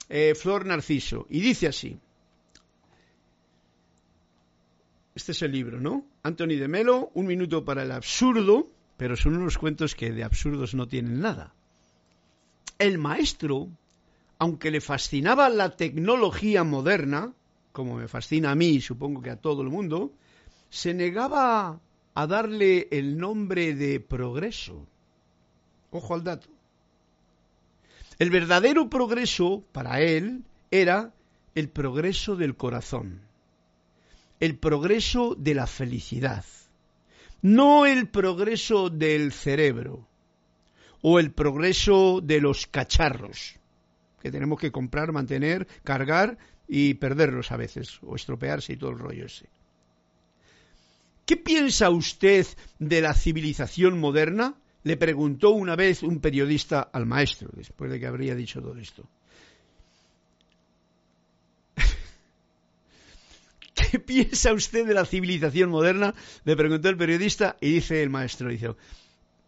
eh, 0.10 0.34
Flor 0.36 0.66
Narciso 0.66 1.28
y 1.30 1.42
dice 1.42 1.68
así. 1.68 2.00
Este 5.14 5.34
es 5.34 5.42
el 5.42 5.52
libro, 5.52 5.80
¿no? 5.80 6.06
Anthony 6.24 6.56
de 6.58 6.68
Melo, 6.68 7.12
Un 7.14 7.28
minuto 7.28 7.66
para 7.66 7.84
el 7.84 7.92
absurdo, 7.92 8.70
pero 8.98 9.16
son 9.16 9.36
unos 9.36 9.58
cuentos 9.58 9.94
que 9.96 10.12
de 10.12 10.24
absurdos 10.24 10.74
no 10.74 10.88
tienen 10.88 11.20
nada. 11.20 11.54
El 12.80 12.98
maestro, 12.98 13.68
aunque 14.40 14.72
le 14.72 14.82
fascinaba 14.82 15.50
la 15.50 15.76
tecnología 15.76 16.64
moderna, 16.64 17.34
como 17.72 17.96
me 17.96 18.08
fascina 18.08 18.52
a 18.52 18.56
mí 18.56 18.68
y 18.68 18.82
supongo 18.82 19.22
que 19.22 19.30
a 19.30 19.36
todo 19.36 19.62
el 19.62 19.70
mundo, 19.70 20.14
se 20.70 20.94
negaba 20.94 21.80
a 22.14 22.28
darle 22.28 22.88
el 22.92 23.18
nombre 23.18 23.76
de 23.76 24.00
progreso. 24.00 24.88
Ojo 25.92 26.14
al 26.14 26.24
dato. 26.24 26.48
El 28.22 28.30
verdadero 28.30 28.88
progreso 28.88 29.64
para 29.72 30.00
él 30.00 30.44
era 30.70 31.12
el 31.56 31.70
progreso 31.70 32.36
del 32.36 32.56
corazón, 32.56 33.22
el 34.40 34.60
progreso 34.60 35.34
de 35.34 35.56
la 35.56 35.66
felicidad, 35.66 36.46
no 37.42 37.88
el 37.88 38.10
progreso 38.10 38.92
del 38.92 39.32
cerebro 39.34 40.08
o 41.02 41.18
el 41.18 41.32
progreso 41.32 42.22
de 42.22 42.42
los 42.42 42.68
cacharros 42.68 43.56
que 44.22 44.30
tenemos 44.30 44.60
que 44.60 44.72
comprar, 44.72 45.12
mantener, 45.12 45.68
cargar 45.84 46.38
y 46.68 46.94
perderlos 46.94 47.52
a 47.52 47.58
veces, 47.58 47.98
o 48.04 48.16
estropearse 48.16 48.74
y 48.74 48.78
todo 48.78 48.92
el 48.92 49.00
rollo 49.00 49.26
ese. 49.26 49.50
¿Qué 51.26 51.38
piensa 51.38 51.90
usted 51.90 52.46
de 52.78 53.02
la 53.02 53.16
civilización 53.16 54.00
moderna? 54.00 54.62
Le 54.84 54.98
preguntó 54.98 55.52
una 55.52 55.76
vez 55.76 56.02
un 56.04 56.20
periodista 56.20 56.82
al 56.82 57.06
maestro, 57.06 57.50
después 57.54 57.92
de 57.92 58.00
que 58.00 58.08
habría 58.08 58.34
dicho 58.36 58.62
todo 58.62 58.78
esto. 58.78 59.08
¿Qué 63.76 64.00
piensa 64.00 64.54
usted 64.54 64.88
de 64.88 64.94
la 64.94 65.06
civilización 65.06 65.70
moderna? 65.70 66.16
Le 66.44 66.56
preguntó 66.56 66.90
el 66.90 66.98
periodista 66.98 67.58
y 67.62 67.74
dice 67.74 68.02
el 68.02 68.10
maestro, 68.10 68.50
dice, 68.50 68.74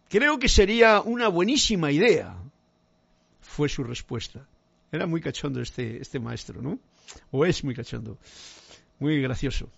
creo 0.09 0.37
que 0.37 0.49
sería 0.49 1.01
una 1.01 1.27
buenísima 1.29 1.91
idea. 1.91 2.37
Fue 3.41 3.69
su 3.69 3.83
respuesta. 3.83 4.47
Era 4.91 5.07
muy 5.07 5.21
cachondo 5.21 5.61
este, 5.61 5.99
este 6.01 6.19
maestro, 6.19 6.61
¿no? 6.61 6.79
O 7.31 7.45
es 7.45 7.63
muy 7.63 7.73
cachondo. 7.73 8.19
Muy 8.99 9.19
gracioso. 9.21 9.69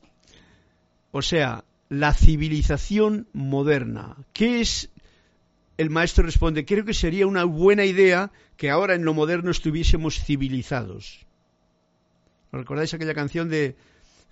O 1.12 1.22
sea, 1.22 1.64
la 1.88 2.14
civilización 2.14 3.28
moderna. 3.32 4.18
¿Qué 4.34 4.60
es 4.60 4.90
el 5.78 5.90
maestro 5.90 6.26
responde, 6.26 6.66
creo 6.66 6.86
que 6.86 6.94
sería 6.94 7.28
una 7.28 7.44
buena 7.44 7.86
idea 7.86 8.32
que 8.58 8.70
ahora 8.70 8.96
en 8.96 9.04
lo 9.04 9.14
moderno 9.14 9.52
estuviésemos 9.52 10.24
civilizados. 10.24 11.26
¿Recordáis 12.52 12.94
aquella 12.94 13.14
canción 13.14 13.50
de 13.50 13.76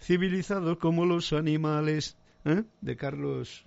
civilizados 0.02 0.78
como 0.78 1.06
los 1.06 1.34
animales? 1.34 2.16
¿eh? 2.46 2.64
De 2.80 2.96
Carlos. 2.96 3.66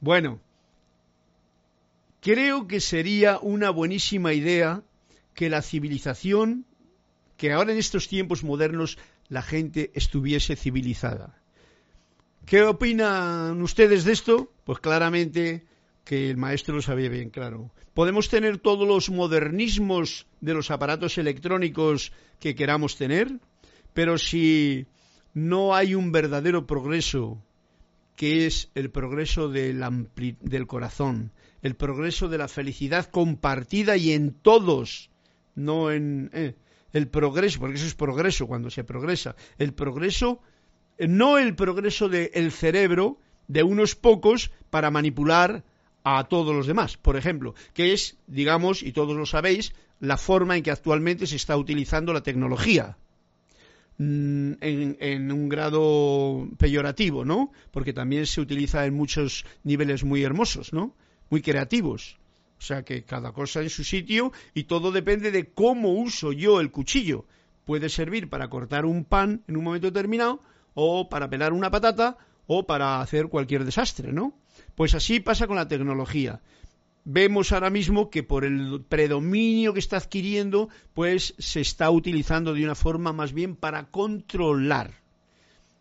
Bueno, 0.00 0.40
creo 2.20 2.68
que 2.68 2.80
sería 2.80 3.38
una 3.40 3.70
buenísima 3.70 4.32
idea 4.32 4.84
que 5.34 5.50
la 5.50 5.62
civilización, 5.62 6.64
que 7.36 7.52
ahora 7.52 7.72
en 7.72 7.78
estos 7.78 8.06
tiempos 8.06 8.44
modernos 8.44 8.98
la 9.28 9.42
gente 9.42 9.90
estuviese 9.94 10.54
civilizada. 10.54 11.40
¿Qué 12.48 12.62
opinan 12.62 13.60
ustedes 13.60 14.04
de 14.04 14.12
esto? 14.12 14.50
Pues 14.64 14.78
claramente 14.78 15.66
que 16.02 16.30
el 16.30 16.38
maestro 16.38 16.76
lo 16.76 16.80
sabía 16.80 17.10
bien 17.10 17.28
claro. 17.28 17.70
Podemos 17.92 18.30
tener 18.30 18.56
todos 18.56 18.88
los 18.88 19.10
modernismos 19.10 20.26
de 20.40 20.54
los 20.54 20.70
aparatos 20.70 21.18
electrónicos 21.18 22.10
que 22.40 22.54
queramos 22.54 22.96
tener, 22.96 23.38
pero 23.92 24.16
si 24.16 24.86
no 25.34 25.74
hay 25.74 25.94
un 25.94 26.10
verdadero 26.10 26.66
progreso, 26.66 27.44
que 28.16 28.46
es 28.46 28.70
el 28.74 28.90
progreso 28.90 29.50
del, 29.50 29.84
del 30.40 30.66
corazón, 30.66 31.32
el 31.60 31.76
progreso 31.76 32.28
de 32.28 32.38
la 32.38 32.48
felicidad 32.48 33.10
compartida 33.10 33.98
y 33.98 34.12
en 34.12 34.32
todos, 34.32 35.10
no 35.54 35.90
en 35.90 36.30
eh, 36.32 36.54
el 36.94 37.08
progreso, 37.08 37.60
porque 37.60 37.76
eso 37.76 37.86
es 37.86 37.94
progreso 37.94 38.46
cuando 38.46 38.70
se 38.70 38.84
progresa, 38.84 39.36
el 39.58 39.74
progreso 39.74 40.40
no 40.98 41.38
el 41.38 41.54
progreso 41.54 42.08
del 42.08 42.50
cerebro 42.52 43.18
de 43.46 43.62
unos 43.62 43.94
pocos 43.94 44.50
para 44.70 44.90
manipular 44.90 45.64
a 46.04 46.24
todos 46.24 46.54
los 46.54 46.66
demás, 46.66 46.96
por 46.96 47.16
ejemplo, 47.16 47.54
que 47.74 47.92
es, 47.92 48.16
digamos, 48.26 48.82
y 48.82 48.92
todos 48.92 49.16
lo 49.16 49.26
sabéis, 49.26 49.72
la 50.00 50.16
forma 50.16 50.56
en 50.56 50.62
que 50.62 50.70
actualmente 50.70 51.26
se 51.26 51.36
está 51.36 51.56
utilizando 51.56 52.12
la 52.12 52.22
tecnología 52.22 52.96
mm, 53.98 54.52
en, 54.60 54.96
en, 55.00 55.32
un 55.32 55.48
grado 55.48 56.48
peyorativo, 56.56 57.24
¿no? 57.24 57.52
Porque 57.70 57.92
también 57.92 58.26
se 58.26 58.40
utiliza 58.40 58.86
en 58.86 58.94
muchos 58.94 59.44
niveles 59.64 60.04
muy 60.04 60.22
hermosos, 60.22 60.72
¿no? 60.72 60.94
Muy 61.30 61.42
creativos. 61.42 62.18
O 62.58 62.62
sea 62.62 62.82
que 62.82 63.04
cada 63.04 63.32
cosa 63.32 63.60
en 63.62 63.70
su 63.70 63.84
sitio 63.84 64.32
y 64.54 64.64
todo 64.64 64.90
depende 64.90 65.30
de 65.30 65.46
cómo 65.46 65.92
uso 65.92 66.32
yo 66.32 66.60
el 66.60 66.70
cuchillo. 66.70 67.24
Puede 67.64 67.88
servir 67.88 68.28
para 68.28 68.48
cortar 68.48 68.84
un 68.84 69.04
pan 69.04 69.42
en 69.46 69.56
un 69.56 69.64
momento 69.64 69.88
determinado 69.88 70.42
o 70.80 71.08
para 71.08 71.28
pelar 71.28 71.52
una 71.52 71.72
patata 71.72 72.16
o 72.46 72.64
para 72.64 73.00
hacer 73.00 73.26
cualquier 73.26 73.64
desastre, 73.64 74.12
¿no? 74.12 74.32
Pues 74.76 74.94
así 74.94 75.18
pasa 75.18 75.48
con 75.48 75.56
la 75.56 75.66
tecnología. 75.66 76.40
Vemos 77.04 77.50
ahora 77.50 77.68
mismo 77.68 78.10
que 78.10 78.22
por 78.22 78.44
el 78.44 78.84
predominio 78.88 79.72
que 79.72 79.80
está 79.80 79.96
adquiriendo, 79.96 80.68
pues 80.94 81.34
se 81.38 81.60
está 81.60 81.90
utilizando 81.90 82.54
de 82.54 82.62
una 82.62 82.76
forma 82.76 83.12
más 83.12 83.32
bien 83.32 83.56
para 83.56 83.90
controlar. 83.90 84.92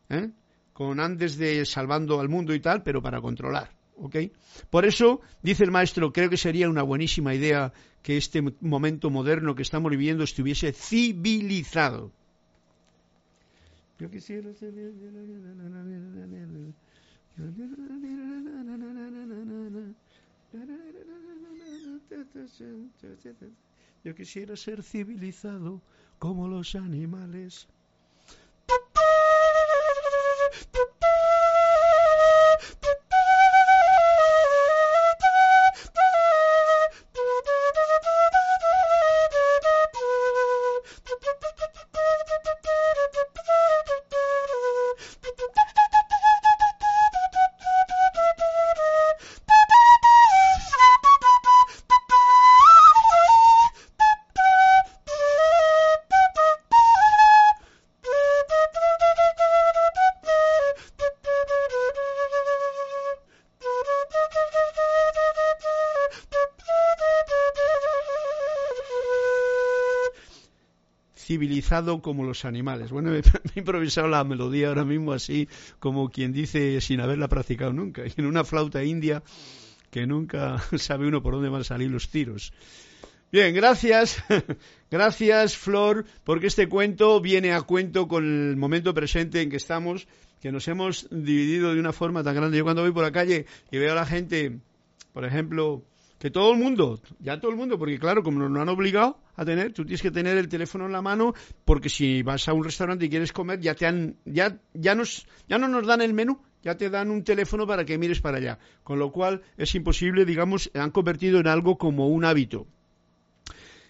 ¿eh? 0.10 0.32
Con 0.74 1.00
antes 1.00 1.38
de 1.38 1.64
salvando 1.68 2.20
al 2.20 2.30
mundo 2.30 2.56
y 2.56 2.60
tal, 2.60 2.82
pero 2.82 3.00
para 3.00 3.22
controlar. 3.22 3.70
¿ok? 3.98 4.16
Por 4.72 4.86
eso, 4.86 5.22
dice 5.44 5.64
el 5.64 5.72
maestro, 5.72 6.12
creo 6.12 6.32
que 6.32 6.38
sería 6.38 6.70
una 6.70 6.82
buenísima 6.82 7.36
idea 7.36 7.72
que 8.02 8.18
este 8.18 8.42
momento 8.62 9.12
moderno 9.12 9.54
que 9.54 9.62
estamos 9.62 9.92
viviendo 9.92 10.24
estuviese 10.24 10.74
civilizado. 10.74 12.12
Yo 14.00 14.10
quisiera 14.12 14.54
ser... 14.54 14.74
Yo 24.04 24.16
quisiera 24.16 24.56
ser 24.56 24.84
civilizado 24.84 25.82
como 26.20 26.48
los 26.48 26.76
animales. 26.76 27.68
Como 72.02 72.24
los 72.24 72.46
animales. 72.46 72.92
Bueno, 72.92 73.14
he 73.16 73.22
improvisado 73.56 74.08
la 74.08 74.24
melodía 74.24 74.70
ahora 74.70 74.86
mismo 74.86 75.12
así, 75.12 75.48
como 75.80 76.10
quien 76.10 76.32
dice 76.32 76.80
sin 76.82 77.02
haberla 77.02 77.28
practicado 77.28 77.74
nunca, 77.74 78.04
y 78.06 78.14
en 78.16 78.26
una 78.26 78.44
flauta 78.44 78.84
india 78.84 79.22
que 79.92 80.08
nunca 80.08 80.62
sabe 80.78 81.08
uno 81.08 81.22
por 81.22 81.34
dónde 81.34 81.50
van 81.50 81.62
a 81.62 81.66
salir 81.66 81.92
los 81.92 82.10
tiros. 82.10 82.54
Bien, 83.32 83.54
gracias, 83.54 84.24
gracias 84.92 85.58
Flor, 85.58 86.06
porque 86.24 86.48
este 86.48 86.70
cuento 86.70 87.20
viene 87.20 87.52
a 87.52 87.62
cuento 87.62 88.08
con 88.08 88.24
el 88.24 88.56
momento 88.56 88.94
presente 88.94 89.42
en 89.42 89.50
que 89.50 89.58
estamos, 89.58 90.08
que 90.42 90.54
nos 90.54 90.68
hemos 90.70 91.08
dividido 91.12 91.74
de 91.74 91.80
una 91.82 91.92
forma 91.92 92.24
tan 92.24 92.36
grande. 92.36 92.58
Yo 92.58 92.64
cuando 92.64 92.84
voy 92.84 92.94
por 92.94 93.04
la 93.04 93.12
calle 93.12 93.46
y 93.72 93.78
veo 93.78 93.92
a 93.92 93.96
la 93.96 94.06
gente, 94.06 94.60
por 95.12 95.26
ejemplo, 95.26 95.84
que 96.18 96.32
todo 96.32 96.54
el 96.54 96.60
mundo, 96.60 97.02
ya 97.20 97.42
todo 97.42 97.52
el 97.52 97.58
mundo, 97.58 97.78
porque 97.78 98.00
claro, 98.00 98.24
como 98.24 98.40
nos 98.40 98.52
lo 98.52 98.62
han 98.62 98.70
obligado 98.70 99.20
a 99.38 99.46
tener, 99.46 99.72
tú 99.72 99.86
tienes 99.86 100.02
que 100.02 100.12
tener 100.12 100.38
el 100.38 100.50
teléfono 100.50 100.86
en 100.88 100.92
la 100.92 101.02
mano, 101.02 101.34
porque 101.64 101.88
si 101.88 102.24
vas 102.24 102.50
a 102.50 102.54
un 102.54 102.66
restaurante 102.66 103.06
y 103.06 103.10
quieres 103.10 103.32
comer, 103.32 103.62
ya 103.62 103.76
te 103.76 103.86
han, 103.86 104.18
ya, 104.26 104.60
ya 104.74 104.96
nos, 104.96 105.26
ya 105.48 105.58
no 105.58 105.70
nos 105.70 105.88
dan 105.88 106.02
el 106.02 106.14
menú, 106.14 106.42
ya 106.64 106.76
te 106.76 106.90
dan 106.90 107.12
un 107.12 107.24
teléfono 107.24 107.66
para 107.66 107.86
que 107.86 107.98
mires 107.98 108.20
para 108.20 108.38
allá. 108.38 108.60
Con 108.84 109.00
lo 109.00 109.12
cual 109.12 109.44
es 109.56 109.74
imposible, 109.76 110.26
digamos, 110.26 110.70
han 110.74 110.92
convertido 110.92 111.40
en 111.40 111.48
algo 111.48 111.78
como 111.78 112.10
un 112.10 112.26
hábito. 112.26 112.68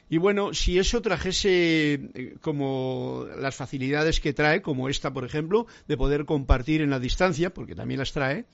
Y 0.09 0.17
bueno, 0.17 0.53
si 0.53 0.79
eso 0.79 1.01
trajese 1.01 1.93
eh, 1.93 2.35
como 2.41 3.25
las 3.39 3.55
facilidades 3.55 4.19
que 4.21 4.33
trae, 4.33 4.61
como 4.61 4.87
esta, 4.87 5.11
por 5.11 5.25
ejemplo, 5.25 5.67
de 5.87 5.97
poder 5.97 6.25
compartir 6.25 6.81
en 6.81 6.89
la 6.89 6.99
distancia, 6.99 7.53
porque 7.53 7.75
también 7.75 7.99
las 7.99 8.13
trae, 8.13 8.45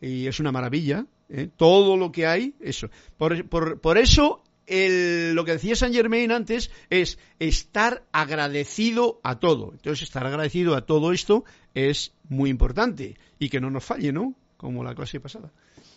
y 0.00 0.26
es 0.26 0.40
una 0.40 0.52
maravilla, 0.52 1.06
¿eh? 1.28 1.48
todo 1.56 1.96
lo 1.96 2.10
que 2.10 2.26
hay, 2.26 2.54
eso. 2.60 2.90
Por, 3.16 3.98
eso, 3.98 4.42
lo 4.68 5.44
que 5.44 5.52
decía 5.52 5.76
Saint 5.76 5.94
Germain 5.94 6.30
antes 6.30 6.70
es 6.90 7.18
estar 7.38 8.04
agradecido 8.12 9.20
a 9.22 9.38
todo. 9.38 9.72
Entonces, 9.72 10.02
estar 10.02 10.26
agradecido 10.26 10.74
a 10.74 10.84
todo 10.84 11.12
esto 11.12 11.44
es 11.74 12.12
muy 12.28 12.50
importante 12.50 13.16
y 13.38 13.48
que 13.48 13.60
no 13.60 13.70
nos 13.70 13.84
falle, 13.84 14.12
¿no? 14.12 14.34
Como 14.56 14.84
la 14.84 14.94
clase 14.94 15.20
pasada. 15.20 15.52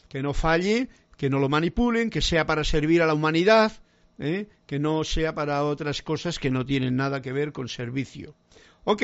Que 0.08 0.22
no 0.22 0.34
falle, 0.34 0.90
que 1.18 1.30
no 1.30 1.40
lo 1.40 1.50
manipulen, 1.50 2.10
que 2.10 2.22
sea 2.22 2.46
para 2.46 2.64
servir 2.64 3.02
a 3.02 3.08
la 3.08 3.14
humanidad, 3.14 3.74
¿eh? 4.20 4.48
que 4.66 4.80
no 4.80 5.04
sea 5.04 5.36
para 5.36 5.64
otras 5.64 6.02
cosas 6.02 6.40
que 6.40 6.52
no 6.52 6.66
tienen 6.66 6.96
nada 6.96 7.22
que 7.22 7.32
ver 7.32 7.52
con 7.52 7.68
servicio. 7.68 8.36
Ok, 8.84 9.04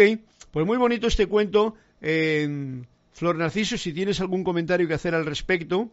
pues 0.51 0.65
muy 0.65 0.77
bonito 0.77 1.07
este 1.07 1.27
cuento. 1.27 1.75
Flor 1.99 3.35
Narciso, 3.35 3.77
si 3.77 3.93
tienes 3.93 4.21
algún 4.21 4.43
comentario 4.43 4.87
que 4.87 4.93
hacer 4.93 5.15
al 5.15 5.25
respecto, 5.25 5.91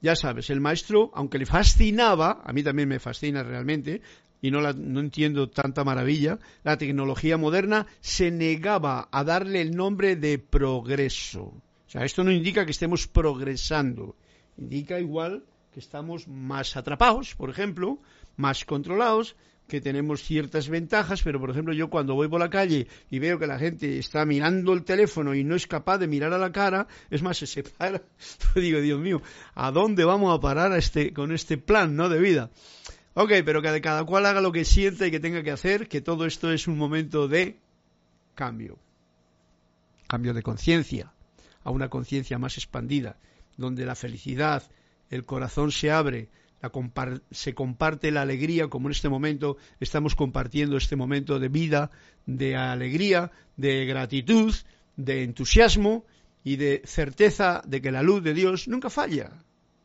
ya 0.00 0.16
sabes, 0.16 0.50
el 0.50 0.60
maestro, 0.60 1.10
aunque 1.14 1.38
le 1.38 1.46
fascinaba, 1.46 2.42
a 2.44 2.52
mí 2.52 2.62
también 2.62 2.88
me 2.88 3.00
fascina 3.00 3.42
realmente, 3.42 4.00
y 4.42 4.50
no, 4.50 4.60
no 4.72 5.00
entiendo 5.00 5.50
tanta 5.50 5.84
maravilla, 5.84 6.38
la 6.62 6.78
tecnología 6.78 7.36
moderna 7.36 7.86
se 8.00 8.30
negaba 8.30 9.08
a 9.12 9.24
darle 9.24 9.60
el 9.60 9.76
nombre 9.76 10.16
de 10.16 10.38
progreso. 10.38 11.42
O 11.42 11.90
sea, 11.90 12.04
esto 12.04 12.24
no 12.24 12.32
indica 12.32 12.64
que 12.64 12.70
estemos 12.70 13.06
progresando, 13.06 14.16
indica 14.56 14.98
igual 14.98 15.44
que 15.72 15.80
estamos 15.80 16.26
más 16.26 16.76
atrapados, 16.76 17.34
por 17.34 17.50
ejemplo, 17.50 17.98
más 18.36 18.64
controlados, 18.64 19.36
que 19.70 19.80
tenemos 19.80 20.22
ciertas 20.22 20.68
ventajas, 20.68 21.22
pero 21.22 21.40
por 21.40 21.50
ejemplo 21.50 21.72
yo 21.72 21.88
cuando 21.88 22.14
voy 22.14 22.28
por 22.28 22.40
la 22.40 22.50
calle 22.50 22.88
y 23.08 23.20
veo 23.20 23.38
que 23.38 23.46
la 23.46 23.58
gente 23.58 23.98
está 23.98 24.26
mirando 24.26 24.72
el 24.72 24.82
teléfono 24.82 25.34
y 25.34 25.44
no 25.44 25.54
es 25.54 25.66
capaz 25.66 25.98
de 25.98 26.08
mirar 26.08 26.32
a 26.34 26.38
la 26.38 26.50
cara, 26.50 26.88
es 27.08 27.22
más, 27.22 27.38
se 27.38 27.46
separa, 27.46 28.02
digo, 28.56 28.80
Dios 28.80 29.00
mío, 29.00 29.22
¿a 29.54 29.70
dónde 29.70 30.04
vamos 30.04 30.36
a 30.36 30.40
parar 30.40 30.76
este, 30.76 31.14
con 31.14 31.32
este 31.32 31.56
plan 31.56 31.94
¿no? 31.94 32.08
de 32.08 32.18
vida? 32.18 32.50
Ok, 33.14 33.32
pero 33.44 33.62
que 33.62 33.80
cada 33.80 34.04
cual 34.04 34.26
haga 34.26 34.40
lo 34.40 34.52
que 34.52 34.64
sienta 34.64 35.06
y 35.06 35.10
que 35.10 35.20
tenga 35.20 35.42
que 35.42 35.52
hacer, 35.52 35.88
que 35.88 36.00
todo 36.00 36.26
esto 36.26 36.52
es 36.52 36.66
un 36.66 36.76
momento 36.76 37.28
de 37.28 37.56
cambio, 38.34 38.76
cambio 40.08 40.34
de 40.34 40.42
conciencia, 40.42 41.12
a 41.62 41.70
una 41.70 41.88
conciencia 41.88 42.38
más 42.38 42.58
expandida, 42.58 43.16
donde 43.56 43.86
la 43.86 43.94
felicidad, 43.94 44.64
el 45.10 45.24
corazón 45.24 45.70
se 45.70 45.92
abre, 45.92 46.28
se 47.30 47.54
comparte 47.54 48.10
la 48.10 48.22
alegría, 48.22 48.68
como 48.68 48.88
en 48.88 48.92
este 48.92 49.08
momento 49.08 49.56
estamos 49.80 50.14
compartiendo 50.14 50.76
este 50.76 50.96
momento 50.96 51.38
de 51.38 51.48
vida, 51.48 51.90
de 52.26 52.56
alegría, 52.56 53.30
de 53.56 53.86
gratitud, 53.86 54.54
de 54.96 55.22
entusiasmo 55.22 56.04
y 56.44 56.56
de 56.56 56.82
certeza 56.84 57.62
de 57.66 57.80
que 57.80 57.92
la 57.92 58.02
luz 58.02 58.22
de 58.22 58.34
Dios 58.34 58.68
nunca 58.68 58.90
falla. 58.90 59.30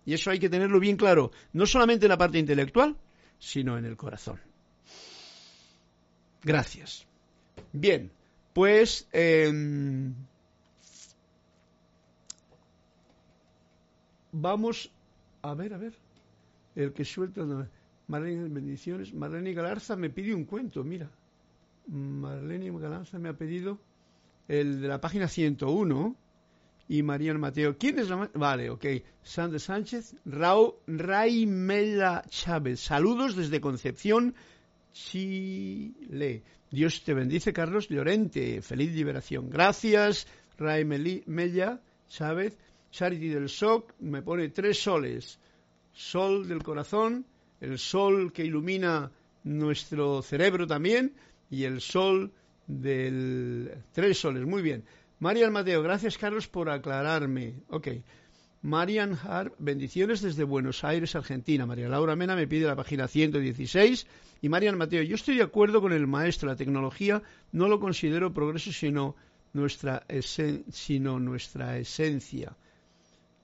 Y 0.06 0.14
eso 0.14 0.30
hay 0.30 0.40
que 0.40 0.50
tenerlo 0.50 0.80
bien 0.80 0.98
claro, 0.98 1.32
no 1.54 1.66
solamente 1.66 2.06
en 2.06 2.10
la 2.10 2.18
parte 2.18 2.38
intelectual, 2.38 2.98
sino 3.40 3.78
en 3.78 3.86
el 3.86 3.98
corazón. 3.98 4.40
Gracias. 6.44 7.08
Bien, 7.72 8.12
pues 8.54 9.08
em, 9.12 10.14
vamos 14.32 14.92
a 15.42 15.54
ver, 15.54 15.74
a 15.74 15.78
ver 15.78 16.05
el 16.76 16.94
que 16.94 17.06
suelta 17.06 17.46
Marlene 18.08 18.50
bendiciones. 18.50 19.14
Marlene 19.14 19.54
Galarza 19.54 19.96
me 19.96 20.10
pide 20.10 20.34
un 20.34 20.46
cuento, 20.46 20.84
mira. 20.84 21.10
Marlene 21.88 22.72
Galarza 22.78 23.18
me 23.18 23.30
ha 23.30 23.34
pedido 23.34 23.80
el 24.48 24.82
de 24.82 24.88
la 24.88 25.02
página 25.02 25.28
101 25.28 26.16
y 26.88 27.04
Mariano 27.04 27.40
Mateo. 27.40 27.78
¿Quién 27.78 28.00
es 28.00 28.10
la 28.10 28.30
Vale, 28.34 28.70
ok. 28.70 28.86
Sandra 29.24 29.60
Sánchez, 29.60 30.16
Rao, 30.26 30.80
Raimela 30.86 32.24
Chávez. 32.30 32.80
Saludos 32.80 33.36
desde 33.36 33.62
Concepción, 33.62 34.36
Chile. 34.94 36.44
Dios 36.70 37.04
te 37.04 37.14
bendice, 37.14 37.54
Carlos 37.54 37.90
Llorente. 37.90 38.62
Feliz 38.62 38.94
liberación. 38.94 39.50
Gracias, 39.50 40.28
Raimela 40.58 41.82
Chávez. 42.08 42.58
Charity 42.92 43.30
del 43.30 43.50
SOC 43.50 43.94
me 44.00 44.22
pone 44.22 44.50
tres 44.50 44.82
soles 44.82 45.40
sol 45.96 46.48
del 46.48 46.62
corazón, 46.62 47.26
el 47.62 47.80
sol 47.80 48.32
que 48.32 48.46
ilumina 48.46 49.12
nuestro 49.44 50.22
cerebro 50.22 50.68
también 50.68 51.14
y 51.50 51.64
el 51.64 51.82
sol 51.82 52.32
del 52.68 53.72
tres 53.94 54.20
soles. 54.20 54.46
Muy 54.46 54.62
bien. 54.62 54.84
Marian 55.20 55.54
Mateo, 55.54 55.82
gracias 55.82 56.18
Carlos 56.18 56.48
por 56.48 56.70
aclararme. 56.70 57.56
Ok. 57.70 57.88
Marian 58.62 59.18
Harp, 59.24 59.54
bendiciones 59.60 60.22
desde 60.22 60.44
Buenos 60.44 60.84
Aires, 60.84 61.16
Argentina. 61.16 61.68
María 61.68 61.88
Laura 61.88 62.16
Mena 62.16 62.36
me 62.36 62.48
pide 62.48 62.66
la 62.66 62.76
página 62.76 63.08
116. 63.08 64.08
Y 64.42 64.50
Marian 64.50 64.78
Mateo, 64.78 65.04
yo 65.04 65.16
estoy 65.16 65.38
de 65.38 65.44
acuerdo 65.44 65.82
con 65.82 65.94
el 65.94 66.08
maestro. 66.08 66.50
La 66.50 66.56
tecnología 66.56 67.22
no 67.52 67.68
lo 67.68 67.80
considero 67.80 68.34
progreso, 68.34 68.72
sino 68.72 69.16
nuestra, 69.54 70.04
sino 70.72 71.20
nuestra 71.20 71.78
esencia. 71.78 72.58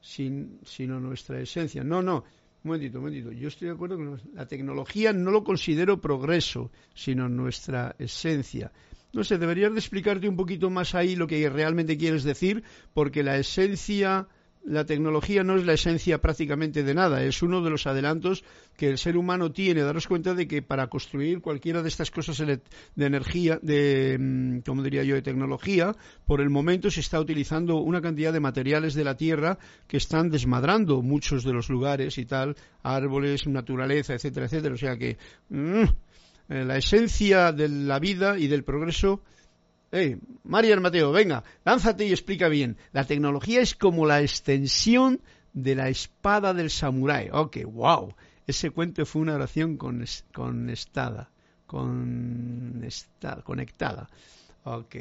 Sin, 0.01 0.59
sino 0.65 0.99
nuestra 0.99 1.39
esencia. 1.39 1.83
No, 1.83 2.01
no. 2.01 2.23
Un 2.63 2.69
momentito, 2.69 2.99
un 2.99 3.05
momentito. 3.05 3.31
Yo 3.31 3.47
estoy 3.47 3.69
de 3.69 3.73
acuerdo 3.73 3.97
con 3.97 4.21
la 4.35 4.47
tecnología, 4.47 5.13
no 5.13 5.31
lo 5.31 5.43
considero 5.43 5.99
progreso, 5.99 6.71
sino 6.93 7.27
nuestra 7.27 7.95
esencia. 7.97 8.71
No 9.13 9.23
sé, 9.23 9.39
deberías 9.39 9.73
de 9.73 9.79
explicarte 9.79 10.29
un 10.29 10.35
poquito 10.35 10.69
más 10.69 10.93
ahí 10.93 11.15
lo 11.15 11.25
que 11.27 11.49
realmente 11.49 11.97
quieres 11.97 12.23
decir, 12.23 12.63
porque 12.93 13.23
la 13.23 13.37
esencia 13.37 14.27
la 14.63 14.85
tecnología 14.85 15.43
no 15.43 15.57
es 15.57 15.65
la 15.65 15.73
esencia 15.73 16.19
prácticamente 16.19 16.83
de 16.83 16.93
nada, 16.93 17.23
es 17.23 17.41
uno 17.41 17.61
de 17.61 17.69
los 17.69 17.87
adelantos 17.87 18.43
que 18.77 18.89
el 18.89 18.97
ser 18.97 19.17
humano 19.17 19.51
tiene. 19.51 19.81
Daros 19.81 20.07
cuenta 20.07 20.33
de 20.33 20.47
que 20.47 20.61
para 20.61 20.87
construir 20.87 21.41
cualquiera 21.41 21.81
de 21.81 21.89
estas 21.89 22.11
cosas 22.11 22.37
de 22.37 22.61
energía, 22.95 23.59
de, 23.61 24.17
mm, 24.19 24.59
como 24.59 24.83
diría 24.83 25.03
yo, 25.03 25.15
de 25.15 25.21
tecnología, 25.21 25.95
por 26.25 26.41
el 26.41 26.49
momento 26.49 26.91
se 26.91 26.99
está 26.99 27.19
utilizando 27.19 27.77
una 27.77 28.01
cantidad 28.01 28.31
de 28.31 28.39
materiales 28.39 28.93
de 28.93 29.03
la 29.03 29.17
Tierra 29.17 29.57
que 29.87 29.97
están 29.97 30.29
desmadrando 30.29 31.01
muchos 31.01 31.43
de 31.43 31.53
los 31.53 31.69
lugares 31.69 32.17
y 32.17 32.25
tal, 32.25 32.55
árboles, 32.83 33.47
naturaleza, 33.47 34.13
etcétera, 34.13 34.45
etcétera. 34.45 34.75
O 34.75 34.77
sea 34.77 34.97
que 34.97 35.17
mm, 35.49 35.83
eh, 36.49 36.65
la 36.65 36.77
esencia 36.77 37.51
de 37.51 37.67
la 37.69 37.99
vida 37.99 38.37
y 38.37 38.47
del 38.47 38.63
progreso 38.63 39.21
Hey, 39.93 40.17
Marian 40.43 40.81
Mateo, 40.81 41.11
venga, 41.11 41.43
lánzate 41.65 42.05
y 42.05 42.11
explica 42.11 42.47
bien. 42.47 42.77
La 42.93 43.03
tecnología 43.03 43.59
es 43.59 43.75
como 43.75 44.05
la 44.05 44.21
extensión 44.21 45.19
de 45.51 45.75
la 45.75 45.89
espada 45.89 46.53
del 46.53 46.69
samurái. 46.69 47.29
Ok, 47.33 47.57
wow. 47.65 48.15
Ese 48.47 48.71
cuento 48.71 49.05
fue 49.05 49.21
una 49.21 49.35
oración 49.35 49.75
con, 49.75 50.05
con 50.33 50.69
estada, 50.69 51.29
con, 51.67 52.81
conectada. 53.43 54.09
Ok. 54.63 54.95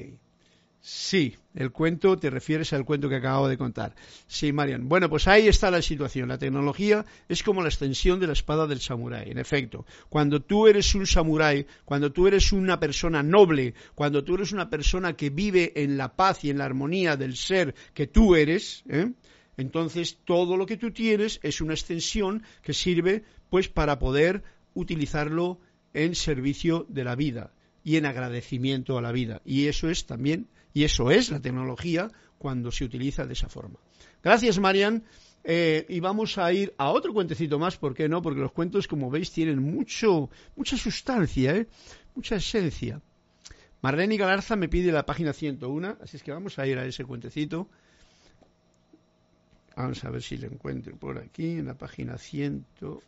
Sí, 0.83 1.37
el 1.55 1.73
cuento, 1.73 2.17
te 2.17 2.31
refieres 2.31 2.73
al 2.73 2.87
cuento 2.87 3.11
que 3.11 3.17
acabo 3.17 3.49
de 3.49 3.59
contar. 3.59 3.95
Sí, 4.27 4.51
Marian. 4.51 4.89
Bueno, 4.89 5.11
pues 5.11 5.29
ahí 5.29 5.47
está 5.47 5.71
la 5.71 5.83
situación. 5.83 6.31
La 6.31 6.39
tecnología 6.39 7.05
es 7.29 7.43
como 7.43 7.61
la 7.61 7.69
extensión 7.69 8.19
de 8.19 8.27
la 8.27 8.33
espada 8.33 8.67
del 8.67 8.81
samurái. 8.81 9.31
En 9.31 9.37
efecto, 9.37 9.85
cuando 10.09 10.41
tú 10.41 10.69
eres 10.69 10.95
un 10.95 11.07
samurái, 11.07 11.67
cuando 11.85 12.13
tú 12.13 12.27
eres 12.27 12.53
una 12.53 12.81
persona 12.81 13.23
noble, 13.23 13.75
cuando 13.95 14.25
tú 14.25 14.37
eres 14.37 14.53
una 14.53 14.71
persona 14.71 15.17
que 15.17 15.29
vive 15.29 15.73
en 15.77 15.99
la 15.99 16.17
paz 16.17 16.45
y 16.45 16.51
en 16.51 16.57
la 16.57 16.65
armonía 16.65 17.19
del 17.19 17.37
ser 17.37 17.75
que 17.93 18.07
tú 18.07 18.35
eres, 18.35 18.83
¿eh? 18.89 19.13
entonces 19.59 20.21
todo 20.25 20.57
lo 20.57 20.65
que 20.65 20.79
tú 20.79 20.93
tienes 20.93 21.41
es 21.43 21.61
una 21.61 21.75
extensión 21.75 22.43
que 22.63 22.73
sirve 22.73 23.25
pues 23.51 23.69
para 23.69 23.99
poder 23.99 24.43
utilizarlo 24.73 25.61
en 25.93 26.15
servicio 26.15 26.87
de 26.89 27.05
la 27.05 27.17
vida 27.17 27.53
y 27.85 27.97
en 27.97 28.07
agradecimiento 28.07 28.97
a 28.97 29.03
la 29.03 29.13
vida. 29.13 29.43
Y 29.45 29.67
eso 29.67 29.91
es 29.91 30.07
también, 30.07 30.49
y 30.73 30.85
eso 30.85 31.11
es 31.11 31.31
la 31.31 31.41
tecnología 31.41 32.11
cuando 32.39 32.71
se 32.71 32.85
utiliza 32.85 33.27
de 33.27 33.33
esa 33.35 33.49
forma. 33.49 33.79
Gracias, 34.23 34.59
Marian. 34.59 35.05
Eh, 35.43 35.87
y 35.89 36.01
vamos 36.01 36.37
a 36.37 36.53
ir 36.53 36.75
a 36.77 36.91
otro 36.91 37.15
cuentecito 37.15 37.59
más, 37.59 37.77
¿por 37.79 37.95
qué 37.95 38.09
no? 38.09 38.21
Porque 38.21 38.41
los 38.41 38.53
cuentos, 38.53 38.87
como 38.87 39.11
veis, 39.11 39.33
tienen 39.33 39.63
mucho, 39.63 40.29
mucha 40.55 40.77
sustancia, 40.77 41.57
¿eh? 41.57 41.67
mucha 42.15 42.37
esencia. 42.37 43.01
Marlene 43.81 44.19
Galarza 44.19 44.57
me 44.57 44.69
pide 44.69 44.93
la 44.93 45.07
página 45.07 45.33
101, 45.33 45.97
así 46.03 46.19
es 46.19 46.23
que 46.23 46.33
vamos 46.33 46.59
a 46.59 46.67
ir 46.67 46.79
a 46.79 46.85
ese 46.85 47.05
cuentecito. 47.05 47.69
Vamos 49.75 50.05
a 50.05 50.11
ver 50.11 50.23
si 50.23 50.37
lo 50.37 50.47
encuentro 50.47 50.95
por 50.97 51.17
aquí, 51.17 51.53
en 51.53 51.67
la 51.67 51.75
página 51.75 52.19
101. 52.19 53.01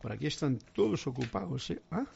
Por 0.00 0.12
aquí 0.12 0.26
están 0.26 0.58
todos 0.72 1.06
ocupados. 1.06 1.70
¿eh? 1.70 1.82
Ah, 1.90 2.06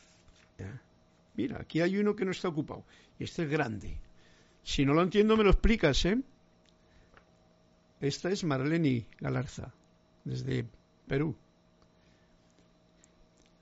Mira, 1.35 1.61
aquí 1.61 1.81
hay 1.81 1.97
uno 1.99 2.15
que 2.15 2.25
no 2.25 2.31
está 2.31 2.49
ocupado. 2.49 2.85
Y 3.19 3.25
este 3.25 3.45
es 3.45 3.51
grande. 3.51 3.99
Si 4.63 4.85
no 4.85 4.95
lo 4.95 5.03
entiendo, 5.03 5.37
me 5.37 5.45
lo 5.45 5.51
explicas, 5.51 6.05
¿eh? 6.05 6.19
Esta 8.01 8.31
es 8.31 8.45
Marlene 8.45 9.07
Galarza, 9.19 9.73
desde 10.25 10.67
Perú. 11.07 11.37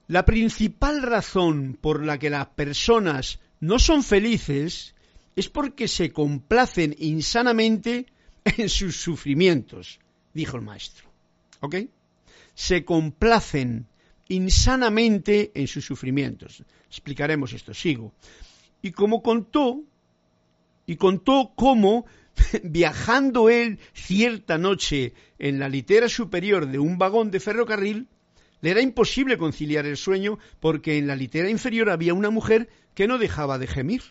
La 0.08 0.24
principal 0.24 1.02
razón 1.02 1.78
por 1.80 2.04
la 2.04 2.18
que 2.18 2.30
las 2.30 2.48
personas 2.48 3.40
no 3.60 3.78
son 3.78 4.02
felices 4.02 4.94
es 5.36 5.48
porque 5.48 5.88
se 5.88 6.12
complacen 6.12 6.94
insanamente 6.98 8.06
en 8.44 8.68
sus 8.68 8.96
sufrimientos, 8.96 10.00
dijo 10.34 10.56
el 10.56 10.62
maestro. 10.62 11.08
¿Ok? 11.60 11.76
Se 12.54 12.84
complacen 12.84 13.86
insanamente 14.32 15.52
en 15.54 15.66
sus 15.66 15.84
sufrimientos. 15.84 16.62
Explicaremos 16.88 17.52
esto, 17.52 17.74
sigo. 17.74 18.12
Y 18.80 18.92
como 18.92 19.22
contó, 19.22 19.82
y 20.86 20.96
contó 20.96 21.52
cómo 21.54 22.06
viajando 22.62 23.50
él 23.50 23.78
cierta 23.92 24.58
noche 24.58 25.12
en 25.38 25.58
la 25.58 25.68
litera 25.68 26.08
superior 26.08 26.66
de 26.66 26.78
un 26.78 26.98
vagón 26.98 27.30
de 27.30 27.40
ferrocarril, 27.40 28.08
le 28.60 28.70
era 28.70 28.80
imposible 28.80 29.38
conciliar 29.38 29.86
el 29.86 29.96
sueño 29.96 30.38
porque 30.60 30.96
en 30.96 31.06
la 31.06 31.16
litera 31.16 31.50
inferior 31.50 31.90
había 31.90 32.14
una 32.14 32.30
mujer 32.30 32.68
que 32.94 33.08
no 33.08 33.18
dejaba 33.18 33.58
de 33.58 33.66
gemir. 33.66 34.02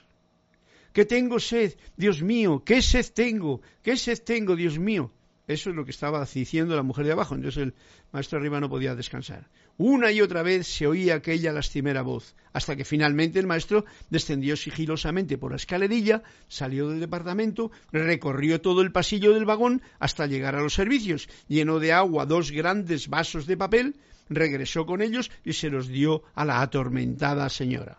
Que 0.94 1.06
tengo 1.06 1.40
sed, 1.40 1.76
Dios 1.96 2.22
mío, 2.22 2.64
qué 2.66 2.82
sed 2.82 3.06
tengo, 3.14 3.62
qué 3.82 3.96
sed 3.96 4.20
tengo, 4.20 4.58
Dios 4.58 4.78
mío. 4.78 5.12
Eso 5.48 5.70
es 5.70 5.76
lo 5.76 5.86
que 5.86 5.92
estaba 5.92 6.26
diciendo 6.26 6.76
la 6.76 6.84
mujer 6.84 7.06
de 7.06 7.14
abajo. 7.14 7.36
Entonces 7.36 7.64
el 7.64 7.74
maestro 8.12 8.40
arriba 8.40 8.60
no 8.60 8.70
podía 8.70 8.96
descansar. 8.96 9.50
Una 9.84 10.12
y 10.12 10.22
otra 10.22 10.44
vez 10.44 10.68
se 10.68 10.86
oía 10.86 11.16
aquella 11.16 11.52
lastimera 11.52 12.04
voz, 12.04 12.36
hasta 12.54 12.76
que 12.76 12.86
finalmente 12.86 13.40
el 13.40 13.48
maestro 13.48 13.84
descendió 14.12 14.56
sigilosamente 14.56 15.40
por 15.40 15.50
la 15.50 15.56
escalerilla, 15.56 16.22
salió 16.48 16.88
del 16.90 17.00
departamento, 17.00 17.72
recorrió 17.92 18.62
todo 18.62 18.84
el 18.84 18.92
pasillo 18.92 19.34
del 19.34 19.46
vagón 19.46 19.82
hasta 19.98 20.28
llegar 20.28 20.56
a 20.56 20.62
los 20.62 20.76
servicios, 20.76 21.30
llenó 21.48 21.80
de 21.80 21.94
agua 21.94 22.28
dos 22.28 22.52
grandes 22.52 23.08
vasos 23.08 23.48
de 23.48 23.58
papel, 23.58 23.96
regresó 24.30 24.86
con 24.86 25.02
ellos 25.02 25.32
y 25.44 25.54
se 25.54 25.72
los 25.72 25.88
dio 25.88 26.22
a 26.36 26.46
la 26.46 26.62
atormentada 26.62 27.50
señora. 27.50 27.98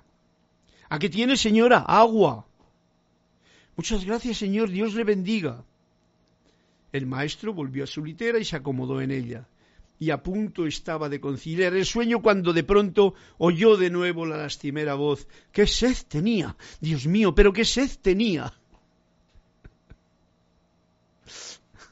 ¿A 0.88 1.00
qué 1.00 1.08
tiene, 1.08 1.36
señora? 1.36 1.78
Agua. 1.78 2.46
Muchas 3.74 4.04
gracias, 4.04 4.36
señor. 4.36 4.70
Dios 4.70 4.94
le 4.94 5.02
bendiga. 5.02 5.64
El 6.92 7.06
maestro 7.06 7.52
volvió 7.52 7.82
a 7.82 7.88
su 7.88 8.04
litera 8.04 8.38
y 8.38 8.44
se 8.44 8.54
acomodó 8.54 9.00
en 9.00 9.10
ella 9.10 9.48
y 10.02 10.10
a 10.10 10.20
punto 10.20 10.66
estaba 10.66 11.08
de 11.08 11.20
conciliar 11.20 11.74
el 11.74 11.86
sueño 11.86 12.20
cuando 12.20 12.52
de 12.52 12.64
pronto 12.64 13.14
oyó 13.38 13.76
de 13.76 13.88
nuevo 13.88 14.26
la 14.26 14.36
lastimera 14.36 14.94
voz. 14.94 15.28
¡Qué 15.52 15.64
sed 15.64 15.96
tenía! 16.08 16.56
Dios 16.80 17.06
mío, 17.06 17.36
pero 17.36 17.52
qué 17.52 17.64
sed 17.64 17.88
tenía. 18.02 18.52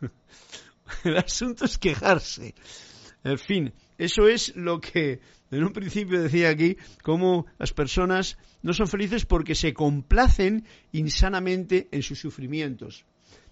el 1.05 1.19
asunto 1.19 1.67
es 1.67 1.79
quejarse. 1.79 2.53
En 3.23 3.39
fin, 3.39 3.73
eso 3.97 4.27
es 4.27 4.57
lo 4.57 4.81
que 4.81 5.21
en 5.53 5.63
un 5.63 5.73
principio 5.73 6.21
decía 6.21 6.49
aquí, 6.49 6.79
cómo 7.05 7.47
las 7.61 7.73
personas 7.73 8.39
no 8.63 8.75
son 8.75 8.89
felices 8.89 9.25
porque 9.25 9.55
se 9.55 9.73
complacen 9.73 10.65
insanamente 10.91 11.87
en 11.93 12.03
sus 12.03 12.19
sufrimientos. 12.19 13.05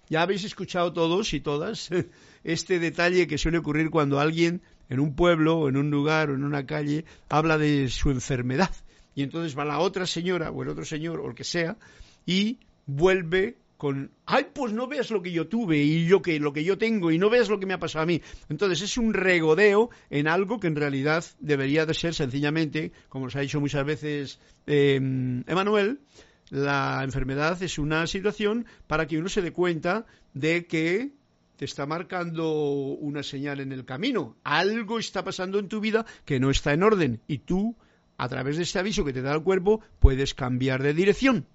Ya 0.09 0.23
habéis 0.23 0.43
escuchado 0.43 0.91
todos 0.91 1.33
y 1.33 1.39
todas 1.39 1.89
este 2.43 2.79
detalle 2.79 3.27
que 3.27 3.37
suele 3.37 3.59
ocurrir 3.59 3.89
cuando 3.89 4.19
alguien 4.19 4.61
en 4.89 4.99
un 4.99 5.15
pueblo 5.15 5.57
o 5.59 5.69
en 5.69 5.77
un 5.77 5.91
lugar 5.91 6.31
o 6.31 6.35
en 6.35 6.43
una 6.43 6.65
calle 6.65 7.05
habla 7.29 7.57
de 7.57 7.89
su 7.89 8.09
enfermedad. 8.09 8.71
Y 9.15 9.23
entonces 9.23 9.57
va 9.57 9.65
la 9.65 9.79
otra 9.79 10.05
señora 10.05 10.51
o 10.51 10.63
el 10.63 10.69
otro 10.69 10.85
señor 10.85 11.19
o 11.19 11.29
el 11.29 11.35
que 11.35 11.43
sea 11.43 11.77
y 12.25 12.57
vuelve 12.85 13.57
con, 13.77 14.11
ay, 14.25 14.47
pues 14.53 14.73
no 14.73 14.87
veas 14.87 15.09
lo 15.09 15.21
que 15.21 15.31
yo 15.31 15.47
tuve 15.47 15.77
y 15.77 16.05
yo 16.05 16.21
que 16.21 16.37
lo 16.39 16.51
que 16.51 16.65
yo 16.65 16.77
tengo 16.77 17.11
y 17.11 17.17
no 17.17 17.29
veas 17.29 17.47
lo 17.47 17.59
que 17.59 17.65
me 17.65 17.73
ha 17.73 17.79
pasado 17.79 18.03
a 18.03 18.05
mí. 18.05 18.21
Entonces 18.49 18.81
es 18.81 18.97
un 18.97 19.13
regodeo 19.13 19.89
en 20.09 20.27
algo 20.27 20.59
que 20.59 20.67
en 20.67 20.75
realidad 20.75 21.23
debería 21.39 21.85
de 21.85 21.93
ser 21.93 22.13
sencillamente, 22.13 22.91
como 23.07 23.25
nos 23.25 23.37
ha 23.37 23.39
dicho 23.39 23.61
muchas 23.61 23.85
veces 23.85 24.39
eh, 24.67 24.95
Emanuel, 24.95 26.01
la 26.49 27.01
enfermedad 27.03 27.61
es 27.61 27.77
una 27.77 28.07
situación 28.07 28.65
para 28.87 29.07
que 29.07 29.17
uno 29.17 29.29
se 29.29 29.41
dé 29.41 29.51
cuenta 29.51 30.05
de 30.33 30.65
que 30.65 31.11
te 31.55 31.65
está 31.65 31.85
marcando 31.85 32.53
una 32.53 33.21
señal 33.21 33.59
en 33.59 33.71
el 33.71 33.85
camino. 33.85 34.37
Algo 34.43 34.97
está 34.97 35.23
pasando 35.23 35.59
en 35.59 35.67
tu 35.67 35.79
vida 35.79 36.05
que 36.25 36.39
no 36.39 36.49
está 36.49 36.73
en 36.73 36.83
orden 36.83 37.21
y 37.27 37.39
tú, 37.39 37.75
a 38.17 38.29
través 38.29 38.57
de 38.57 38.63
este 38.63 38.79
aviso 38.79 39.05
que 39.05 39.13
te 39.13 39.21
da 39.21 39.33
el 39.33 39.43
cuerpo, 39.43 39.81
puedes 39.99 40.33
cambiar 40.33 40.81
de 40.81 40.93
dirección. 40.93 41.45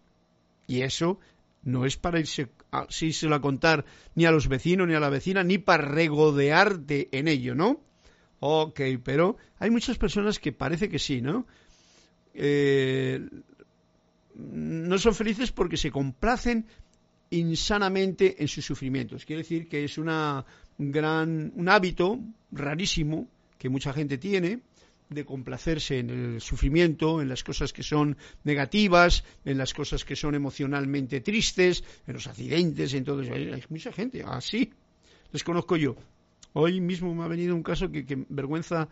Y 0.67 0.83
eso 0.83 1.19
no 1.63 1.87
es 1.87 1.97
para 1.97 2.21
irse 2.21 2.51
a, 2.71 2.87
a 2.87 3.41
contar 3.41 3.85
ni 4.15 4.27
a 4.27 4.31
los 4.31 4.49
vecinos 4.49 4.87
ni 4.87 4.95
a 4.95 5.01
la 5.01 5.09
vecina, 5.09 5.43
ni 5.43 5.59
para 5.59 5.85
regodearte 5.85 7.09
en 7.13 7.27
ello, 7.27 7.55
¿no? 7.55 7.81
Ok, 8.41 8.81
pero 9.03 9.39
hay 9.59 9.71
muchas 9.71 9.97
personas 9.97 10.39
que 10.39 10.53
parece 10.53 10.91
que 10.91 10.99
sí, 10.99 11.23
¿no? 11.23 11.47
Eh, 12.35 13.27
no 14.35 14.99
son 14.99 15.15
felices 15.15 15.53
porque 15.53 15.77
se 15.77 15.91
complacen 15.91 16.67
insanamente 17.31 18.43
en 18.43 18.49
sus 18.49 18.65
sufrimientos. 18.65 19.25
Quiere 19.25 19.43
decir 19.43 19.69
que 19.69 19.85
es 19.85 19.99
una 19.99 20.45
gran, 20.79 21.53
un 21.55 21.69
hábito 21.69 22.21
rarísimo 22.53 23.29
que 23.59 23.69
mucha 23.69 23.93
gente 23.93 24.19
tiene 24.19 24.61
de 25.09 25.25
complacerse 25.25 25.99
en 25.99 26.11
el 26.11 26.41
sufrimiento, 26.41 27.21
en 27.21 27.29
las 27.29 27.45
cosas 27.45 27.73
que 27.73 27.83
son 27.83 28.17
negativas, 28.43 29.25
en 29.45 29.59
las 29.59 29.75
cosas 29.75 30.05
que 30.05 30.17
son 30.17 30.35
emocionalmente 30.35 31.21
tristes, 31.21 31.85
en 32.07 32.15
los 32.15 32.27
accidentes, 32.27 32.95
en 32.95 33.05
todo 33.05 33.23
eso. 33.23 33.35
Hay 33.35 33.63
mucha 33.69 33.93
gente 33.93 34.25
así. 34.27 34.73
Les 35.33 35.45
conozco 35.45 35.77
yo. 35.77 35.97
Hoy 36.53 36.81
mismo 36.81 37.15
me 37.15 37.25
ha 37.25 37.29
venido 37.29 37.55
un 37.55 37.63
caso 37.63 37.91
que, 37.91 38.07
que 38.07 38.25
vergüenza, 38.29 38.89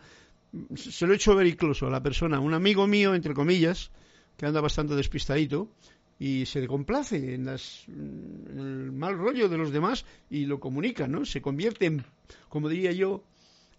se 0.75 1.07
lo 1.07 1.13
he 1.13 1.15
hecho 1.15 1.35
ver 1.35 1.47
incluso 1.47 1.87
a 1.87 1.89
la 1.89 2.03
persona, 2.03 2.39
un 2.39 2.53
amigo 2.53 2.87
mío, 2.87 3.15
entre 3.15 3.33
comillas, 3.33 3.91
que 4.37 4.45
anda 4.45 4.61
bastante 4.61 4.95
despistadito 4.95 5.69
y 6.19 6.45
se 6.45 6.65
complace 6.67 7.33
en, 7.33 7.45
las, 7.45 7.85
el 7.87 8.91
mal 8.91 9.17
rollo 9.17 9.49
de 9.49 9.57
los 9.57 9.71
demás 9.71 10.05
y 10.29 10.45
lo 10.45 10.59
comunica, 10.59 11.07
¿no? 11.07 11.25
Se 11.25 11.41
convierte 11.41 11.85
en, 11.85 12.05
como 12.49 12.69
diría 12.69 12.91
yo, 12.91 13.23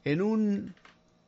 en 0.05 0.21
un 0.21 0.75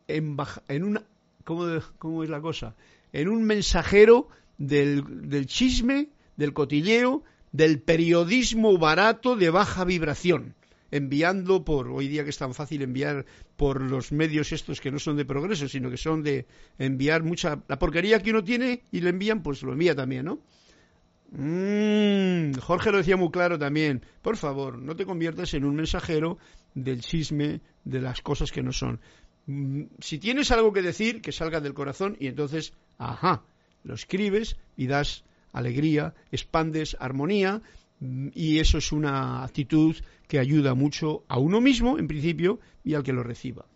en 0.08 0.84
un 0.84 1.00
¿cómo, 1.44 2.22
es 2.22 2.30
la 2.30 2.40
cosa? 2.40 2.74
En 3.12 3.28
un 3.28 3.44
mensajero 3.44 4.28
del, 4.58 5.28
del 5.28 5.46
chisme, 5.46 6.08
del 6.36 6.52
cotilleo, 6.52 7.24
del 7.52 7.80
periodismo 7.80 8.76
barato 8.78 9.36
de 9.36 9.50
baja 9.50 9.84
vibración 9.84 10.54
enviando 10.90 11.64
por, 11.64 11.88
hoy 11.88 12.08
día 12.08 12.24
que 12.24 12.30
es 12.30 12.38
tan 12.38 12.54
fácil 12.54 12.82
enviar 12.82 13.26
por 13.56 13.80
los 13.80 14.12
medios 14.12 14.52
estos 14.52 14.80
que 14.80 14.90
no 14.90 14.98
son 14.98 15.16
de 15.16 15.24
progreso, 15.24 15.68
sino 15.68 15.90
que 15.90 15.96
son 15.96 16.22
de 16.22 16.46
enviar 16.78 17.22
mucha, 17.22 17.62
la 17.68 17.78
porquería 17.78 18.22
que 18.22 18.30
uno 18.30 18.44
tiene 18.44 18.84
y 18.92 19.00
le 19.00 19.10
envían, 19.10 19.42
pues 19.42 19.62
lo 19.62 19.72
envía 19.72 19.94
también, 19.94 20.26
¿no? 20.26 20.40
Mm, 21.32 22.54
Jorge 22.60 22.92
lo 22.92 22.98
decía 22.98 23.16
muy 23.16 23.30
claro 23.30 23.58
también, 23.58 24.02
por 24.22 24.36
favor, 24.36 24.78
no 24.78 24.94
te 24.94 25.04
conviertas 25.04 25.54
en 25.54 25.64
un 25.64 25.74
mensajero 25.74 26.38
del 26.74 27.00
chisme, 27.00 27.60
de 27.84 28.00
las 28.00 28.20
cosas 28.22 28.52
que 28.52 28.62
no 28.62 28.72
son. 28.72 29.00
Mm, 29.46 29.84
si 29.98 30.18
tienes 30.18 30.50
algo 30.50 30.72
que 30.72 30.82
decir, 30.82 31.20
que 31.20 31.32
salga 31.32 31.60
del 31.60 31.74
corazón 31.74 32.16
y 32.20 32.28
entonces, 32.28 32.74
ajá, 32.98 33.42
lo 33.82 33.94
escribes 33.94 34.56
y 34.76 34.86
das 34.86 35.24
alegría, 35.52 36.14
expandes 36.30 36.96
armonía 37.00 37.62
y 38.00 38.58
eso 38.58 38.78
es 38.78 38.92
una 38.92 39.42
actitud 39.44 39.96
que 40.28 40.38
ayuda 40.38 40.74
mucho 40.74 41.24
a 41.28 41.38
uno 41.38 41.60
mismo, 41.60 41.98
en 41.98 42.08
principio, 42.08 42.60
y 42.84 42.94
al 42.94 43.02
que 43.02 43.12
lo 43.12 43.22
reciba. 43.22 43.66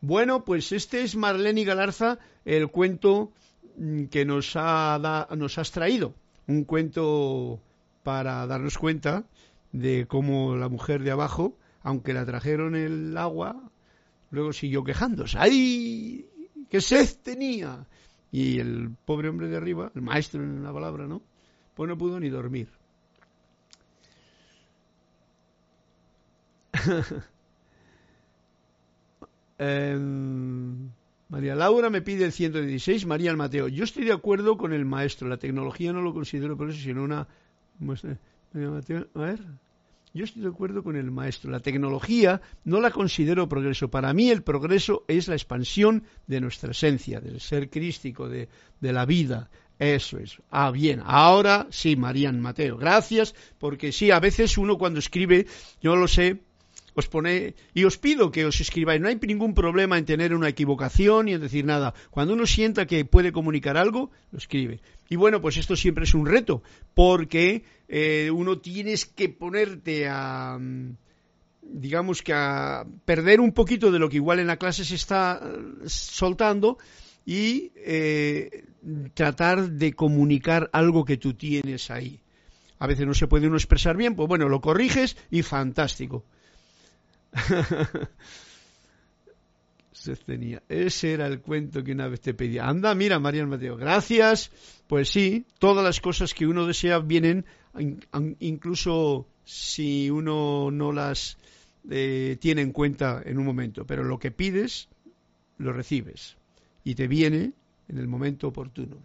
Bueno, 0.00 0.44
pues 0.44 0.72
este 0.72 1.02
es 1.02 1.16
Marlene 1.16 1.64
Galarza, 1.64 2.18
el 2.44 2.68
cuento 2.68 3.32
mm, 3.76 4.04
que 4.04 4.24
nos, 4.24 4.52
ha 4.54 5.28
nos 5.36 5.58
has 5.58 5.70
traído. 5.72 6.14
Un 6.46 6.64
cuento 6.64 7.60
para 8.02 8.46
darnos 8.46 8.78
cuenta 8.78 9.24
de 9.72 10.06
cómo 10.06 10.56
la 10.56 10.68
mujer 10.68 11.02
de 11.02 11.10
abajo, 11.10 11.56
aunque 11.82 12.14
la 12.14 12.24
trajeron 12.24 12.76
el 12.76 13.16
agua, 13.16 13.70
luego 14.30 14.52
siguió 14.52 14.84
quejándose. 14.84 15.38
¡Ay! 15.38 16.26
qué 16.68 16.80
sed 16.80 17.08
tenía. 17.22 17.86
Y 18.30 18.58
el 18.58 18.90
pobre 19.04 19.28
hombre 19.28 19.48
de 19.48 19.56
arriba, 19.56 19.90
el 19.94 20.02
maestro 20.02 20.42
en 20.42 20.62
la 20.62 20.72
palabra, 20.72 21.06
¿no? 21.06 21.22
Pues 21.74 21.88
no 21.88 21.96
pudo 21.96 22.20
ni 22.20 22.28
dormir. 22.28 22.68
Em, 29.58 30.90
María 31.28 31.54
Laura 31.54 31.88
me 31.88 32.02
pide 32.02 32.26
el 32.26 32.32
116, 32.32 33.06
María 33.06 33.30
el 33.30 33.38
Mateo. 33.38 33.68
Yo 33.68 33.84
estoy 33.84 34.04
de 34.04 34.12
acuerdo 34.12 34.58
con 34.58 34.74
el 34.74 34.84
maestro, 34.84 35.28
la 35.28 35.38
tecnología 35.38 35.94
no 35.94 36.02
lo 36.02 36.12
considero 36.12 36.56
por 36.56 36.68
eso, 36.70 36.78
sino 36.78 37.02
una... 37.02 37.26
María 37.78 38.70
Mateo, 38.70 39.06
a 39.14 39.18
ver. 39.18 39.40
Yo 40.14 40.24
estoy 40.24 40.42
de 40.42 40.48
acuerdo 40.48 40.82
con 40.82 40.96
el 40.96 41.10
maestro. 41.10 41.50
La 41.50 41.60
tecnología 41.60 42.40
no 42.64 42.80
la 42.80 42.90
considero 42.90 43.50
progreso. 43.50 43.90
Para 43.90 44.14
mí 44.14 44.30
el 44.30 44.42
progreso 44.42 45.04
es 45.08 45.28
la 45.28 45.34
expansión 45.34 46.04
de 46.26 46.40
nuestra 46.40 46.70
esencia, 46.70 47.20
del 47.20 47.40
ser 47.40 47.68
crístico, 47.68 48.26
de, 48.26 48.48
de 48.80 48.92
la 48.94 49.04
vida. 49.04 49.50
Eso 49.78 50.18
es. 50.18 50.38
Ah, 50.50 50.70
bien. 50.70 51.02
Ahora 51.04 51.66
sí, 51.68 51.96
Marían 51.96 52.40
Mateo. 52.40 52.78
Gracias, 52.78 53.34
porque 53.58 53.92
sí, 53.92 54.10
a 54.10 54.18
veces 54.18 54.56
uno 54.56 54.78
cuando 54.78 55.00
escribe, 55.00 55.46
yo 55.82 55.96
lo 55.96 56.08
sé, 56.08 56.40
os 56.96 57.08
pone 57.08 57.54
y 57.74 57.84
os 57.84 57.98
pido 57.98 58.32
que 58.32 58.44
os 58.44 58.60
escribáis. 58.60 59.00
No 59.00 59.08
hay 59.08 59.16
ningún 59.16 59.54
problema 59.54 59.98
en 59.98 60.04
tener 60.06 60.34
una 60.34 60.48
equivocación 60.48 61.28
y 61.28 61.34
en 61.34 61.42
decir 61.42 61.64
nada. 61.64 61.94
Cuando 62.10 62.34
uno 62.34 62.46
sienta 62.46 62.86
que 62.86 63.04
puede 63.04 63.32
comunicar 63.32 63.76
algo, 63.76 64.10
lo 64.32 64.38
escribe. 64.38 64.80
Y 65.08 65.16
bueno, 65.16 65.40
pues 65.40 65.56
esto 65.58 65.76
siempre 65.76 66.04
es 66.04 66.14
un 66.14 66.26
reto, 66.26 66.62
porque 66.94 67.64
eh, 67.88 68.30
uno 68.32 68.58
tienes 68.58 69.04
que 69.04 69.28
ponerte 69.28 70.08
a 70.08 70.58
digamos 71.68 72.22
que 72.22 72.32
a 72.32 72.86
perder 73.04 73.40
un 73.40 73.52
poquito 73.52 73.90
de 73.90 73.98
lo 73.98 74.08
que 74.08 74.16
igual 74.16 74.38
en 74.38 74.46
la 74.46 74.56
clase 74.56 74.84
se 74.84 74.94
está 74.94 75.40
eh, 75.42 75.88
soltando 75.88 76.78
y 77.24 77.72
eh, 77.74 78.64
tratar 79.14 79.68
de 79.70 79.92
comunicar 79.92 80.70
algo 80.72 81.04
que 81.04 81.16
tú 81.16 81.34
tienes 81.34 81.90
ahí. 81.90 82.20
A 82.78 82.86
veces 82.86 83.06
no 83.06 83.14
se 83.14 83.26
puede 83.26 83.48
uno 83.48 83.56
expresar 83.56 83.96
bien, 83.96 84.14
pues 84.14 84.28
bueno, 84.28 84.48
lo 84.48 84.60
corriges 84.60 85.16
y 85.30 85.42
fantástico. 85.42 86.24
Tenía. 90.14 90.62
Ese 90.68 91.14
era 91.14 91.26
el 91.26 91.40
cuento 91.40 91.82
que 91.82 91.92
una 91.92 92.06
vez 92.06 92.20
te 92.20 92.34
pedía. 92.34 92.68
Anda, 92.68 92.94
mira, 92.94 93.18
María 93.18 93.44
Mateo, 93.46 93.76
gracias. 93.76 94.52
Pues 94.86 95.08
sí, 95.08 95.46
todas 95.58 95.84
las 95.84 96.00
cosas 96.00 96.32
que 96.32 96.46
uno 96.46 96.66
desea 96.66 97.00
vienen, 97.00 97.44
incluso 98.38 99.26
si 99.44 100.10
uno 100.10 100.70
no 100.70 100.92
las 100.92 101.38
eh, 101.90 102.36
tiene 102.40 102.62
en 102.62 102.72
cuenta 102.72 103.22
en 103.24 103.38
un 103.38 103.44
momento. 103.44 103.84
Pero 103.84 104.04
lo 104.04 104.18
que 104.18 104.30
pides, 104.30 104.88
lo 105.58 105.72
recibes. 105.72 106.36
Y 106.84 106.94
te 106.94 107.08
viene 107.08 107.52
en 107.88 107.98
el 107.98 108.06
momento 108.06 108.48
oportuno. 108.48 108.98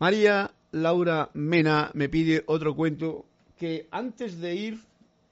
María 0.00 0.50
Laura 0.72 1.30
Mena 1.34 1.90
me 1.94 2.08
pide 2.08 2.42
otro 2.46 2.74
cuento 2.74 3.24
que 3.56 3.86
antes 3.92 4.40
de 4.40 4.54
ir 4.56 4.80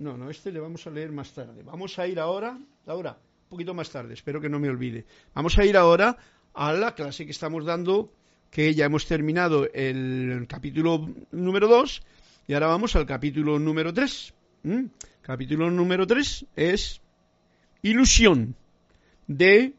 no, 0.03 0.17
no, 0.17 0.29
este 0.31 0.51
le 0.51 0.61
vamos 0.61 0.87
a 0.87 0.91
leer 0.91 1.13
más 1.13 1.33
tarde. 1.33 1.63
Vamos 1.63 1.99
a 1.99 2.07
ir 2.07 2.19
ahora, 2.19 2.59
ahora, 2.87 3.13
un 3.45 3.49
poquito 3.49 3.73
más 3.73 3.91
tarde, 3.91 4.15
espero 4.15 4.41
que 4.41 4.49
no 4.49 4.59
me 4.59 4.69
olvide. 4.69 5.07
Vamos 5.35 5.57
a 5.59 5.65
ir 5.65 5.77
ahora 5.77 6.19
a 6.55 6.73
la 6.73 6.95
clase 6.95 7.25
que 7.25 7.31
estamos 7.31 7.65
dando, 7.65 8.13
que 8.51 8.75
ya 8.75 8.85
hemos 8.85 9.07
terminado 9.07 9.69
el 9.73 10.47
capítulo 10.49 11.09
número 11.31 11.69
2 11.69 12.03
y 12.49 12.55
ahora 12.55 12.67
vamos 12.67 12.97
al 12.97 13.07
capítulo 13.07 13.59
número 13.59 13.95
3. 13.95 14.35
¿Mm? 14.65 14.85
Capítulo 15.23 15.71
número 15.71 16.07
3 16.07 16.47
es 16.57 17.01
Ilusión 17.83 18.57
de 19.27 19.75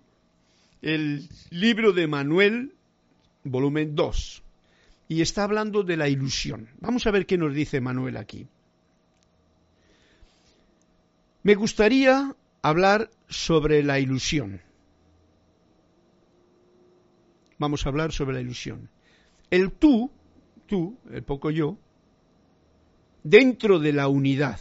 el 0.81 1.27
libro 1.49 1.91
de 1.91 2.07
Manuel, 2.07 2.73
volumen 3.43 3.95
2. 3.95 4.43
Y 5.09 5.21
está 5.21 5.43
hablando 5.43 5.83
de 5.83 5.97
la 5.97 6.07
ilusión. 6.07 6.69
Vamos 6.79 7.05
a 7.05 7.11
ver 7.11 7.25
qué 7.25 7.37
nos 7.37 7.53
dice 7.53 7.81
Manuel 7.81 8.17
aquí. 8.17 8.47
Me 11.43 11.55
gustaría 11.55 12.35
hablar 12.61 13.11
sobre 13.27 13.83
la 13.83 13.99
ilusión. 13.99 14.61
Vamos 17.59 17.85
a 17.85 17.89
hablar 17.89 18.13
sobre 18.13 18.35
la 18.35 18.41
ilusión. 18.41 18.89
El 19.51 19.73
tú, 19.73 20.09
tú, 20.67 20.97
el 21.11 21.23
poco 21.23 21.51
yo, 21.51 21.77
dentro 23.23 23.79
de 23.79 23.91
la 23.91 24.07
unidad. 24.07 24.59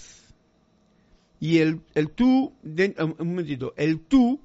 Y 1.38 1.58
el, 1.58 1.80
tú, 2.14 2.52
un 2.62 3.14
momentito, 3.18 3.74
el 3.76 4.00
tú, 4.00 4.40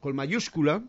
con 0.00 0.14
mayúscula, 0.14 0.82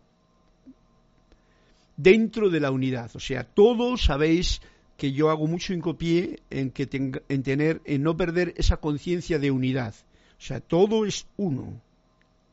dentro 1.95 2.49
de 2.49 2.59
la 2.59 2.71
unidad. 2.71 3.11
O 3.15 3.19
sea, 3.21 3.45
todos 3.45 4.03
sabéis 4.03 4.61
que 4.97 5.13
yo 5.13 5.29
hago 5.29 5.47
mucho 5.47 5.73
hincapié 5.73 6.41
en, 6.49 6.71
que 6.71 6.89
en 7.29 7.43
tener, 7.43 7.81
en 7.85 8.03
no 8.03 8.17
perder 8.17 8.53
esa 8.57 8.77
conciencia 8.77 9.39
de 9.39 9.51
unidad. 9.51 9.95
O 10.37 10.41
sea, 10.41 10.59
todo 10.59 11.05
es 11.05 11.27
uno. 11.37 11.81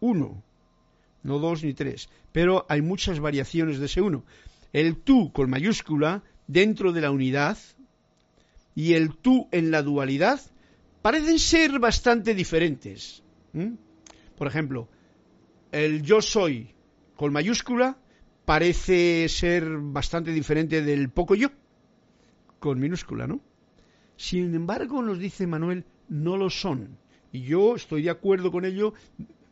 Uno. 0.01 0.43
No 1.23 1.39
dos 1.39 1.63
ni 1.63 1.75
tres. 1.75 2.09
Pero 2.33 2.67
hay 2.69 2.83
muchas 2.83 3.21
variaciones 3.21 3.79
de 3.79 3.87
ese 3.87 4.01
uno. 4.01 4.25
El 4.73 4.97
tú 4.97 5.33
con 5.33 5.51
mayúscula 5.51 6.23
dentro 6.47 6.93
de 6.93 7.01
la 7.01 7.11
unidad 7.11 7.59
y 8.75 8.95
el 8.95 9.17
tú 9.17 9.49
en 9.53 9.71
la 9.71 9.83
dualidad 9.83 10.41
parecen 11.03 11.39
ser 11.39 11.79
bastante 11.79 12.35
diferentes. 12.35 13.23
Por 14.37 14.47
ejemplo, 14.47 14.89
el 15.71 16.03
yo 16.03 16.21
soy 16.21 16.75
con 17.17 17.33
mayúscula 17.33 17.97
parece 18.45 19.29
ser 19.29 19.65
bastante 19.79 20.33
diferente 20.33 20.83
del 20.83 21.11
poco 21.11 21.35
yo 21.35 21.51
con 22.59 22.81
minúscula, 22.81 23.27
¿no? 23.27 23.41
Sin 24.17 24.55
embargo, 24.55 25.03
nos 25.03 25.19
dice 25.19 25.47
Manuel, 25.47 25.85
no 26.09 26.37
lo 26.37 26.51
son. 26.51 26.99
Y 27.35 27.43
yo 27.43 27.75
estoy 27.75 28.03
de 28.03 28.11
acuerdo 28.11 28.53
con 28.53 28.65
ello 28.65 28.95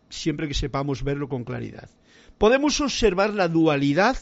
siempre 0.09 0.47
que 0.47 0.55
sepamos 0.55 1.03
verlo 1.03 1.29
con 1.29 1.43
claridad. 1.43 1.91
Podemos 2.39 2.81
observar 2.81 3.35
la 3.35 3.49
dualidad 3.49 4.17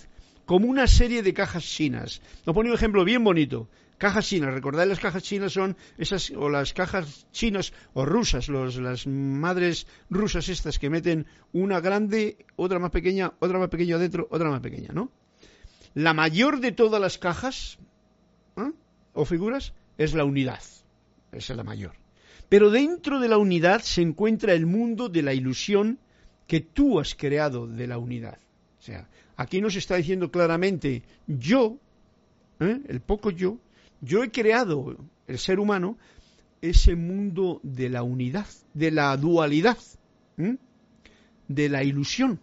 como 0.46 0.66
una 0.66 0.86
serie 0.86 1.22
de 1.22 1.34
cajas 1.34 1.64
chinas. 1.64 2.22
Nos 2.46 2.54
pone 2.54 2.70
un 2.70 2.74
ejemplo 2.74 3.04
bien 3.04 3.22
bonito. 3.22 3.68
Cajas 3.98 4.26
chinas, 4.26 4.54
recordad 4.54 4.86
las 4.86 4.98
cajas 4.98 5.22
chinas 5.22 5.52
son 5.52 5.76
esas, 5.98 6.30
o 6.30 6.48
las 6.48 6.72
cajas 6.72 7.26
chinas 7.32 7.74
o 7.92 8.06
rusas, 8.06 8.48
las 8.48 9.06
madres 9.06 9.86
rusas 10.08 10.48
estas 10.48 10.78
que 10.78 10.88
meten 10.88 11.26
una 11.52 11.80
grande, 11.80 12.38
otra 12.56 12.78
más 12.78 12.90
pequeña, 12.90 13.34
otra 13.40 13.58
más 13.58 13.68
pequeña 13.68 13.96
adentro, 13.96 14.26
otra 14.30 14.48
más 14.48 14.60
pequeña, 14.60 14.88
¿no? 14.94 15.12
La 15.92 16.14
mayor 16.14 16.60
de 16.60 16.72
todas 16.72 16.98
las 16.98 17.18
cajas 17.18 17.78
¿eh? 18.56 18.72
o 19.12 19.26
figuras 19.26 19.74
es 19.98 20.14
la 20.14 20.24
unidad. 20.24 20.62
Esa 21.30 21.52
es 21.52 21.56
la 21.58 21.64
mayor. 21.64 22.00
Pero 22.50 22.72
dentro 22.72 23.20
de 23.20 23.28
la 23.28 23.38
unidad 23.38 23.80
se 23.80 24.02
encuentra 24.02 24.52
el 24.54 24.66
mundo 24.66 25.08
de 25.08 25.22
la 25.22 25.32
ilusión 25.32 26.00
que 26.48 26.60
tú 26.60 26.98
has 26.98 27.14
creado 27.14 27.68
de 27.68 27.86
la 27.86 27.96
unidad. 27.96 28.38
O 28.80 28.82
sea, 28.82 29.08
aquí 29.36 29.60
nos 29.60 29.76
está 29.76 29.94
diciendo 29.94 30.32
claramente, 30.32 31.04
yo, 31.28 31.78
¿eh? 32.58 32.80
el 32.88 33.00
poco 33.00 33.30
yo, 33.30 33.58
yo 34.00 34.24
he 34.24 34.32
creado, 34.32 34.96
el 35.28 35.38
ser 35.38 35.60
humano, 35.60 35.96
ese 36.60 36.96
mundo 36.96 37.60
de 37.62 37.88
la 37.88 38.02
unidad, 38.02 38.48
de 38.74 38.90
la 38.90 39.16
dualidad, 39.16 39.78
de 41.46 41.68
la 41.68 41.84
ilusión. 41.84 42.40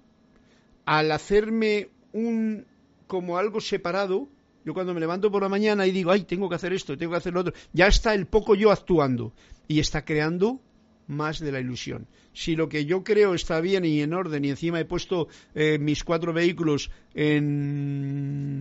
Al 0.86 1.12
hacerme 1.12 1.90
un 2.14 2.66
como 3.08 3.38
algo 3.38 3.60
separado, 3.60 4.30
yo 4.64 4.74
cuando 4.74 4.94
me 4.94 5.02
levanto 5.02 5.30
por 5.30 5.44
la 5.44 5.50
mañana 5.50 5.86
y 5.86 5.92
digo, 5.92 6.12
ay, 6.12 6.24
tengo 6.24 6.48
que 6.48 6.56
hacer 6.56 6.72
esto, 6.72 6.98
tengo 6.98 7.12
que 7.12 7.18
hacer 7.18 7.34
lo 7.34 7.42
otro, 7.42 7.54
ya 7.74 7.88
está 7.88 8.14
el 8.14 8.26
poco 8.26 8.56
yo 8.56 8.72
actuando 8.72 9.34
y 9.68 9.80
está 9.80 10.06
creando 10.06 10.62
más 11.08 11.40
de 11.40 11.52
la 11.52 11.60
ilusión. 11.60 12.08
Si 12.34 12.56
lo 12.56 12.70
que 12.70 12.86
yo 12.86 13.04
creo 13.04 13.34
está 13.34 13.60
bien 13.62 13.86
y 13.86 14.02
en 14.02 14.14
orden 14.14 14.46
y 14.46 14.50
encima 14.50 14.80
he 14.80 14.86
puesto 14.86 15.28
eh, 15.56 15.80
mis 15.80 16.04
cuatro 16.04 16.34
vehículos 16.34 16.92
en, 17.14 18.60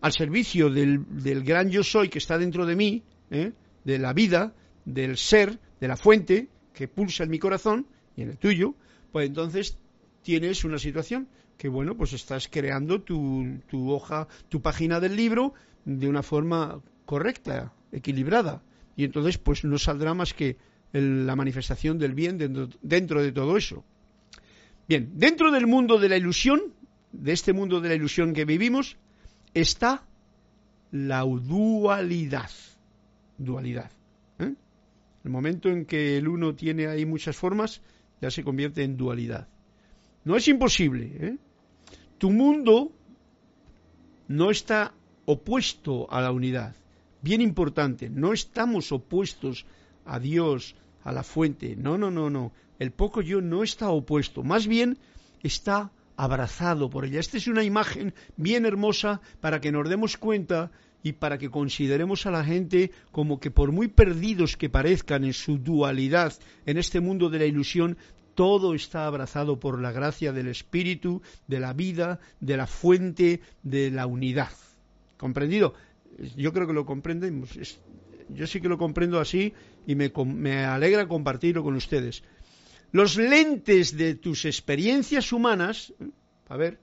al 0.00 0.12
servicio 0.12 0.70
del, 0.70 1.04
gran 1.44 1.70
yo 1.70 1.82
soy 1.82 2.08
que 2.08 2.18
está 2.18 2.38
dentro 2.38 2.66
de 2.66 2.76
mí, 2.76 3.02
¿eh? 3.30 3.52
de 3.84 3.98
la 3.98 4.12
vida, 4.12 4.54
del 4.84 5.16
ser, 5.16 5.58
de 5.80 5.88
la 5.88 5.96
fuente 5.96 6.48
que 6.72 6.88
pulsa 6.88 7.24
en 7.24 7.30
mi 7.30 7.38
corazón 7.38 7.86
y 8.16 8.22
en 8.22 8.30
el 8.30 8.38
tuyo, 8.38 8.74
pues 9.12 9.26
entonces 9.26 9.76
tienes 10.22 10.64
una 10.64 10.78
situación 10.78 11.28
que, 11.56 11.68
bueno, 11.68 11.96
pues 11.96 12.12
estás 12.12 12.46
creando 12.48 13.02
tu, 13.02 13.58
tu 13.68 13.90
hoja, 13.90 14.28
tu 14.48 14.62
página 14.62 15.00
del 15.00 15.16
libro 15.16 15.54
de 15.84 16.08
una 16.08 16.22
forma 16.22 16.80
correcta, 17.04 17.72
equilibrada 17.90 18.62
y 18.98 19.04
entonces 19.04 19.38
pues 19.38 19.62
no 19.62 19.78
saldrá 19.78 20.12
más 20.12 20.34
que 20.34 20.56
la 20.92 21.36
manifestación 21.36 22.00
del 22.00 22.14
bien 22.14 22.36
dentro, 22.36 23.22
de 23.22 23.30
todo 23.30 23.56
eso. 23.56 23.84
Bien, 24.88 25.12
dentro 25.14 25.52
del 25.52 25.68
mundo 25.68 26.00
de 26.00 26.08
la 26.08 26.16
ilusión, 26.16 26.60
de 27.12 27.32
este 27.32 27.52
mundo 27.52 27.80
de 27.80 27.90
la 27.90 27.94
ilusión 27.94 28.34
que 28.34 28.44
vivimos, 28.44 28.96
está 29.54 30.02
la 30.90 31.20
dualidad. 31.20 32.50
Dualidad. 33.36 33.92
¿eh? 34.40 34.54
El 35.22 35.30
momento 35.30 35.68
en 35.68 35.84
que 35.84 36.16
el 36.16 36.26
uno 36.26 36.56
tiene 36.56 36.88
ahí 36.88 37.06
muchas 37.06 37.36
formas, 37.36 37.80
ya 38.20 38.32
se 38.32 38.42
convierte 38.42 38.82
en 38.82 38.96
dualidad. 38.96 39.46
No 40.24 40.34
es 40.34 40.48
imposible, 40.48 41.12
¿eh? 41.20 41.36
Tu 42.18 42.32
mundo 42.32 42.90
no 44.26 44.50
está 44.50 44.92
opuesto 45.24 46.12
a 46.12 46.20
la 46.20 46.32
unidad. 46.32 46.74
Bien 47.20 47.40
importante, 47.40 48.08
no 48.10 48.32
estamos 48.32 48.92
opuestos 48.92 49.66
a 50.04 50.18
Dios, 50.18 50.76
a 51.04 51.12
la 51.12 51.22
fuente. 51.22 51.76
No, 51.76 51.98
no, 51.98 52.10
no, 52.10 52.30
no. 52.30 52.52
El 52.78 52.92
poco 52.92 53.22
yo 53.22 53.40
no 53.40 53.62
está 53.62 53.90
opuesto. 53.90 54.42
Más 54.42 54.66
bien 54.66 54.98
está 55.42 55.90
abrazado 56.16 56.90
por 56.90 57.04
ella. 57.04 57.20
Esta 57.20 57.36
es 57.36 57.46
una 57.46 57.64
imagen 57.64 58.14
bien 58.36 58.66
hermosa 58.66 59.20
para 59.40 59.60
que 59.60 59.72
nos 59.72 59.88
demos 59.88 60.16
cuenta 60.16 60.70
y 61.02 61.12
para 61.12 61.38
que 61.38 61.50
consideremos 61.50 62.26
a 62.26 62.30
la 62.30 62.44
gente 62.44 62.90
como 63.12 63.38
que 63.38 63.50
por 63.50 63.72
muy 63.72 63.88
perdidos 63.88 64.56
que 64.56 64.68
parezcan 64.68 65.24
en 65.24 65.32
su 65.32 65.58
dualidad 65.58 66.34
en 66.66 66.76
este 66.76 67.00
mundo 67.00 67.30
de 67.30 67.38
la 67.38 67.46
ilusión, 67.46 67.96
todo 68.34 68.74
está 68.74 69.06
abrazado 69.06 69.58
por 69.58 69.80
la 69.80 69.92
gracia 69.92 70.32
del 70.32 70.48
Espíritu, 70.48 71.22
de 71.46 71.60
la 71.60 71.72
vida, 71.72 72.20
de 72.40 72.56
la 72.56 72.66
fuente, 72.66 73.40
de 73.62 73.90
la 73.90 74.06
unidad. 74.06 74.52
¿Comprendido? 75.16 75.74
Yo 76.36 76.52
creo 76.52 76.66
que 76.66 76.72
lo 76.72 76.84
comprendemos. 76.84 77.50
Yo 78.28 78.46
sí 78.46 78.60
que 78.60 78.68
lo 78.68 78.78
comprendo 78.78 79.20
así 79.20 79.54
y 79.86 79.94
me, 79.94 80.12
me 80.26 80.64
alegra 80.64 81.08
compartirlo 81.08 81.62
con 81.62 81.74
ustedes. 81.76 82.22
Los 82.92 83.16
lentes 83.16 83.96
de 83.96 84.14
tus 84.14 84.44
experiencias 84.44 85.32
humanas, 85.32 85.92
a 86.48 86.56
ver, 86.56 86.78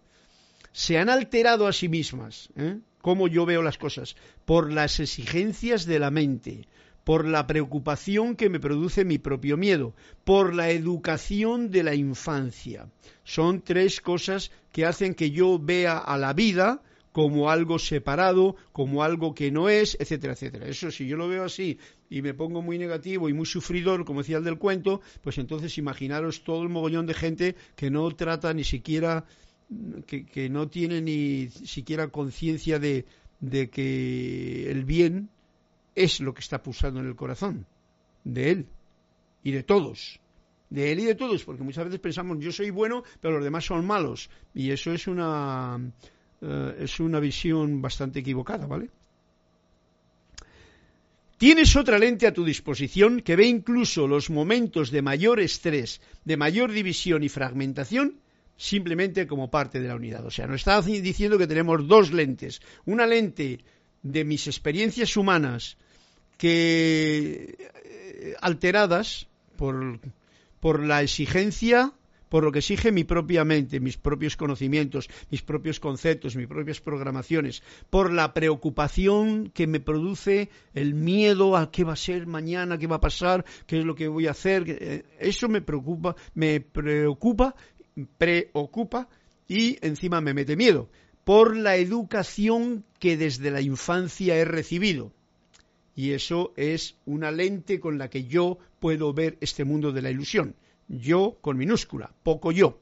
se 0.71 0.97
han 0.97 1.09
alterado 1.09 1.67
a 1.67 1.73
sí 1.73 1.89
mismas, 1.89 2.49
¿eh? 2.55 2.79
cómo 3.01 3.27
yo 3.27 3.45
veo 3.45 3.61
las 3.61 3.77
cosas, 3.77 4.15
por 4.45 4.71
las 4.71 4.99
exigencias 4.99 5.85
de 5.85 5.99
la 5.99 6.11
mente, 6.11 6.67
por 7.03 7.25
la 7.25 7.47
preocupación 7.47 8.35
que 8.35 8.49
me 8.49 8.59
produce 8.59 9.05
mi 9.05 9.17
propio 9.17 9.57
miedo, 9.57 9.95
por 10.23 10.53
la 10.53 10.69
educación 10.71 11.71
de 11.71 11.83
la 11.83 11.95
infancia. 11.95 12.89
Son 13.23 13.61
tres 13.61 14.01
cosas 14.01 14.51
que 14.71 14.85
hacen 14.85 15.13
que 15.13 15.31
yo 15.31 15.59
vea 15.59 15.97
a 15.97 16.17
la 16.17 16.33
vida 16.33 16.81
como 17.15 17.49
algo 17.49 17.79
separado, 17.79 18.57
como 18.73 19.01
algo 19.01 19.33
que 19.33 19.49
no 19.49 19.69
es, 19.69 19.95
etcétera, 20.01 20.33
etcétera. 20.33 20.67
Eso 20.67 20.91
si 20.91 21.07
yo 21.07 21.15
lo 21.15 21.29
veo 21.29 21.45
así 21.45 21.79
y 22.09 22.21
me 22.21 22.33
pongo 22.33 22.61
muy 22.61 22.77
negativo 22.77 23.29
y 23.29 23.33
muy 23.33 23.45
sufridor, 23.45 24.03
como 24.03 24.19
decía 24.19 24.35
el 24.35 24.43
del 24.43 24.57
cuento, 24.57 24.99
pues 25.21 25.37
entonces 25.37 25.77
imaginaros 25.77 26.43
todo 26.43 26.61
el 26.61 26.67
mogollón 26.67 27.05
de 27.05 27.13
gente 27.13 27.55
que 27.77 27.89
no 27.89 28.11
trata 28.11 28.53
ni 28.53 28.65
siquiera, 28.65 29.23
que, 30.05 30.49
no 30.49 30.67
tiene 30.67 30.99
ni 30.99 31.47
siquiera 31.47 32.09
conciencia 32.09 32.79
de, 32.79 33.05
de 33.39 33.69
que 33.69 34.69
el 34.69 34.83
bien 34.83 35.29
es 35.95 36.19
lo 36.19 36.33
que 36.33 36.41
está 36.41 36.61
pulsando 36.61 36.99
en 36.99 37.07
el 37.07 37.15
corazón 37.15 37.65
de 38.25 38.51
él 38.51 38.65
y 39.41 39.51
de 39.51 39.63
todos 39.63 40.19
de 40.69 40.91
él 40.91 40.99
y 40.99 41.05
de 41.05 41.15
todos, 41.15 41.45
porque 41.45 41.63
muchas 41.63 41.85
veces 41.85 42.01
pensamos 42.01 42.39
yo 42.39 42.51
soy 42.51 42.71
bueno, 42.71 43.03
pero 43.21 43.35
los 43.35 43.43
demás 43.43 43.63
son 43.63 43.85
malos, 43.85 44.29
y 44.53 44.71
eso 44.71 44.91
es 44.91 45.07
una 45.07 45.79
eh, 46.47 46.75
es 46.81 46.99
una 46.99 47.19
visión 47.19 47.81
bastante 47.81 48.19
equivocada, 48.19 48.67
¿vale? 48.67 48.89
Tienes 51.37 51.75
otra 51.75 51.97
lente 51.99 52.27
a 52.27 52.33
tu 52.33 52.45
disposición 52.45 53.21
que 53.21 53.35
ve 53.35 53.45
incluso 53.45 54.07
los 54.07 54.29
momentos 54.29 54.91
de 54.91 55.01
mayor 55.01 55.39
estrés, 55.39 56.01
de 56.23 56.37
mayor 56.37 56.71
división 56.71 57.23
y 57.23 57.29
fragmentación 57.29 58.19
simplemente 58.57 59.27
como 59.27 59.49
parte 59.49 59.81
de 59.81 59.87
la 59.87 59.95
unidad. 59.95 60.25
O 60.25 60.31
sea, 60.31 60.47
nos 60.47 60.61
está 60.61 60.81
diciendo 60.81 61.37
que 61.37 61.47
tenemos 61.47 61.87
dos 61.87 62.13
lentes. 62.13 62.61
Una 62.85 63.05
lente 63.05 63.59
de 64.01 64.23
mis 64.23 64.47
experiencias 64.47 65.17
humanas 65.17 65.77
que 66.37 67.57
eh, 67.83 68.35
alteradas 68.39 69.27
por, 69.57 69.99
por 70.59 70.83
la 70.83 71.01
exigencia 71.01 71.91
por 72.29 72.43
lo 72.43 72.51
que 72.51 72.59
exige 72.59 72.91
mi 72.91 73.03
propia 73.03 73.43
mente, 73.43 73.79
mis 73.79 73.97
propios 73.97 74.35
conocimientos, 74.35 75.09
mis 75.29 75.41
propios 75.41 75.79
conceptos, 75.79 76.35
mis 76.35 76.47
propias 76.47 76.81
programaciones, 76.81 77.63
por 77.89 78.11
la 78.11 78.33
preocupación 78.33 79.51
que 79.53 79.67
me 79.67 79.79
produce 79.79 80.49
el 80.73 80.93
miedo 80.93 81.55
a 81.55 81.71
qué 81.71 81.83
va 81.83 81.93
a 81.93 81.97
ser 81.97 82.27
mañana, 82.27 82.77
qué 82.77 82.87
va 82.87 82.97
a 82.97 83.01
pasar, 83.01 83.45
qué 83.67 83.79
es 83.79 83.85
lo 83.85 83.95
que 83.95 84.07
voy 84.07 84.27
a 84.27 84.31
hacer. 84.31 84.63
Eh, 84.67 85.03
eso 85.19 85.47
me 85.47 85.61
preocupa, 85.61 86.15
me 86.33 86.59
preocupa, 86.59 87.55
preocupa 88.17 89.07
y 89.47 89.77
encima 89.85 90.21
me 90.21 90.33
mete 90.33 90.55
miedo 90.55 90.89
por 91.23 91.57
la 91.57 91.75
educación 91.75 92.85
que 92.99 93.17
desde 93.17 93.49
la 93.49 93.61
infancia 93.61 94.35
he 94.35 94.45
recibido. 94.45 95.11
Y 95.95 96.11
eso 96.11 96.53
es 96.55 96.97
una 97.05 97.31
lente 97.31 97.79
con 97.79 97.97
la 97.97 98.09
que 98.09 98.25
yo 98.25 98.59
puedo 98.79 99.13
ver 99.13 99.37
este 99.41 99.63
mundo 99.63 99.91
de 99.91 100.01
la 100.01 100.11
ilusión 100.11 100.55
yo 100.87 101.37
con 101.41 101.57
minúscula, 101.57 102.11
poco 102.23 102.51
yo. 102.51 102.79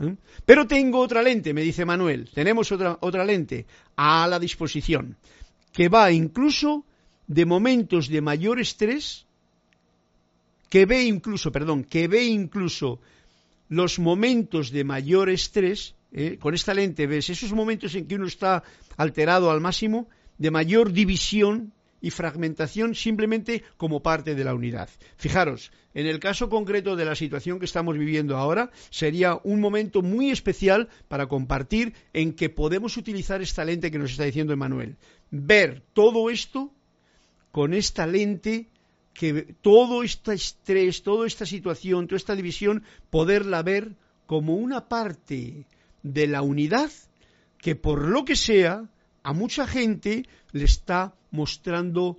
¿Eh? 0.00 0.16
Pero 0.44 0.66
tengo 0.66 1.00
otra 1.00 1.22
lente, 1.22 1.54
me 1.54 1.62
dice 1.62 1.84
Manuel, 1.84 2.30
tenemos 2.32 2.72
otra, 2.72 2.98
otra 3.00 3.24
lente 3.24 3.66
a 3.96 4.26
la 4.26 4.38
disposición, 4.38 5.16
que 5.72 5.88
va 5.88 6.10
incluso 6.10 6.84
de 7.26 7.46
momentos 7.46 8.08
de 8.08 8.20
mayor 8.20 8.60
estrés, 8.60 9.26
que 10.68 10.86
ve 10.86 11.04
incluso, 11.04 11.52
perdón, 11.52 11.84
que 11.84 12.08
ve 12.08 12.24
incluso 12.24 13.00
los 13.68 13.98
momentos 13.98 14.70
de 14.70 14.84
mayor 14.84 15.30
estrés, 15.30 15.94
¿eh? 16.12 16.38
con 16.38 16.54
esta 16.54 16.74
lente 16.74 17.06
ves 17.06 17.30
esos 17.30 17.52
momentos 17.52 17.94
en 17.94 18.06
que 18.06 18.16
uno 18.16 18.26
está 18.26 18.62
alterado 18.96 19.50
al 19.50 19.60
máximo, 19.60 20.08
de 20.38 20.50
mayor 20.50 20.92
división 20.92 21.72
y 22.04 22.10
fragmentación 22.10 22.94
simplemente 22.94 23.64
como 23.78 24.02
parte 24.02 24.34
de 24.34 24.44
la 24.44 24.52
unidad. 24.52 24.90
Fijaros, 25.16 25.72
en 25.94 26.06
el 26.06 26.20
caso 26.20 26.50
concreto 26.50 26.96
de 26.96 27.06
la 27.06 27.14
situación 27.14 27.58
que 27.58 27.64
estamos 27.64 27.96
viviendo 27.96 28.36
ahora, 28.36 28.70
sería 28.90 29.40
un 29.42 29.58
momento 29.58 30.02
muy 30.02 30.30
especial 30.30 30.90
para 31.08 31.28
compartir 31.28 31.94
en 32.12 32.34
que 32.34 32.50
podemos 32.50 32.98
utilizar 32.98 33.40
esta 33.40 33.64
lente 33.64 33.90
que 33.90 33.98
nos 33.98 34.10
está 34.10 34.24
diciendo 34.24 34.52
Emanuel. 34.52 34.98
Ver 35.30 35.82
todo 35.94 36.28
esto 36.28 36.70
con 37.50 37.72
esta 37.72 38.06
lente 38.06 38.68
que 39.14 39.54
todo 39.62 40.02
este 40.02 40.34
estrés, 40.34 41.02
toda 41.02 41.26
esta 41.26 41.46
situación, 41.46 42.06
toda 42.06 42.18
esta 42.18 42.36
división, 42.36 42.82
poderla 43.08 43.62
ver 43.62 43.94
como 44.26 44.56
una 44.56 44.90
parte 44.90 45.64
de 46.02 46.26
la 46.26 46.42
unidad 46.42 46.90
que 47.56 47.76
por 47.76 48.06
lo 48.06 48.26
que 48.26 48.36
sea 48.36 48.90
a 49.22 49.32
mucha 49.32 49.66
gente 49.66 50.26
le 50.52 50.64
está 50.64 51.14
mostrando 51.34 52.16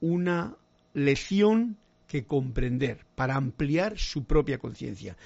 una 0.00 0.56
lección 0.94 1.76
que 2.06 2.24
comprender 2.24 3.04
para 3.16 3.34
ampliar 3.34 3.98
su 3.98 4.24
propia 4.24 4.58
conciencia. 4.58 5.16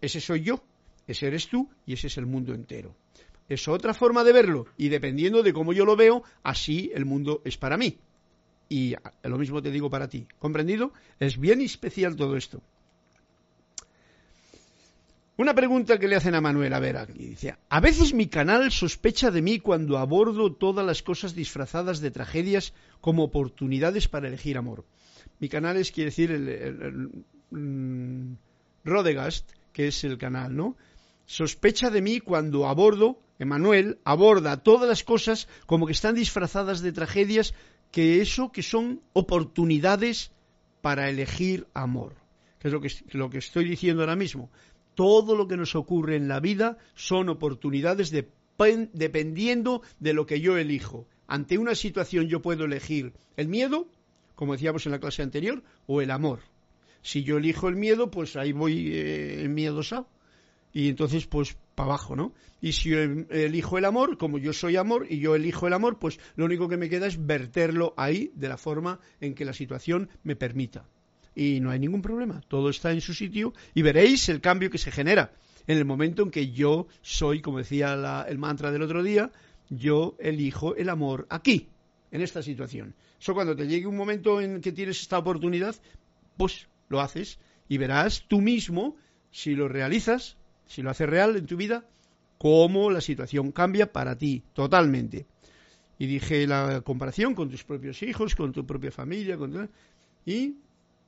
Ese 0.00 0.20
soy 0.20 0.40
yo, 0.42 0.64
ese 1.06 1.26
eres 1.26 1.48
tú 1.48 1.68
y 1.84 1.92
ese 1.92 2.06
es 2.06 2.16
el 2.16 2.24
mundo 2.24 2.54
entero. 2.54 2.94
Es 3.50 3.68
otra 3.68 3.92
forma 3.92 4.24
de 4.24 4.32
verlo 4.32 4.66
y 4.78 4.88
dependiendo 4.88 5.42
de 5.42 5.52
cómo 5.52 5.74
yo 5.74 5.84
lo 5.84 5.94
veo, 5.94 6.22
así 6.42 6.90
el 6.94 7.04
mundo 7.04 7.42
es 7.44 7.58
para 7.58 7.76
mí. 7.76 7.98
Y 8.70 8.94
lo 9.22 9.36
mismo 9.36 9.60
te 9.60 9.70
digo 9.70 9.90
para 9.90 10.08
ti. 10.08 10.26
¿Comprendido? 10.38 10.92
Es 11.20 11.38
bien 11.38 11.60
especial 11.60 12.16
todo 12.16 12.34
esto. 12.36 12.62
Una 15.38 15.54
pregunta 15.54 16.00
que 16.00 16.08
le 16.08 16.16
hacen 16.16 16.34
a 16.34 16.40
Manuel, 16.40 16.74
a 16.74 16.80
ver, 16.80 16.96
aquí 16.96 17.28
dice, 17.28 17.54
a 17.68 17.80
veces 17.80 18.12
mi 18.12 18.26
canal 18.26 18.72
sospecha 18.72 19.30
de 19.30 19.40
mí 19.40 19.60
cuando 19.60 19.96
abordo 19.96 20.52
todas 20.52 20.84
las 20.84 21.04
cosas 21.04 21.36
disfrazadas 21.36 22.00
de 22.00 22.10
tragedias 22.10 22.74
como 23.00 23.22
oportunidades 23.22 24.08
para 24.08 24.26
elegir 24.26 24.58
amor. 24.58 24.84
Mi 25.38 25.48
canal 25.48 25.76
es, 25.76 25.92
quiere 25.92 26.10
decir, 26.10 26.32
el, 26.32 27.24
mm, 27.52 28.32
Rodegast, 28.84 29.48
que 29.72 29.86
es 29.86 30.02
el 30.02 30.18
canal, 30.18 30.56
¿no? 30.56 30.76
Sospecha 31.24 31.88
de 31.90 32.02
mí 32.02 32.18
cuando 32.18 32.66
abordo, 32.66 33.20
Emanuel 33.38 34.00
aborda 34.02 34.64
todas 34.64 34.88
las 34.88 35.04
cosas 35.04 35.46
como 35.66 35.86
que 35.86 35.92
están 35.92 36.16
disfrazadas 36.16 36.80
de 36.80 36.90
tragedias, 36.90 37.54
que 37.92 38.20
eso 38.20 38.50
que 38.50 38.64
son 38.64 39.02
oportunidades 39.12 40.32
para 40.80 41.08
elegir 41.08 41.68
amor. 41.74 42.16
Que 42.58 42.66
es 42.66 42.74
lo 42.74 42.80
que, 42.80 42.90
lo 43.12 43.30
que 43.30 43.38
estoy 43.38 43.68
diciendo 43.68 44.02
ahora 44.02 44.16
mismo 44.16 44.50
todo 44.98 45.36
lo 45.36 45.46
que 45.46 45.56
nos 45.56 45.76
ocurre 45.76 46.16
en 46.16 46.26
la 46.26 46.40
vida 46.40 46.76
son 46.96 47.28
oportunidades 47.28 48.10
dependiendo 48.10 49.82
de 50.00 50.12
lo 50.12 50.26
que 50.26 50.40
yo 50.40 50.58
elijo. 50.58 51.06
Ante 51.28 51.56
una 51.56 51.76
situación 51.76 52.26
yo 52.26 52.42
puedo 52.42 52.64
elegir 52.64 53.12
el 53.36 53.46
miedo, 53.46 53.86
como 54.34 54.54
decíamos 54.54 54.86
en 54.86 54.90
la 54.90 54.98
clase 54.98 55.22
anterior, 55.22 55.62
o 55.86 56.00
el 56.02 56.10
amor. 56.10 56.40
Si 57.00 57.22
yo 57.22 57.36
elijo 57.36 57.68
el 57.68 57.76
miedo, 57.76 58.10
pues 58.10 58.34
ahí 58.34 58.50
voy 58.50 58.90
eh, 58.92 59.46
miedosa. 59.48 60.08
Y 60.72 60.88
entonces, 60.88 61.28
pues, 61.28 61.56
para 61.76 61.90
abajo, 61.90 62.16
¿no? 62.16 62.34
Y 62.60 62.72
si 62.72 62.90
yo 62.90 62.98
elijo 62.98 63.78
el 63.78 63.84
amor, 63.84 64.18
como 64.18 64.38
yo 64.38 64.52
soy 64.52 64.74
amor 64.74 65.06
y 65.08 65.20
yo 65.20 65.36
elijo 65.36 65.68
el 65.68 65.74
amor, 65.74 66.00
pues 66.00 66.18
lo 66.34 66.44
único 66.44 66.68
que 66.68 66.76
me 66.76 66.88
queda 66.88 67.06
es 67.06 67.24
verterlo 67.24 67.94
ahí 67.96 68.32
de 68.34 68.48
la 68.48 68.56
forma 68.56 68.98
en 69.20 69.36
que 69.36 69.44
la 69.44 69.52
situación 69.52 70.08
me 70.24 70.34
permita 70.34 70.88
y 71.38 71.60
no 71.60 71.70
hay 71.70 71.78
ningún 71.78 72.02
problema. 72.02 72.40
Todo 72.48 72.68
está 72.68 72.90
en 72.90 73.00
su 73.00 73.14
sitio 73.14 73.54
y 73.72 73.82
veréis 73.82 74.28
el 74.28 74.40
cambio 74.40 74.70
que 74.70 74.78
se 74.78 74.90
genera 74.90 75.32
en 75.68 75.78
el 75.78 75.84
momento 75.84 76.22
en 76.22 76.32
que 76.32 76.50
yo 76.50 76.88
soy, 77.00 77.40
como 77.40 77.58
decía 77.58 78.24
el 78.28 78.38
mantra 78.38 78.72
del 78.72 78.82
otro 78.82 79.04
día, 79.04 79.30
yo 79.70 80.16
elijo 80.18 80.74
el 80.74 80.88
amor 80.88 81.26
aquí, 81.30 81.68
en 82.10 82.22
esta 82.22 82.42
situación. 82.42 82.94
Eso 83.20 83.34
cuando 83.34 83.54
te 83.54 83.68
llegue 83.68 83.86
un 83.86 83.96
momento 83.96 84.40
en 84.40 84.60
que 84.60 84.72
tienes 84.72 85.00
esta 85.00 85.18
oportunidad, 85.18 85.76
pues 86.36 86.66
lo 86.88 87.00
haces 87.00 87.38
y 87.68 87.78
verás 87.78 88.24
tú 88.26 88.40
mismo 88.40 88.96
si 89.30 89.54
lo 89.54 89.68
realizas, 89.68 90.38
si 90.66 90.82
lo 90.82 90.90
haces 90.90 91.08
real 91.08 91.36
en 91.36 91.46
tu 91.46 91.56
vida, 91.56 91.84
cómo 92.38 92.90
la 92.90 93.00
situación 93.00 93.52
cambia 93.52 93.92
para 93.92 94.18
ti, 94.18 94.42
totalmente. 94.54 95.26
Y 95.98 96.06
dije 96.06 96.48
la 96.48 96.80
comparación 96.80 97.34
con 97.34 97.48
tus 97.48 97.62
propios 97.62 98.02
hijos, 98.02 98.34
con 98.34 98.52
tu 98.52 98.66
propia 98.66 98.90
familia, 98.90 99.36
con 99.36 99.70
y 100.24 100.56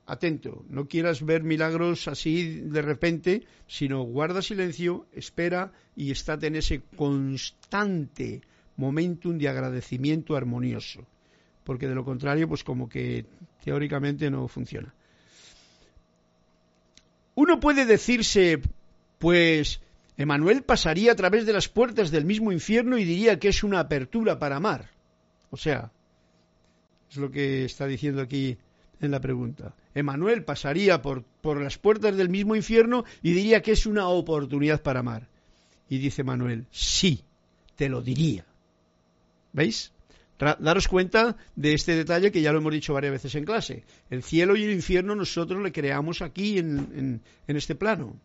atento, 0.05 0.65
no 0.69 0.87
quieras 0.87 1.23
ver 1.25 1.43
milagros 1.43 2.07
así 2.07 2.59
de 2.61 2.81
repente, 2.81 3.45
sino 3.67 4.03
guarda 4.03 4.41
silencio, 4.41 5.07
espera 5.13 5.71
y 5.95 6.11
estate 6.11 6.47
en 6.47 6.55
ese 6.55 6.81
constante 6.95 8.41
momentum 8.77 9.37
de 9.37 9.47
agradecimiento 9.47 10.35
armonioso, 10.35 11.05
porque 11.63 11.87
de 11.87 11.95
lo 11.95 12.03
contrario, 12.03 12.47
pues 12.47 12.63
como 12.63 12.89
que 12.89 13.25
teóricamente 13.63 14.29
no 14.29 14.47
funciona. 14.47 14.93
Uno 17.35 17.59
puede 17.59 17.85
decirse, 17.85 18.61
pues, 19.17 19.81
Emanuel 20.17 20.63
pasaría 20.63 21.13
a 21.13 21.15
través 21.15 21.45
de 21.45 21.53
las 21.53 21.69
puertas 21.69 22.11
del 22.11 22.25
mismo 22.25 22.51
infierno 22.51 22.97
y 22.97 23.05
diría 23.05 23.39
que 23.39 23.47
es 23.47 23.63
una 23.63 23.79
apertura 23.79 24.37
para 24.37 24.57
amar. 24.57 24.89
O 25.49 25.57
sea, 25.57 25.91
es 27.09 27.17
lo 27.17 27.31
que 27.31 27.65
está 27.65 27.87
diciendo 27.87 28.21
aquí 28.21 28.57
en 28.99 29.11
la 29.11 29.19
pregunta. 29.19 29.73
Emanuel 29.93 30.43
pasaría 30.43 31.01
por, 31.01 31.23
por 31.23 31.61
las 31.61 31.77
puertas 31.77 32.15
del 32.15 32.29
mismo 32.29 32.55
infierno 32.55 33.05
y 33.21 33.33
diría 33.33 33.61
que 33.61 33.71
es 33.71 33.85
una 33.85 34.07
oportunidad 34.07 34.81
para 34.81 35.01
amar. 35.01 35.27
Y 35.89 35.97
dice 35.97 36.23
Manuel, 36.23 36.65
sí, 36.71 37.23
te 37.75 37.89
lo 37.89 38.01
diría. 38.01 38.45
¿Veis? 39.53 39.91
daros 40.59 40.87
cuenta 40.87 41.37
de 41.55 41.75
este 41.75 41.95
detalle 41.95 42.31
que 42.31 42.41
ya 42.41 42.51
lo 42.51 42.57
hemos 42.57 42.73
dicho 42.73 42.93
varias 42.93 43.11
veces 43.11 43.35
en 43.35 43.45
clase. 43.45 43.83
El 44.09 44.23
cielo 44.23 44.55
y 44.55 44.63
el 44.63 44.71
infierno 44.71 45.15
nosotros 45.15 45.61
le 45.61 45.71
creamos 45.71 46.23
aquí 46.23 46.57
en, 46.57 47.21
en 47.47 47.55
este 47.55 47.75
plano. 47.75 48.19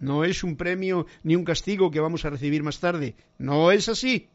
No 0.00 0.24
es 0.24 0.44
un 0.44 0.56
premio 0.56 1.06
ni 1.22 1.34
un 1.34 1.44
castigo 1.44 1.90
que 1.90 2.00
vamos 2.00 2.24
a 2.24 2.30
recibir 2.30 2.62
más 2.62 2.78
tarde. 2.78 3.14
No 3.38 3.72
es 3.72 3.88
así. 3.88 4.28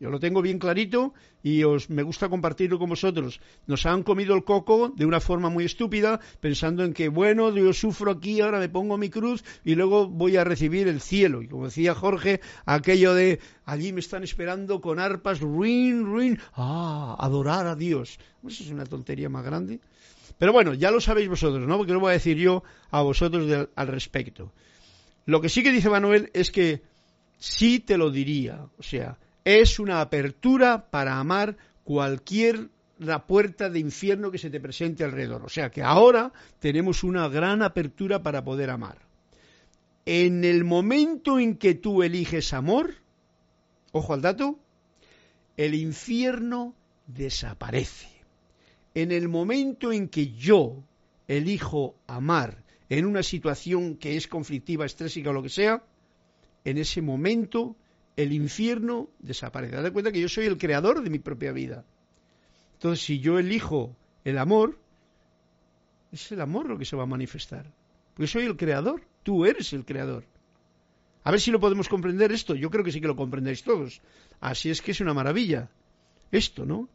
Yo 0.00 0.08
lo 0.08 0.18
tengo 0.18 0.40
bien 0.40 0.58
clarito 0.58 1.12
y 1.42 1.62
os 1.62 1.90
me 1.90 2.02
gusta 2.02 2.30
compartirlo 2.30 2.78
con 2.78 2.88
vosotros. 2.88 3.38
Nos 3.66 3.84
han 3.84 4.02
comido 4.02 4.34
el 4.34 4.44
coco 4.44 4.88
de 4.96 5.04
una 5.04 5.20
forma 5.20 5.50
muy 5.50 5.66
estúpida, 5.66 6.20
pensando 6.40 6.84
en 6.84 6.94
que, 6.94 7.10
bueno, 7.10 7.54
yo 7.54 7.70
sufro 7.74 8.10
aquí, 8.10 8.40
ahora 8.40 8.58
me 8.58 8.70
pongo 8.70 8.96
mi 8.96 9.10
cruz 9.10 9.44
y 9.62 9.74
luego 9.74 10.08
voy 10.08 10.38
a 10.38 10.44
recibir 10.44 10.88
el 10.88 11.02
cielo. 11.02 11.42
Y 11.42 11.48
como 11.48 11.66
decía 11.66 11.94
Jorge, 11.94 12.40
aquello 12.64 13.12
de 13.12 13.40
allí 13.66 13.92
me 13.92 14.00
están 14.00 14.24
esperando 14.24 14.80
con 14.80 14.98
arpas, 14.98 15.40
ruin, 15.40 16.06
ruin, 16.06 16.40
ah, 16.54 17.16
adorar 17.20 17.66
a 17.66 17.76
Dios. 17.76 18.18
Eso 18.48 18.64
es 18.64 18.70
una 18.70 18.86
tontería 18.86 19.28
más 19.28 19.44
grande. 19.44 19.80
Pero 20.38 20.54
bueno, 20.54 20.72
ya 20.72 20.90
lo 20.90 21.02
sabéis 21.02 21.28
vosotros, 21.28 21.68
¿no? 21.68 21.76
Porque 21.76 21.92
lo 21.92 22.00
voy 22.00 22.10
a 22.10 22.14
decir 22.14 22.38
yo 22.38 22.62
a 22.90 23.02
vosotros 23.02 23.68
al 23.76 23.86
respecto. 23.86 24.50
Lo 25.26 25.42
que 25.42 25.50
sí 25.50 25.62
que 25.62 25.72
dice 25.72 25.90
Manuel 25.90 26.30
es 26.32 26.50
que 26.50 26.80
sí 27.38 27.80
te 27.80 27.98
lo 27.98 28.10
diría, 28.10 28.66
o 28.78 28.82
sea, 28.82 29.18
es 29.44 29.78
una 29.78 30.00
apertura 30.00 30.90
para 30.90 31.18
amar 31.18 31.56
cualquier 31.84 32.68
la 32.98 33.26
puerta 33.26 33.70
de 33.70 33.78
infierno 33.78 34.30
que 34.30 34.38
se 34.38 34.50
te 34.50 34.60
presente 34.60 35.04
alrededor. 35.04 35.42
O 35.44 35.48
sea 35.48 35.70
que 35.70 35.82
ahora 35.82 36.32
tenemos 36.58 37.02
una 37.02 37.28
gran 37.28 37.62
apertura 37.62 38.22
para 38.22 38.44
poder 38.44 38.70
amar. 38.70 38.98
En 40.04 40.44
el 40.44 40.64
momento 40.64 41.38
en 41.38 41.56
que 41.56 41.74
tú 41.74 42.02
eliges 42.02 42.52
amor, 42.52 42.94
ojo 43.92 44.12
al 44.12 44.20
dato, 44.20 44.58
el 45.56 45.74
infierno 45.74 46.74
desaparece. 47.06 48.08
En 48.94 49.12
el 49.12 49.28
momento 49.28 49.92
en 49.92 50.08
que 50.08 50.32
yo 50.32 50.82
elijo 51.26 51.96
amar 52.06 52.64
en 52.88 53.06
una 53.06 53.22
situación 53.22 53.96
que 53.96 54.16
es 54.16 54.26
conflictiva, 54.26 54.84
estrésica 54.84 55.30
o 55.30 55.32
lo 55.32 55.42
que 55.42 55.48
sea, 55.48 55.82
en 56.64 56.76
ese 56.76 57.00
momento 57.00 57.76
el 58.22 58.32
infierno 58.32 59.08
desaparece. 59.18 59.76
Date 59.76 59.92
cuenta 59.92 60.12
que 60.12 60.20
yo 60.20 60.28
soy 60.28 60.46
el 60.46 60.58
creador 60.58 61.02
de 61.02 61.10
mi 61.10 61.18
propia 61.18 61.52
vida. 61.52 61.84
Entonces, 62.74 63.04
si 63.04 63.20
yo 63.20 63.38
elijo 63.38 63.96
el 64.24 64.38
amor, 64.38 64.78
es 66.12 66.30
el 66.32 66.40
amor 66.40 66.68
lo 66.68 66.78
que 66.78 66.84
se 66.84 66.96
va 66.96 67.04
a 67.04 67.06
manifestar. 67.06 67.72
Porque 68.14 68.26
soy 68.26 68.44
el 68.44 68.56
creador, 68.56 69.02
tú 69.22 69.46
eres 69.46 69.72
el 69.72 69.84
creador. 69.84 70.24
A 71.24 71.30
ver 71.30 71.40
si 71.40 71.50
lo 71.50 71.60
podemos 71.60 71.88
comprender 71.88 72.32
esto. 72.32 72.54
Yo 72.54 72.70
creo 72.70 72.84
que 72.84 72.92
sí 72.92 73.00
que 73.00 73.06
lo 73.06 73.16
comprendéis 73.16 73.62
todos. 73.62 74.00
Así 74.40 74.70
es 74.70 74.82
que 74.82 74.90
es 74.90 75.00
una 75.00 75.14
maravilla. 75.14 75.70
Esto, 76.30 76.64
¿no? 76.64 76.88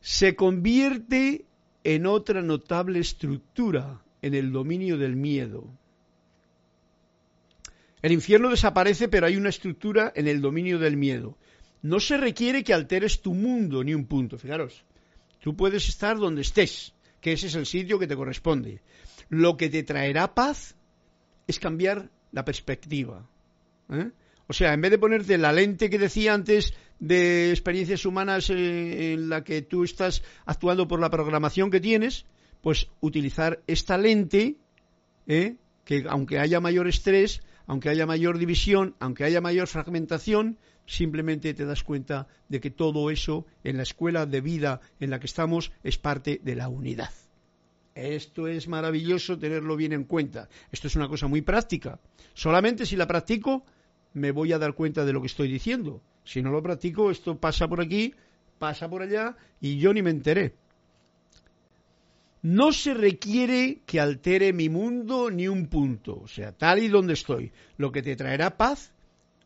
Se 0.00 0.36
convierte 0.36 1.44
en 1.82 2.06
otra 2.06 2.42
notable 2.42 2.98
estructura 3.00 4.02
en 4.22 4.34
el 4.34 4.52
dominio 4.52 4.96
del 4.98 5.16
miedo. 5.16 5.68
El 8.04 8.12
infierno 8.12 8.50
desaparece, 8.50 9.08
pero 9.08 9.26
hay 9.26 9.38
una 9.38 9.48
estructura 9.48 10.12
en 10.14 10.28
el 10.28 10.42
dominio 10.42 10.78
del 10.78 10.94
miedo. 10.94 11.38
No 11.80 12.00
se 12.00 12.18
requiere 12.18 12.62
que 12.62 12.74
alteres 12.74 13.22
tu 13.22 13.32
mundo 13.32 13.82
ni 13.82 13.94
un 13.94 14.04
punto. 14.04 14.36
Fijaros, 14.36 14.84
tú 15.40 15.56
puedes 15.56 15.88
estar 15.88 16.18
donde 16.18 16.42
estés, 16.42 16.92
que 17.22 17.32
ese 17.32 17.46
es 17.46 17.54
el 17.54 17.64
sitio 17.64 17.98
que 17.98 18.06
te 18.06 18.14
corresponde. 18.14 18.82
Lo 19.30 19.56
que 19.56 19.70
te 19.70 19.82
traerá 19.84 20.34
paz 20.34 20.76
es 21.46 21.58
cambiar 21.58 22.10
la 22.30 22.44
perspectiva. 22.44 23.26
¿eh? 23.88 24.10
O 24.48 24.52
sea, 24.52 24.74
en 24.74 24.82
vez 24.82 24.90
de 24.90 24.98
ponerte 24.98 25.38
la 25.38 25.54
lente 25.54 25.88
que 25.88 25.98
decía 25.98 26.34
antes 26.34 26.74
de 26.98 27.52
experiencias 27.52 28.04
humanas 28.04 28.50
eh, 28.50 29.14
en 29.14 29.30
la 29.30 29.44
que 29.44 29.62
tú 29.62 29.82
estás 29.82 30.22
actuando 30.44 30.86
por 30.86 31.00
la 31.00 31.08
programación 31.08 31.70
que 31.70 31.80
tienes, 31.80 32.26
pues 32.60 32.90
utilizar 33.00 33.62
esta 33.66 33.96
lente, 33.96 34.56
¿eh? 35.26 35.56
que 35.86 36.04
aunque 36.06 36.38
haya 36.38 36.60
mayor 36.60 36.86
estrés, 36.86 37.40
aunque 37.66 37.88
haya 37.88 38.06
mayor 38.06 38.38
división, 38.38 38.94
aunque 39.00 39.24
haya 39.24 39.40
mayor 39.40 39.66
fragmentación, 39.66 40.58
simplemente 40.86 41.54
te 41.54 41.64
das 41.64 41.82
cuenta 41.82 42.28
de 42.48 42.60
que 42.60 42.70
todo 42.70 43.10
eso 43.10 43.46
en 43.62 43.76
la 43.76 43.82
escuela 43.82 44.26
de 44.26 44.40
vida 44.40 44.80
en 45.00 45.10
la 45.10 45.20
que 45.20 45.26
estamos 45.26 45.72
es 45.82 45.98
parte 45.98 46.40
de 46.42 46.56
la 46.56 46.68
unidad. 46.68 47.10
Esto 47.94 48.48
es 48.48 48.66
maravilloso 48.66 49.38
tenerlo 49.38 49.76
bien 49.76 49.92
en 49.92 50.04
cuenta. 50.04 50.48
Esto 50.72 50.88
es 50.88 50.96
una 50.96 51.08
cosa 51.08 51.28
muy 51.28 51.42
práctica. 51.42 52.00
Solamente 52.34 52.86
si 52.86 52.96
la 52.96 53.06
practico 53.06 53.64
me 54.12 54.32
voy 54.32 54.52
a 54.52 54.58
dar 54.58 54.74
cuenta 54.74 55.04
de 55.04 55.12
lo 55.12 55.20
que 55.20 55.28
estoy 55.28 55.48
diciendo. 55.48 56.02
Si 56.24 56.42
no 56.42 56.50
lo 56.50 56.62
practico, 56.62 57.10
esto 57.10 57.38
pasa 57.38 57.68
por 57.68 57.80
aquí, 57.80 58.14
pasa 58.58 58.88
por 58.88 59.02
allá 59.02 59.36
y 59.60 59.78
yo 59.78 59.92
ni 59.92 60.02
me 60.02 60.10
enteré. 60.10 60.56
No 62.44 62.72
se 62.72 62.92
requiere 62.92 63.80
que 63.86 64.00
altere 64.00 64.52
mi 64.52 64.68
mundo 64.68 65.30
ni 65.30 65.48
un 65.48 65.66
punto, 65.66 66.20
o 66.20 66.28
sea, 66.28 66.52
tal 66.52 66.78
y 66.78 66.88
donde 66.88 67.14
estoy. 67.14 67.52
Lo 67.78 67.90
que 67.90 68.02
te 68.02 68.16
traerá 68.16 68.58
paz, 68.58 68.92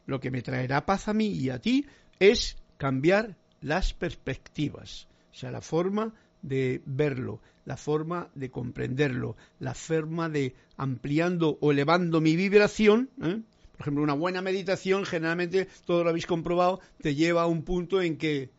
lo 0.06 0.18
que 0.18 0.32
me 0.32 0.42
traerá 0.42 0.84
paz 0.84 1.06
a 1.06 1.14
mí 1.14 1.26
y 1.28 1.50
a 1.50 1.60
ti, 1.60 1.86
es 2.18 2.56
cambiar 2.76 3.36
las 3.60 3.94
perspectivas, 3.94 5.06
o 5.30 5.36
sea, 5.36 5.52
la 5.52 5.60
forma 5.60 6.12
de 6.42 6.82
verlo, 6.86 7.38
la 7.66 7.76
forma 7.76 8.30
de 8.34 8.50
comprenderlo, 8.50 9.36
la 9.60 9.74
forma 9.74 10.28
de 10.28 10.56
ampliando 10.76 11.56
o 11.60 11.70
elevando 11.70 12.20
mi 12.20 12.34
vibración. 12.34 13.10
¿eh? 13.22 13.40
Por 13.76 13.80
ejemplo, 13.82 14.02
una 14.02 14.14
buena 14.14 14.42
meditación, 14.42 15.04
generalmente, 15.04 15.68
todo 15.84 16.02
lo 16.02 16.10
habéis 16.10 16.26
comprobado, 16.26 16.80
te 17.00 17.14
lleva 17.14 17.42
a 17.42 17.46
un 17.46 17.62
punto 17.62 18.02
en 18.02 18.16
que 18.16 18.50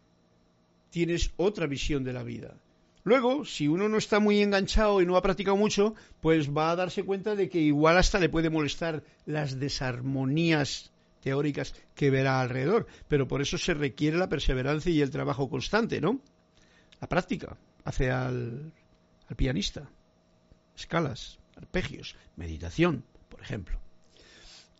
tienes 0.91 1.33
otra 1.35 1.67
visión 1.67 2.05
de 2.05 2.13
la 2.13 2.23
vida 2.23 2.55
Luego, 3.03 3.45
si 3.45 3.67
uno 3.67 3.87
no 3.87 3.97
está 3.97 4.19
muy 4.19 4.41
enganchado 4.41 5.01
y 5.01 5.05
no 5.05 5.15
ha 5.15 5.21
practicado 5.21 5.55
mucho, 5.55 5.95
pues 6.19 6.49
va 6.55 6.71
a 6.71 6.75
darse 6.75 7.03
cuenta 7.03 7.35
de 7.35 7.49
que 7.49 7.59
igual 7.59 7.97
hasta 7.97 8.19
le 8.19 8.29
puede 8.29 8.49
molestar 8.49 9.03
las 9.25 9.59
desarmonías 9.59 10.91
teóricas 11.21 11.73
que 11.95 12.09
verá 12.09 12.41
alrededor. 12.41 12.87
Pero 13.07 13.27
por 13.27 13.41
eso 13.41 13.57
se 13.57 13.73
requiere 13.73 14.17
la 14.17 14.29
perseverancia 14.29 14.91
y 14.91 15.01
el 15.01 15.11
trabajo 15.11 15.49
constante, 15.49 16.01
¿no? 16.01 16.19
La 16.99 17.07
práctica 17.07 17.57
hace 17.85 18.11
al, 18.11 18.71
pianista. 19.35 19.89
Escalas, 20.75 21.39
arpegios, 21.55 22.15
meditación, 22.35 23.03
por 23.29 23.41
ejemplo. 23.41 23.79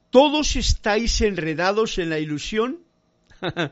Todos 0.09 0.55
estáis 0.55 1.21
enredados 1.21 1.97
en 1.99 2.09
la 2.09 2.19
ilusión, 2.19 2.79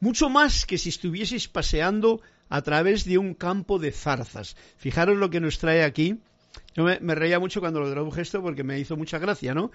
mucho 0.00 0.28
más 0.30 0.64
que 0.64 0.78
si 0.78 0.88
estuvieseis 0.88 1.48
paseando 1.48 2.22
a 2.50 2.60
través 2.62 3.04
de 3.04 3.16
un 3.16 3.32
campo 3.32 3.78
de 3.78 3.92
zarzas. 3.92 4.56
Fijaros 4.76 5.16
lo 5.16 5.30
que 5.30 5.40
nos 5.40 5.58
trae 5.58 5.84
aquí. 5.84 6.18
Yo 6.74 6.84
me, 6.84 7.14
reía 7.14 7.38
mucho 7.38 7.60
cuando 7.60 7.80
lo 7.80 7.90
traduje 7.90 8.20
esto 8.20 8.42
porque 8.42 8.64
me 8.64 8.78
hizo 8.78 8.96
mucha 8.96 9.18
gracia, 9.18 9.54
¿no? 9.54 9.70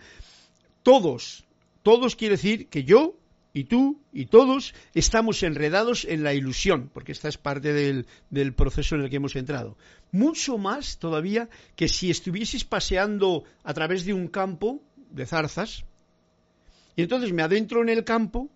Todos, 0.83 1.45
todos 1.81 2.15
quiere 2.15 2.35
decir 2.35 2.67
que 2.67 2.83
yo 2.83 3.17
y 3.53 3.63
tú 3.63 4.01
y 4.11 4.25
todos 4.25 4.75
estamos 4.93 5.41
enredados 5.41 6.03
en 6.03 6.23
la 6.23 6.33
ilusión, 6.33 6.91
porque 6.93 7.13
esta 7.13 7.29
es 7.29 7.37
parte 7.37 7.71
del, 7.71 8.05
del, 8.29 8.53
proceso 8.53 8.95
en 8.95 9.01
el 9.01 9.09
que 9.09 9.15
hemos 9.15 9.37
entrado. 9.37 9.77
Mucho 10.11 10.57
más 10.57 10.99
todavía 10.99 11.49
que 11.77 11.87
si 11.87 12.11
estuvieseis 12.11 12.65
paseando 12.65 13.45
a 13.63 13.73
través 13.73 14.03
de 14.03 14.13
un 14.13 14.27
campo 14.27 14.81
de 15.09 15.25
zarzas, 15.25 15.85
y 16.97 17.03
entonces 17.03 17.31
me 17.31 17.43
adentro 17.43 17.81
en 17.81 17.89
el 17.89 18.03
campo 18.03 18.49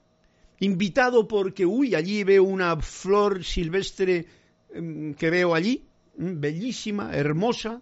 invitado 0.60 1.28
porque, 1.28 1.66
uy, 1.66 1.96
allí 1.96 2.24
veo 2.24 2.44
una 2.44 2.76
flor 2.78 3.44
silvestre 3.44 4.26
em, 4.74 5.14
que 5.14 5.30
veo 5.30 5.56
allí, 5.56 5.86
mm, 6.18 6.40
bellísima, 6.40 7.16
hermosa, 7.16 7.82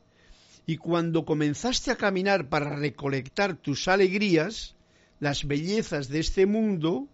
y 0.65 0.77
cuando 0.77 1.25
comenzaste 1.25 1.91
a 1.91 1.95
caminar 1.95 2.49
para 2.49 2.75
recolectar 2.75 3.55
tus 3.55 3.87
alegrías, 3.87 4.75
las 5.19 5.47
bellezas 5.47 6.09
de 6.09 6.19
este 6.19 6.45
mundo, 6.45 7.07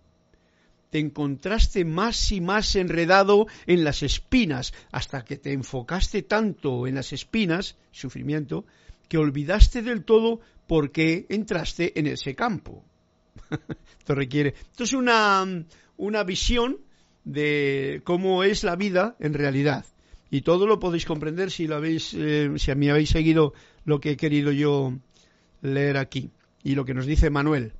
te 0.89 0.99
encontraste 0.99 1.85
más 1.85 2.31
y 2.31 2.41
más 2.41 2.75
enredado 2.75 3.47
en 3.65 3.83
las 3.83 4.03
espinas, 4.03 4.73
hasta 4.91 5.23
que 5.23 5.37
te 5.37 5.53
enfocaste 5.53 6.21
tanto 6.21 6.87
en 6.87 6.95
las 6.95 7.13
espinas, 7.13 7.77
sufrimiento, 7.91 8.65
que 9.07 9.17
olvidaste 9.17 9.81
del 9.81 10.03
todo 10.03 10.39
por 10.67 10.91
qué 10.91 11.25
entraste 11.29 11.97
en 11.99 12.07
ese 12.07 12.35
campo. 12.35 12.83
Esto 13.99 14.15
requiere. 14.15 14.53
Esto 14.71 14.83
es 14.83 14.93
una, 14.93 15.45
una 15.97 16.23
visión 16.23 16.79
de 17.23 18.01
cómo 18.03 18.43
es 18.43 18.63
la 18.63 18.75
vida 18.75 19.15
en 19.19 19.33
realidad. 19.33 19.85
Y 20.29 20.41
todo 20.41 20.65
lo 20.65 20.79
podéis 20.79 21.05
comprender 21.05 21.51
si 21.51 21.67
lo 21.67 21.75
habéis, 21.75 22.13
eh, 22.15 22.51
si 22.57 22.71
a 22.71 22.75
mí 22.75 22.89
habéis 22.89 23.09
seguido 23.09 23.53
lo 23.85 23.99
que 23.99 24.11
he 24.11 24.17
querido 24.17 24.51
yo 24.51 24.93
leer 25.61 25.97
aquí. 25.97 26.31
Y 26.63 26.75
lo 26.75 26.85
que 26.85 26.93
nos 26.93 27.05
dice 27.05 27.29
Manuel, 27.29 27.73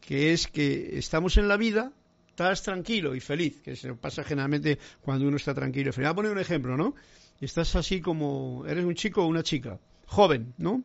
que 0.00 0.32
es 0.32 0.46
que 0.46 0.98
estamos 0.98 1.36
en 1.36 1.48
la 1.48 1.56
vida, 1.56 1.92
estás 2.28 2.62
tranquilo 2.62 3.14
y 3.14 3.20
feliz, 3.20 3.60
que 3.60 3.76
se 3.76 3.92
pasa 3.94 4.24
generalmente 4.24 4.78
cuando 5.02 5.26
uno 5.26 5.36
está 5.36 5.52
tranquilo 5.52 5.90
y 5.90 5.92
feliz. 5.92 6.06
Voy 6.06 6.12
a 6.12 6.14
poner 6.14 6.32
un 6.32 6.38
ejemplo, 6.38 6.76
¿no? 6.76 6.94
Estás 7.40 7.76
así 7.76 8.00
como, 8.00 8.64
eres 8.66 8.84
un 8.84 8.94
chico 8.94 9.22
o 9.22 9.26
una 9.26 9.42
chica, 9.42 9.78
joven, 10.06 10.54
¿no? 10.58 10.82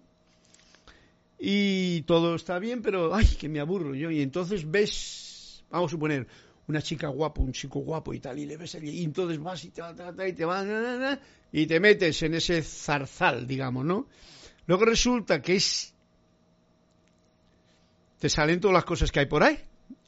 Y 1.48 2.02
todo 2.08 2.34
está 2.34 2.58
bien, 2.58 2.82
pero, 2.82 3.14
ay, 3.14 3.28
que 3.39 3.48
me 3.48 3.60
aburro 3.60 3.93
yo. 3.93 4.10
Y 4.10 4.24
entonces 4.24 4.68
ves, 4.68 5.64
vamos 5.70 5.91
a 5.91 5.93
suponer, 5.93 6.26
una 6.68 6.82
chica 6.82 7.08
guapa, 7.10 7.39
un 7.39 7.52
chico 7.52 7.82
guapo 7.82 8.16
y 8.16 8.20
tal, 8.20 8.39
y 8.39 8.48
le 8.48 8.58
ves 8.58 8.74
allí, 8.74 8.89
y 8.89 9.04
entonces 9.04 9.38
vas 9.38 9.64
y, 9.64 9.68
y 9.68 10.34
te 10.34 10.43
vas, 10.43 11.20
y 11.52 11.68
te 11.68 11.80
metes 11.80 12.24
en 12.24 12.34
ese 12.34 12.64
zarzal, 12.64 13.46
digamos, 13.46 13.86
¿no? 13.86 14.08
Luego 14.66 14.86
resulta 14.86 15.39
que 15.39 15.58
es... 15.58 15.93
Te 18.18 18.28
salen 18.28 18.60
todas 18.60 18.74
las 18.74 18.86
cosas 18.86 19.12
que 19.12 19.20
hay 19.20 19.28
por 19.28 19.43
ahí. 19.43 19.60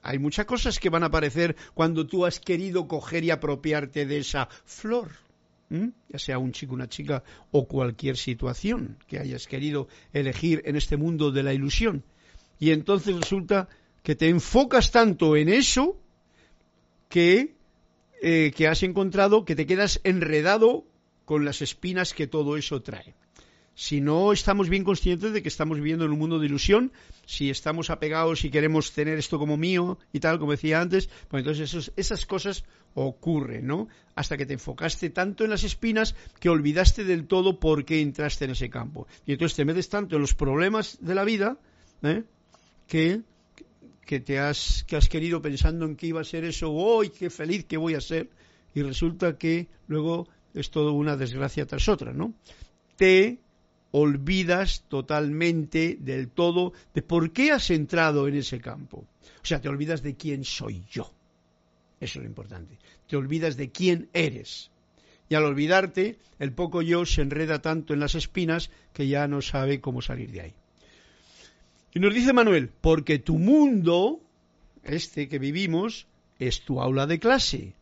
Hay 0.02 0.18
muchas 0.18 0.48
cosas 0.48 0.80
que 0.80 0.90
van 0.90 1.04
a 1.04 1.08
aparecer 1.08 1.56
cuando 1.76 2.08
tú 2.08 2.26
has 2.26 2.40
querido 2.40 2.88
coger 2.88 3.24
y 3.24 3.30
apropiarte 3.30 4.08
de 4.08 4.18
esa 4.18 4.48
flor. 4.66 5.12
Ya 5.70 6.20
sea 6.20 6.38
un 6.40 6.52
chico, 6.52 6.74
una 6.74 6.88
chica 6.88 7.24
o 7.52 7.68
cualquier 7.68 8.18
situación 8.18 8.98
que 9.08 9.20
hayas 9.20 9.48
querido 9.48 9.88
elegir 10.14 10.62
en 10.66 10.76
este 10.76 10.98
mundo 10.98 11.32
de 11.32 11.44
la 11.44 11.54
ilusión. 11.54 12.04
Y 12.60 12.72
entonces 12.72 13.16
resulta 13.16 13.68
que 14.04 14.16
te 14.16 14.30
enfocas 14.30 14.92
tanto 14.92 15.36
en 15.36 15.50
eso 15.50 16.00
que, 17.10 17.56
eh, 18.22 18.52
que 18.56 18.68
has 18.68 18.84
encontrado 18.84 19.46
que 19.46 19.56
te 19.56 19.66
quedas 19.66 20.00
enredado 20.04 20.86
con 21.26 21.44
las 21.44 21.62
espinas 21.62 22.14
que 22.14 22.28
todo 22.28 22.56
eso 22.56 22.82
trae. 22.82 23.14
Si 23.80 24.02
no 24.02 24.34
estamos 24.34 24.70
bien 24.70 24.84
conscientes 24.84 25.34
de 25.34 25.44
que 25.44 25.50
estamos 25.50 25.78
viviendo 25.78 26.04
en 26.04 26.12
un 26.12 26.18
mundo 26.18 26.40
de 26.40 26.48
ilusión, 26.48 26.92
si 27.28 27.52
estamos 27.52 27.92
apegados 27.92 28.44
y 28.44 28.50
queremos 28.50 28.92
tener 28.92 29.20
esto 29.20 29.38
como 29.38 29.56
mío 29.56 30.00
y 30.12 30.20
tal, 30.20 30.40
como 30.40 30.54
decía 30.54 30.82
antes, 30.82 31.12
pues 31.28 31.46
entonces 31.46 31.92
esas 31.96 32.26
cosas 32.26 32.64
ocurren, 32.96 33.68
¿no? 33.68 33.88
Hasta 34.16 34.36
que 34.36 34.48
te 34.48 34.54
enfocaste 34.54 35.12
tanto 35.12 35.44
en 35.44 35.52
las 35.52 35.64
espinas 35.64 36.16
que 36.40 36.50
olvidaste 36.50 37.04
del 37.04 37.28
todo 37.28 37.60
por 37.60 37.86
qué 37.86 38.02
entraste 38.02 38.46
en 38.46 38.52
ese 38.52 38.72
campo. 38.72 39.06
Y 39.28 39.34
entonces 39.34 39.56
te 39.56 39.64
metes 39.64 39.90
tanto 39.90 40.16
en 40.16 40.22
los 40.22 40.34
problemas 40.34 40.98
de 41.00 41.14
la 41.14 41.24
vida 41.24 41.60
¿eh? 42.02 42.24
que 42.88 43.22
que 44.08 44.20
te 44.20 44.40
has, 44.40 44.86
que 44.88 44.96
has 44.96 45.08
querido 45.08 45.40
pensando 45.40 45.86
en 45.86 45.96
que 45.96 46.08
iba 46.08 46.22
a 46.22 46.24
ser 46.24 46.46
eso, 46.46 46.72
hoy 46.72 47.10
qué 47.10 47.30
feliz 47.30 47.66
que 47.66 47.78
voy 47.78 47.94
a 47.94 48.02
ser, 48.02 48.32
y 48.74 48.82
resulta 48.82 49.38
que 49.38 49.68
luego 49.86 50.28
es 50.56 50.72
todo 50.72 50.94
una 50.94 51.16
desgracia 51.16 51.68
tras 51.68 51.88
otra, 51.90 52.14
¿no? 52.14 52.34
Te 52.96 53.38
olvidas 53.92 54.84
totalmente 54.88 55.98
del 56.00 56.30
todo 56.30 56.74
de 56.94 57.02
por 57.02 57.32
qué 57.32 57.52
has 57.52 57.70
entrado 57.70 58.28
en 58.28 58.36
ese 58.36 58.60
campo. 58.60 59.06
O 59.42 59.46
sea, 59.46 59.62
te 59.62 59.70
olvidas 59.70 60.02
de 60.04 60.16
quién 60.16 60.44
soy 60.44 60.84
yo. 60.90 61.12
Eso 62.00 62.20
es 62.20 62.24
lo 62.24 62.26
importante. 62.26 62.78
Te 63.08 63.16
olvidas 63.16 63.58
de 63.58 63.72
quién 63.72 64.10
eres. 64.14 64.72
Y 65.30 65.36
al 65.36 65.44
olvidarte, 65.44 66.18
el 66.40 66.54
poco 66.54 66.82
yo 66.82 67.06
se 67.06 67.22
enreda 67.22 67.62
tanto 67.62 67.94
en 67.94 68.00
las 68.00 68.16
espinas 68.16 68.70
que 68.94 69.08
ya 69.08 69.28
no 69.28 69.42
sabe 69.42 69.82
cómo 69.82 70.02
salir 70.02 70.32
de 70.32 70.42
ahí. 70.42 70.54
Y 71.94 72.00
nos 72.00 72.14
dice 72.14 72.34
Manuel, 72.34 72.70
porque 72.82 73.20
tu 73.20 73.38
mundo, 73.38 74.22
este 74.84 75.28
que 75.28 75.40
vivimos, 75.40 76.08
es 76.40 76.62
tu 76.62 76.80
aula 76.80 77.08
de 77.08 77.20
clase. 77.20 77.74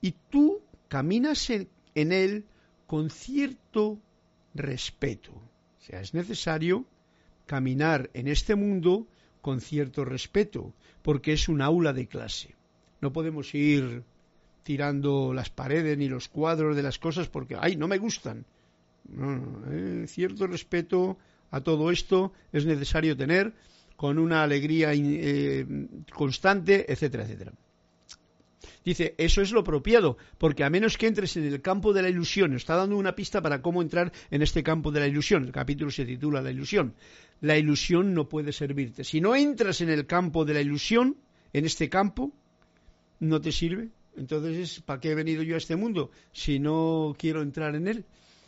Y 0.00 0.14
tú 0.30 0.60
caminas 0.88 1.48
en, 1.50 1.68
él 1.94 2.44
con 2.86 3.10
cierto 3.10 3.98
respeto. 4.54 5.30
O 5.80 5.82
sea, 5.82 6.00
es 6.00 6.14
necesario 6.14 6.84
caminar 7.46 8.10
en 8.14 8.28
este 8.28 8.54
mundo 8.54 9.06
con 9.40 9.60
cierto 9.60 10.04
respeto, 10.04 10.74
porque 11.02 11.32
es 11.32 11.48
un 11.48 11.62
aula 11.62 11.92
de 11.92 12.06
clase. 12.06 12.54
No 13.00 13.12
podemos 13.12 13.54
ir 13.54 14.04
tirando 14.62 15.32
las 15.32 15.48
paredes 15.48 15.96
ni 15.96 16.08
los 16.08 16.28
cuadros 16.28 16.76
de 16.76 16.82
las 16.82 16.98
cosas 16.98 17.28
porque, 17.28 17.56
ay, 17.58 17.76
no 17.76 17.88
me 17.88 17.98
gustan. 17.98 18.44
No, 19.08 19.36
no, 19.36 19.72
eh, 19.72 20.06
cierto 20.06 20.46
respeto 20.46 21.16
a 21.50 21.60
todo 21.62 21.90
esto 21.90 22.32
es 22.52 22.66
necesario 22.66 23.16
tener 23.16 23.52
con 23.96 24.18
una 24.18 24.42
alegría 24.42 24.92
eh, 24.94 25.66
constante, 26.12 26.90
etcétera, 26.92 27.24
etcétera. 27.24 27.52
Dice, 28.84 29.14
eso 29.18 29.42
es 29.42 29.52
lo 29.52 29.60
apropiado, 29.60 30.16
porque 30.38 30.64
a 30.64 30.70
menos 30.70 30.98
que 30.98 31.06
entres 31.06 31.36
en 31.36 31.44
el 31.44 31.62
campo 31.62 31.92
de 31.92 32.02
la 32.02 32.08
ilusión, 32.08 32.54
está 32.54 32.76
dando 32.76 32.96
una 32.96 33.14
pista 33.14 33.40
para 33.40 33.62
cómo 33.62 33.82
entrar 33.82 34.12
en 34.30 34.42
este 34.42 34.62
campo 34.62 34.90
de 34.90 35.00
la 35.00 35.06
ilusión. 35.06 35.44
El 35.44 35.52
capítulo 35.52 35.90
se 35.90 36.04
titula 36.04 36.42
La 36.42 36.50
ilusión. 36.50 36.94
La 37.40 37.56
ilusión 37.56 38.12
no 38.12 38.28
puede 38.28 38.52
servirte. 38.52 39.04
Si 39.04 39.20
no 39.20 39.34
entras 39.34 39.80
en 39.80 39.88
el 39.88 40.06
campo 40.06 40.44
de 40.44 40.54
la 40.54 40.60
ilusión, 40.60 41.16
en 41.52 41.64
este 41.64 41.88
campo, 41.88 42.32
no 43.18 43.40
te 43.40 43.52
sirve. 43.52 43.88
Entonces, 44.16 44.80
¿para 44.80 45.00
qué 45.00 45.12
he 45.12 45.14
venido 45.14 45.42
yo 45.42 45.54
a 45.54 45.58
este 45.58 45.76
mundo 45.76 46.10
si 46.32 46.58
no 46.58 47.14
quiero 47.18 47.42
entrar 47.42 47.74
en 47.74 47.88
él? 47.88 48.04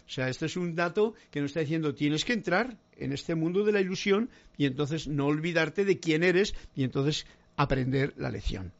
O 0.06 0.10
sea, 0.10 0.28
este 0.28 0.46
es 0.46 0.56
un 0.56 0.74
dato 0.74 1.14
que 1.30 1.40
nos 1.40 1.50
está 1.50 1.60
diciendo, 1.60 1.94
tienes 1.94 2.24
que 2.24 2.34
entrar 2.34 2.76
en 2.96 3.12
este 3.12 3.34
mundo 3.34 3.64
de 3.64 3.72
la 3.72 3.80
ilusión 3.80 4.28
y 4.58 4.66
entonces 4.66 5.08
no 5.08 5.26
olvidarte 5.26 5.84
de 5.84 6.00
quién 6.00 6.22
eres 6.22 6.54
y 6.74 6.84
entonces 6.84 7.26
aprender 7.56 8.12
la 8.16 8.30
lección. 8.30 8.72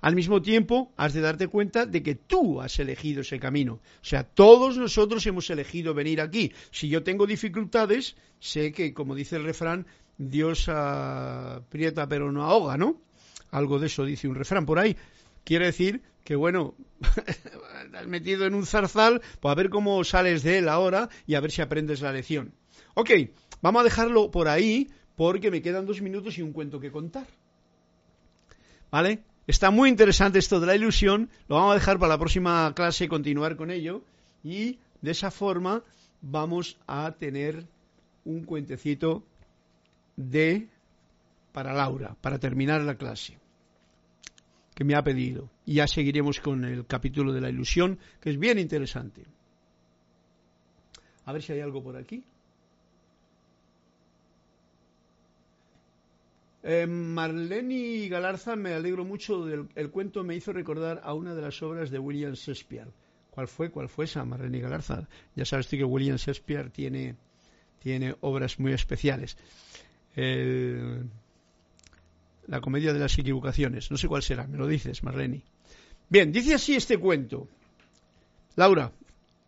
Al 0.00 0.16
mismo 0.16 0.42
tiempo, 0.42 0.92
has 0.96 1.14
de 1.14 1.20
darte 1.20 1.48
cuenta 1.48 1.86
de 1.86 2.02
que 2.02 2.14
tú 2.16 2.60
has 2.60 2.78
elegido 2.78 3.20
ese 3.20 3.38
camino. 3.38 3.74
O 3.74 4.04
sea, 4.04 4.24
todos 4.24 4.76
nosotros 4.76 5.24
hemos 5.26 5.48
elegido 5.50 5.94
venir 5.94 6.20
aquí. 6.20 6.52
Si 6.70 6.88
yo 6.88 7.02
tengo 7.02 7.26
dificultades, 7.26 8.16
sé 8.40 8.72
que, 8.72 8.92
como 8.92 9.14
dice 9.14 9.36
el 9.36 9.44
refrán, 9.44 9.86
Dios 10.18 10.68
aprieta 10.68 12.08
pero 12.08 12.32
no 12.32 12.42
ahoga, 12.42 12.76
¿no? 12.76 13.00
Algo 13.50 13.78
de 13.78 13.86
eso 13.86 14.04
dice 14.04 14.28
un 14.28 14.34
refrán 14.34 14.66
por 14.66 14.78
ahí. 14.78 14.96
Quiere 15.44 15.66
decir 15.66 16.02
que 16.24 16.36
bueno, 16.36 16.74
has 17.94 18.06
metido 18.06 18.44
en 18.44 18.54
un 18.54 18.66
zarzal, 18.66 19.22
pues 19.40 19.52
a 19.52 19.54
ver 19.54 19.70
cómo 19.70 20.02
sales 20.04 20.42
de 20.42 20.58
él 20.58 20.68
ahora 20.68 21.08
y 21.26 21.36
a 21.36 21.40
ver 21.40 21.52
si 21.52 21.62
aprendes 21.62 22.02
la 22.02 22.12
lección. 22.12 22.52
Ok, 22.94 23.10
vamos 23.62 23.80
a 23.80 23.84
dejarlo 23.84 24.30
por 24.30 24.48
ahí 24.48 24.88
porque 25.14 25.50
me 25.50 25.62
quedan 25.62 25.86
dos 25.86 26.02
minutos 26.02 26.36
y 26.36 26.42
un 26.42 26.52
cuento 26.52 26.80
que 26.80 26.90
contar. 26.90 27.26
¿Vale? 28.90 29.20
Está 29.46 29.70
muy 29.70 29.88
interesante 29.88 30.38
esto 30.38 30.60
de 30.60 30.66
la 30.66 30.76
ilusión, 30.76 31.30
lo 31.48 31.56
vamos 31.56 31.72
a 31.72 31.74
dejar 31.74 31.98
para 31.98 32.14
la 32.14 32.18
próxima 32.18 32.72
clase 32.74 33.08
continuar 33.08 33.56
con 33.56 33.70
ello 33.70 34.02
y 34.44 34.78
de 35.00 35.10
esa 35.10 35.30
forma 35.30 35.82
vamos 36.20 36.76
a 36.86 37.12
tener 37.12 37.64
un 38.24 38.44
cuentecito 38.44 39.22
de 40.16 40.68
para 41.52 41.72
Laura, 41.72 42.14
para 42.20 42.38
terminar 42.38 42.82
la 42.82 42.96
clase 42.96 43.38
que 44.74 44.84
me 44.84 44.94
ha 44.94 45.02
pedido. 45.02 45.50
Y 45.66 45.74
ya 45.74 45.88
seguiremos 45.88 46.40
con 46.40 46.64
el 46.64 46.86
capítulo 46.86 47.32
de 47.32 47.40
la 47.40 47.50
ilusión, 47.50 47.98
que 48.20 48.30
es 48.30 48.38
bien 48.38 48.58
interesante. 48.58 49.24
A 51.24 51.32
ver 51.32 51.42
si 51.42 51.52
hay 51.52 51.60
algo 51.60 51.82
por 51.82 51.96
aquí. 51.96 52.22
Eh, 56.62 56.86
Marlene 56.86 58.08
Galarza, 58.08 58.56
me 58.56 58.74
alegro 58.74 59.04
mucho 59.04 59.44
del 59.44 59.68
el 59.76 59.90
cuento, 59.90 60.24
me 60.24 60.34
hizo 60.34 60.52
recordar 60.52 61.00
a 61.04 61.14
una 61.14 61.34
de 61.34 61.42
las 61.42 61.62
obras 61.62 61.90
de 61.90 61.98
William 61.98 62.32
Shakespeare. 62.32 62.88
¿Cuál 63.30 63.46
fue? 63.46 63.70
¿Cuál 63.70 63.88
fue 63.88 64.06
esa, 64.06 64.24
Marlene 64.24 64.60
Galarza? 64.60 65.08
Ya 65.36 65.44
sabes 65.44 65.68
tú 65.68 65.76
que 65.76 65.84
William 65.84 66.16
Shakespeare 66.16 66.70
tiene, 66.70 67.14
tiene 67.78 68.16
obras 68.20 68.58
muy 68.58 68.72
especiales. 68.72 69.36
La 72.48 72.60
comedia 72.60 72.92
de 72.92 72.98
las 72.98 73.16
equivocaciones. 73.16 73.90
No 73.92 73.96
sé 73.96 74.08
cuál 74.08 74.24
será, 74.24 74.48
me 74.48 74.58
lo 74.58 74.66
dices, 74.66 75.04
Marlene. 75.04 75.42
Bien, 76.08 76.32
dice 76.32 76.54
así 76.54 76.74
este 76.74 76.98
cuento. 76.98 77.46
Laura, 78.56 78.90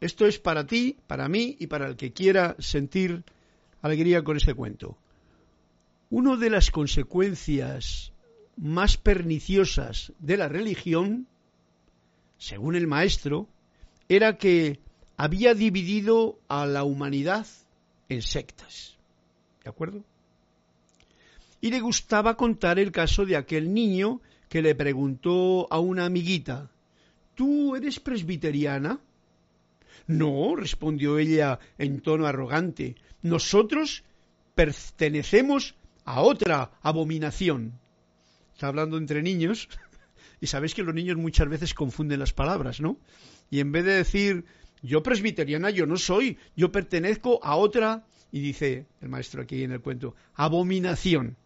esto 0.00 0.26
es 0.26 0.38
para 0.38 0.64
ti, 0.64 0.96
para 1.08 1.28
mí 1.28 1.56
y 1.58 1.66
para 1.66 1.88
el 1.88 1.96
que 1.96 2.12
quiera 2.12 2.54
sentir 2.60 3.24
alegría 3.82 4.22
con 4.22 4.36
este 4.36 4.54
cuento. 4.54 4.96
Una 6.10 6.36
de 6.36 6.50
las 6.50 6.70
consecuencias 6.70 8.12
más 8.56 8.96
perniciosas 8.96 10.12
de 10.18 10.36
la 10.36 10.48
religión, 10.48 11.26
según 12.36 12.76
el 12.76 12.86
maestro, 12.86 13.48
era 14.08 14.36
que 14.36 14.80
había 15.16 15.54
dividido 15.54 16.38
a 16.48 16.66
la 16.66 16.84
humanidad 16.84 17.46
en 18.08 18.22
sectas. 18.22 18.96
¿De 19.64 19.70
acuerdo? 19.70 20.02
y 21.60 21.70
le 21.70 21.80
gustaba 21.80 22.36
contar 22.36 22.78
el 22.78 22.90
caso 22.90 23.26
de 23.26 23.36
aquel 23.36 23.72
niño 23.74 24.20
que 24.48 24.62
le 24.62 24.74
preguntó 24.74 25.68
a 25.70 25.78
una 25.78 26.06
amiguita, 26.06 26.70
¿Tú 27.34 27.76
eres 27.76 28.00
presbiteriana? 28.00 28.98
No, 30.06 30.56
respondió 30.56 31.18
ella 31.18 31.58
en 31.78 32.00
tono 32.00 32.26
arrogante, 32.26 32.96
nosotros 33.22 34.02
pertenecemos 34.54 35.74
a 36.04 36.20
otra 36.20 36.70
abominación. 36.82 37.72
Está 38.54 38.68
hablando 38.68 38.98
entre 38.98 39.22
niños 39.22 39.68
y 40.40 40.46
sabéis 40.46 40.74
que 40.74 40.82
los 40.82 40.94
niños 40.94 41.16
muchas 41.16 41.48
veces 41.48 41.74
confunden 41.74 42.20
las 42.20 42.32
palabras, 42.32 42.80
¿no? 42.80 42.98
Y 43.50 43.60
en 43.60 43.72
vez 43.72 43.84
de 43.84 43.94
decir 43.94 44.44
yo 44.82 45.02
presbiteriana 45.02 45.70
yo 45.70 45.86
no 45.86 45.96
soy, 45.96 46.38
yo 46.56 46.72
pertenezco 46.72 47.40
a 47.42 47.56
otra, 47.56 48.04
y 48.32 48.40
dice 48.40 48.86
el 49.00 49.08
maestro 49.08 49.42
aquí 49.42 49.62
en 49.62 49.72
el 49.72 49.80
cuento, 49.80 50.14
abominación. 50.34 51.36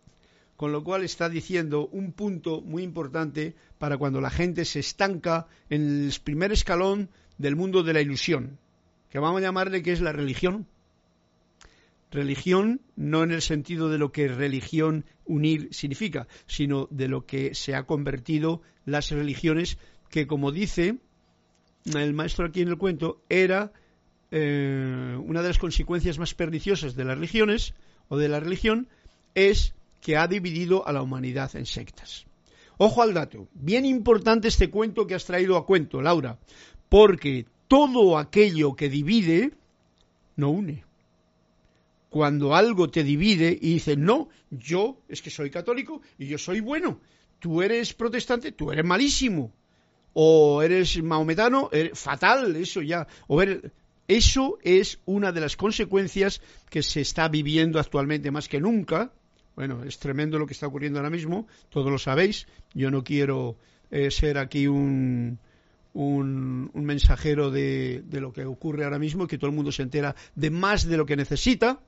Con 0.56 0.70
lo 0.70 0.84
cual 0.84 1.02
está 1.02 1.28
diciendo 1.28 1.88
un 1.88 2.12
punto 2.12 2.60
muy 2.60 2.84
importante 2.84 3.56
para 3.78 3.98
cuando 3.98 4.20
la 4.20 4.30
gente 4.30 4.64
se 4.64 4.78
estanca 4.78 5.48
en 5.68 6.06
el 6.06 6.14
primer 6.22 6.52
escalón 6.52 7.10
del 7.38 7.56
mundo 7.56 7.82
de 7.82 7.92
la 7.92 8.00
ilusión, 8.00 8.58
que 9.10 9.18
vamos 9.18 9.40
a 9.40 9.42
llamarle 9.42 9.82
que 9.82 9.92
es 9.92 10.00
la 10.00 10.12
religión. 10.12 10.66
Religión 12.14 12.80
no 12.94 13.24
en 13.24 13.32
el 13.32 13.42
sentido 13.42 13.88
de 13.88 13.98
lo 13.98 14.12
que 14.12 14.28
religión 14.28 15.04
unir 15.24 15.68
significa, 15.72 16.28
sino 16.46 16.86
de 16.92 17.08
lo 17.08 17.26
que 17.26 17.56
se 17.56 17.74
ha 17.74 17.86
convertido 17.86 18.62
las 18.84 19.10
religiones, 19.10 19.78
que 20.10 20.28
como 20.28 20.52
dice 20.52 20.98
el 21.86 22.14
maestro 22.14 22.46
aquí 22.46 22.62
en 22.62 22.68
el 22.68 22.78
cuento, 22.78 23.20
era 23.28 23.72
eh, 24.30 25.18
una 25.24 25.42
de 25.42 25.48
las 25.48 25.58
consecuencias 25.58 26.20
más 26.20 26.34
perniciosas 26.34 26.94
de 26.94 27.04
las 27.04 27.16
religiones 27.16 27.74
o 28.08 28.16
de 28.16 28.28
la 28.28 28.38
religión 28.38 28.86
es 29.34 29.74
que 30.00 30.16
ha 30.16 30.28
dividido 30.28 30.86
a 30.86 30.92
la 30.92 31.02
humanidad 31.02 31.56
en 31.56 31.66
sectas. 31.66 32.26
Ojo 32.78 33.02
al 33.02 33.12
dato, 33.12 33.48
bien 33.54 33.84
importante 33.84 34.46
este 34.46 34.70
cuento 34.70 35.08
que 35.08 35.16
has 35.16 35.24
traído 35.24 35.56
a 35.56 35.66
cuento, 35.66 36.00
Laura, 36.00 36.38
porque 36.88 37.46
todo 37.66 38.18
aquello 38.18 38.76
que 38.76 38.88
divide 38.88 39.50
no 40.36 40.50
une. 40.50 40.84
Cuando 42.14 42.54
algo 42.54 42.88
te 42.88 43.02
divide 43.02 43.58
y 43.60 43.72
dice, 43.72 43.96
no, 43.96 44.28
yo 44.48 45.02
es 45.08 45.20
que 45.20 45.30
soy 45.30 45.50
católico 45.50 46.00
y 46.16 46.28
yo 46.28 46.38
soy 46.38 46.60
bueno, 46.60 47.00
tú 47.40 47.60
eres 47.60 47.92
protestante, 47.92 48.52
tú 48.52 48.70
eres 48.70 48.84
malísimo, 48.84 49.52
o 50.12 50.62
eres 50.62 51.02
maometano, 51.02 51.70
fatal, 51.94 52.54
eso 52.54 52.82
ya, 52.82 53.08
o 53.26 53.42
eso 54.06 54.58
es 54.62 55.00
una 55.06 55.32
de 55.32 55.40
las 55.40 55.56
consecuencias 55.56 56.40
que 56.70 56.84
se 56.84 57.00
está 57.00 57.26
viviendo 57.26 57.80
actualmente 57.80 58.30
más 58.30 58.48
que 58.48 58.60
nunca. 58.60 59.10
Bueno, 59.56 59.82
es 59.82 59.98
tremendo 59.98 60.38
lo 60.38 60.46
que 60.46 60.52
está 60.52 60.68
ocurriendo 60.68 61.00
ahora 61.00 61.10
mismo, 61.10 61.48
todos 61.68 61.90
lo 61.90 61.98
sabéis. 61.98 62.46
Yo 62.74 62.92
no 62.92 63.02
quiero 63.02 63.56
eh, 63.90 64.12
ser 64.12 64.38
aquí 64.38 64.68
un, 64.68 65.40
un, 65.94 66.70
mensajero 66.74 67.50
de, 67.50 68.04
de, 68.06 68.20
lo 68.20 68.32
que 68.32 68.44
ocurre 68.44 68.84
ahora 68.84 69.00
mismo, 69.00 69.26
que 69.26 69.36
todo 69.36 69.50
el 69.50 69.56
mundo 69.56 69.72
se 69.72 69.82
entera 69.82 70.14
de 70.36 70.50
más 70.50 70.86
de 70.86 70.96
lo 70.96 71.06
que 71.06 71.16
necesita, 71.16 71.80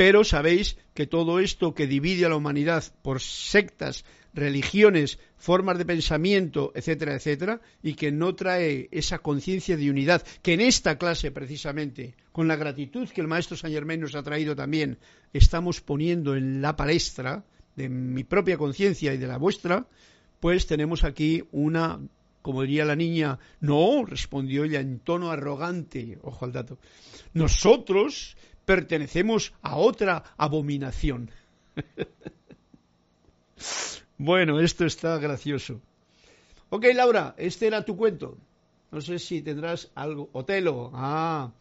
pero 0.00 0.24
sabéis 0.24 0.78
que 0.94 1.06
todo 1.06 1.40
esto 1.40 1.74
que 1.74 1.86
divide 1.86 2.24
a 2.24 2.30
la 2.30 2.36
humanidad 2.36 2.82
por 3.02 3.20
sectas, 3.20 4.06
religiones, 4.32 5.18
formas 5.36 5.76
de 5.76 5.84
pensamiento, 5.84 6.72
etcétera, 6.74 7.16
etcétera, 7.16 7.60
y 7.82 7.92
que 7.92 8.10
no 8.10 8.34
trae 8.34 8.88
esa 8.92 9.18
conciencia 9.18 9.76
de 9.76 9.90
unidad, 9.90 10.22
que 10.40 10.54
en 10.54 10.62
esta 10.62 10.96
clase 10.96 11.32
precisamente, 11.32 12.14
con 12.32 12.48
la 12.48 12.56
gratitud 12.56 13.10
que 13.10 13.20
el 13.20 13.28
maestro 13.28 13.58
San 13.58 13.72
Germain 13.72 14.00
nos 14.00 14.14
ha 14.14 14.22
traído 14.22 14.56
también, 14.56 14.96
estamos 15.34 15.82
poniendo 15.82 16.34
en 16.34 16.62
la 16.62 16.76
palestra 16.76 17.44
de 17.76 17.90
mi 17.90 18.24
propia 18.24 18.56
conciencia 18.56 19.12
y 19.12 19.18
de 19.18 19.26
la 19.26 19.36
vuestra, 19.36 19.86
pues 20.40 20.66
tenemos 20.66 21.04
aquí 21.04 21.44
una, 21.52 22.00
como 22.40 22.62
diría 22.62 22.86
la 22.86 22.96
niña, 22.96 23.38
no, 23.60 24.06
respondió 24.06 24.64
ella 24.64 24.80
en 24.80 25.00
tono 25.00 25.30
arrogante, 25.30 26.16
ojo 26.22 26.46
al 26.46 26.52
dato, 26.52 26.78
nosotros 27.34 28.38
pertenecemos 28.64 29.52
a 29.62 29.76
otra 29.76 30.24
abominación. 30.36 31.30
Bueno, 34.22 34.60
esto 34.60 34.84
está 34.84 35.16
gracioso. 35.16 35.80
Ok, 36.68 36.84
Laura, 36.94 37.34
este 37.38 37.66
era 37.66 37.86
tu 37.86 37.96
cuento. 37.96 38.36
No 38.90 39.00
sé 39.00 39.18
si 39.18 39.40
tendrás 39.40 39.90
algo. 39.94 40.28
Otelo. 40.34 40.90
Ah, 40.92 41.52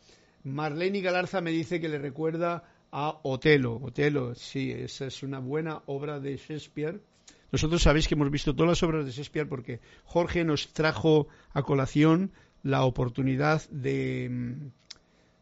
Marlene 0.44 1.00
Galarza 1.00 1.40
me 1.40 1.52
dice 1.52 1.80
que 1.80 1.88
le 1.88 2.00
recuerda 2.00 2.66
a 2.92 3.22
Otelo. 3.24 3.78
Otelo, 3.82 4.36
sí, 4.36 4.72
esa 4.72 5.06
es 5.06 5.24
una 5.24 5.40
buena 5.40 5.84
obra 5.86 6.20
de 6.20 6.36
Shakespeare. 6.36 7.00
Nosotros 7.54 7.82
sabéis 7.82 8.10
que 8.10 8.16
hemos 8.16 8.30
visto 8.30 8.54
todas 8.54 8.72
las 8.72 8.84
obras 8.84 9.06
de 9.06 9.12
Shakespeare 9.12 9.48
porque 9.48 9.80
Jorge 10.04 10.44
nos 10.44 10.74
trajo 10.74 11.30
a 11.54 11.64
colación 11.64 12.34
la 12.62 12.84
oportunidad 12.84 13.68
de 13.70 14.28
mm, 14.30 14.72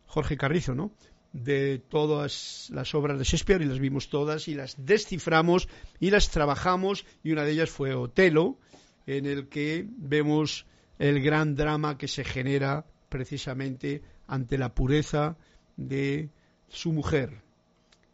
Jorge 0.05 0.38
Carrizo, 0.38 0.76
¿no? 0.76 0.91
De 1.34 1.80
todas 1.80 2.69
las 2.73 2.95
obras 2.95 3.17
de 3.17 3.23
Shakespeare 3.23 3.61
y 3.61 3.65
las 3.65 3.80
vimos 3.80 4.09
todas 4.09 4.47
y 4.47 4.55
las 4.55 4.75
desciframos 4.86 5.67
y 5.99 6.09
las 6.09 6.30
trabajamos 6.30 7.05
y 7.23 7.32
una 7.32 7.43
de 7.43 7.51
ellas 7.51 7.69
fue 7.69 7.93
Otelo, 7.93 8.57
en 9.05 9.25
el 9.25 9.47
que 9.47 9.86
vemos 9.97 10.65
el 10.99 11.21
gran 11.21 11.55
drama 11.55 11.97
que 11.97 12.07
se 12.07 12.23
genera 12.23 12.86
precisamente 13.09 14.01
ante 14.28 14.57
la 14.57 14.73
pureza 14.73 15.38
de 15.78 16.30
su 16.69 16.91
mujer 16.91 17.41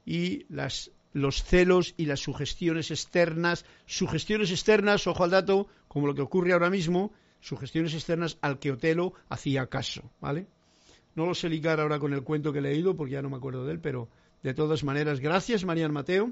y 0.05 0.45
las, 0.49 0.91
los 1.13 1.43
celos 1.43 1.93
y 1.97 2.05
las 2.05 2.19
sugestiones 2.19 2.91
externas, 2.91 3.65
sugestiones 3.85 4.51
externas, 4.51 5.07
ojo 5.07 5.23
al 5.23 5.31
dato, 5.31 5.67
como 5.87 6.07
lo 6.07 6.15
que 6.15 6.21
ocurre 6.21 6.53
ahora 6.53 6.69
mismo, 6.69 7.11
sugestiones 7.39 7.93
externas 7.93 8.37
al 8.41 8.59
que 8.59 8.71
Otelo 8.71 9.13
hacía 9.29 9.67
caso, 9.67 10.11
¿vale? 10.19 10.47
No 11.15 11.25
lo 11.25 11.35
sé 11.35 11.49
ligar 11.49 11.79
ahora 11.79 11.99
con 11.99 12.13
el 12.13 12.23
cuento 12.23 12.51
que 12.51 12.59
he 12.59 12.61
leído 12.61 12.95
porque 12.95 13.13
ya 13.13 13.21
no 13.21 13.29
me 13.29 13.37
acuerdo 13.37 13.65
de 13.65 13.73
él, 13.73 13.79
pero 13.79 14.09
de 14.41 14.53
todas 14.53 14.83
maneras, 14.83 15.19
gracias 15.19 15.63
María 15.63 15.87
Mateo. 15.89 16.31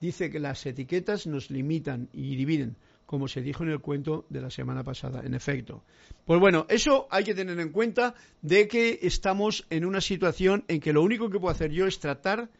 Dice 0.00 0.30
que 0.30 0.38
las 0.38 0.64
etiquetas 0.66 1.26
nos 1.26 1.50
limitan 1.50 2.08
y 2.12 2.36
dividen, 2.36 2.76
como 3.06 3.26
se 3.26 3.40
dijo 3.40 3.62
en 3.62 3.70
el 3.70 3.80
cuento 3.80 4.26
de 4.28 4.40
la 4.40 4.50
semana 4.50 4.84
pasada, 4.84 5.22
en 5.24 5.34
efecto. 5.34 5.82
Pues 6.24 6.40
bueno, 6.40 6.66
eso 6.68 7.06
hay 7.10 7.24
que 7.24 7.34
tener 7.34 7.58
en 7.58 7.70
cuenta 7.70 8.14
de 8.42 8.68
que 8.68 9.00
estamos 9.02 9.66
en 9.70 9.84
una 9.84 10.00
situación 10.00 10.64
en 10.68 10.80
que 10.80 10.92
lo 10.92 11.02
único 11.02 11.30
que 11.30 11.38
puedo 11.38 11.52
hacer 11.52 11.70
yo 11.70 11.86
es 11.86 12.00
tratar 12.00 12.50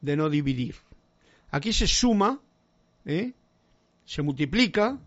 de 0.00 0.16
no 0.16 0.30
dividir. 0.30 0.76
Aquí 1.50 1.72
se 1.72 1.86
suma, 1.86 2.40
¿eh? 3.04 3.32
se 4.04 4.22
multiplica, 4.22 4.98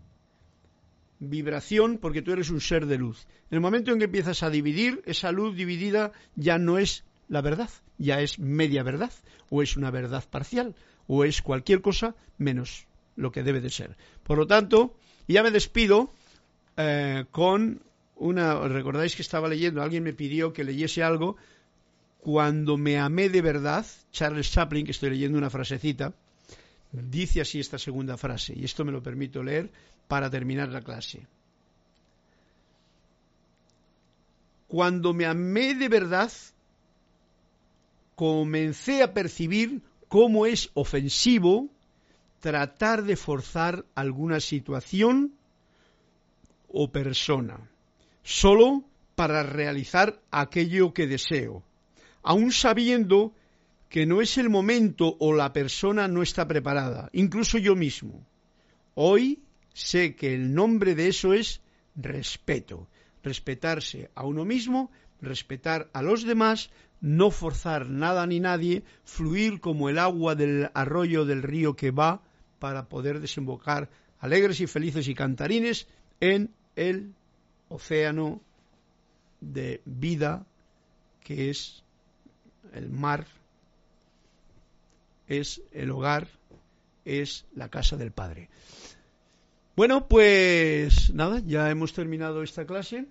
vibración 1.20 1.98
porque 1.98 2.22
tú 2.22 2.32
eres 2.32 2.50
un 2.50 2.60
ser 2.60 2.86
de 2.86 2.98
luz. 2.98 3.26
En 3.50 3.56
el 3.56 3.60
momento 3.60 3.92
en 3.92 3.98
que 3.98 4.06
empiezas 4.06 4.42
a 4.42 4.50
dividir, 4.50 5.02
esa 5.04 5.30
luz 5.30 5.54
dividida 5.54 6.12
ya 6.34 6.58
no 6.58 6.78
es 6.78 7.04
la 7.28 7.42
verdad, 7.42 7.70
ya 7.98 8.20
es 8.20 8.38
media 8.38 8.82
verdad, 8.82 9.12
o 9.50 9.62
es 9.62 9.76
una 9.76 9.90
verdad 9.90 10.24
parcial, 10.28 10.74
o 11.06 11.24
es 11.24 11.42
cualquier 11.42 11.80
cosa 11.80 12.16
menos 12.38 12.86
lo 13.14 13.30
que 13.30 13.42
debe 13.42 13.60
de 13.60 13.70
ser. 13.70 13.96
Por 14.24 14.38
lo 14.38 14.46
tanto, 14.46 14.96
ya 15.28 15.42
me 15.42 15.50
despido 15.50 16.10
eh, 16.76 17.26
con 17.30 17.82
una... 18.16 18.66
¿Recordáis 18.66 19.14
que 19.14 19.22
estaba 19.22 19.48
leyendo? 19.48 19.82
Alguien 19.82 20.02
me 20.02 20.12
pidió 20.12 20.52
que 20.52 20.64
leyese 20.64 21.02
algo. 21.02 21.36
Cuando 22.18 22.76
me 22.76 22.98
amé 22.98 23.28
de 23.28 23.42
verdad, 23.42 23.86
Charles 24.10 24.50
Chaplin, 24.50 24.84
que 24.84 24.90
estoy 24.90 25.10
leyendo 25.10 25.38
una 25.38 25.50
frasecita, 25.50 26.12
dice 26.92 27.40
así 27.40 27.60
esta 27.60 27.78
segunda 27.78 28.16
frase, 28.16 28.54
y 28.56 28.64
esto 28.64 28.84
me 28.84 28.92
lo 28.92 29.02
permito 29.02 29.42
leer 29.42 29.70
para 30.10 30.28
terminar 30.28 30.70
la 30.70 30.82
clase. 30.82 31.24
Cuando 34.66 35.14
me 35.14 35.24
amé 35.24 35.76
de 35.76 35.88
verdad, 35.88 36.32
comencé 38.16 39.04
a 39.04 39.14
percibir 39.14 39.82
cómo 40.08 40.46
es 40.46 40.70
ofensivo 40.74 41.68
tratar 42.40 43.04
de 43.04 43.14
forzar 43.14 43.84
alguna 43.94 44.40
situación 44.40 45.32
o 46.66 46.90
persona, 46.90 47.70
solo 48.24 48.82
para 49.14 49.44
realizar 49.44 50.20
aquello 50.32 50.92
que 50.92 51.06
deseo, 51.06 51.62
aun 52.24 52.50
sabiendo 52.50 53.32
que 53.88 54.06
no 54.06 54.20
es 54.20 54.38
el 54.38 54.50
momento 54.50 55.16
o 55.20 55.32
la 55.32 55.52
persona 55.52 56.08
no 56.08 56.22
está 56.22 56.48
preparada, 56.48 57.10
incluso 57.12 57.58
yo 57.58 57.76
mismo. 57.76 58.26
Hoy 58.96 59.38
sé 59.72 60.14
que 60.14 60.34
el 60.34 60.54
nombre 60.54 60.94
de 60.94 61.08
eso 61.08 61.32
es 61.32 61.60
respeto. 61.94 62.88
Respetarse 63.22 64.10
a 64.14 64.24
uno 64.24 64.44
mismo, 64.44 64.90
respetar 65.20 65.90
a 65.92 66.02
los 66.02 66.24
demás, 66.24 66.70
no 67.00 67.30
forzar 67.30 67.88
nada 67.88 68.26
ni 68.26 68.40
nadie, 68.40 68.82
fluir 69.04 69.60
como 69.60 69.88
el 69.88 69.98
agua 69.98 70.34
del 70.34 70.70
arroyo 70.74 71.24
del 71.24 71.42
río 71.42 71.76
que 71.76 71.90
va 71.90 72.22
para 72.58 72.88
poder 72.88 73.20
desembocar 73.20 73.90
alegres 74.18 74.60
y 74.60 74.66
felices 74.66 75.08
y 75.08 75.14
cantarines 75.14 75.86
en 76.20 76.50
el 76.76 77.14
océano 77.68 78.40
de 79.40 79.80
vida 79.84 80.46
que 81.22 81.50
es 81.50 81.82
el 82.72 82.90
mar 82.90 83.26
es 85.30 85.62
el 85.70 85.90
hogar, 85.92 86.28
es 87.04 87.46
la 87.54 87.68
casa 87.68 87.96
del 87.96 88.10
Padre. 88.10 88.50
Bueno, 89.80 90.08
pues 90.08 91.10
nada, 91.14 91.40
ya 91.46 91.70
hemos 91.70 91.94
terminado 91.94 92.42
esta 92.42 92.66
clase. 92.66 93.06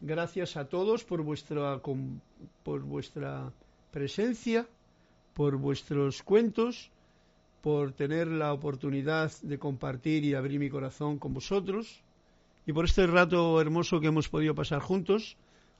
Gracias 0.00 0.56
a 0.56 0.64
todos 0.64 1.04
por 1.04 1.22
vuestra, 1.22 1.80
por 2.64 2.82
vuestra 2.82 3.52
presencia, 3.92 4.66
por 5.32 5.56
vuestros 5.56 6.24
cuentos, 6.24 6.90
por 7.62 7.92
tener 7.92 8.26
la 8.26 8.52
oportunidad 8.52 9.30
de 9.42 9.60
compartir 9.60 10.24
y 10.24 10.34
abrir 10.34 10.58
mi 10.58 10.70
corazón 10.70 11.20
con 11.20 11.32
vosotros 11.34 12.02
y 12.66 12.72
por 12.72 12.86
este 12.86 13.06
rato 13.06 13.60
hermoso 13.60 14.00
que 14.00 14.08
hemos 14.08 14.28
podido 14.28 14.56
pasar 14.56 14.80
juntos. 14.80 15.36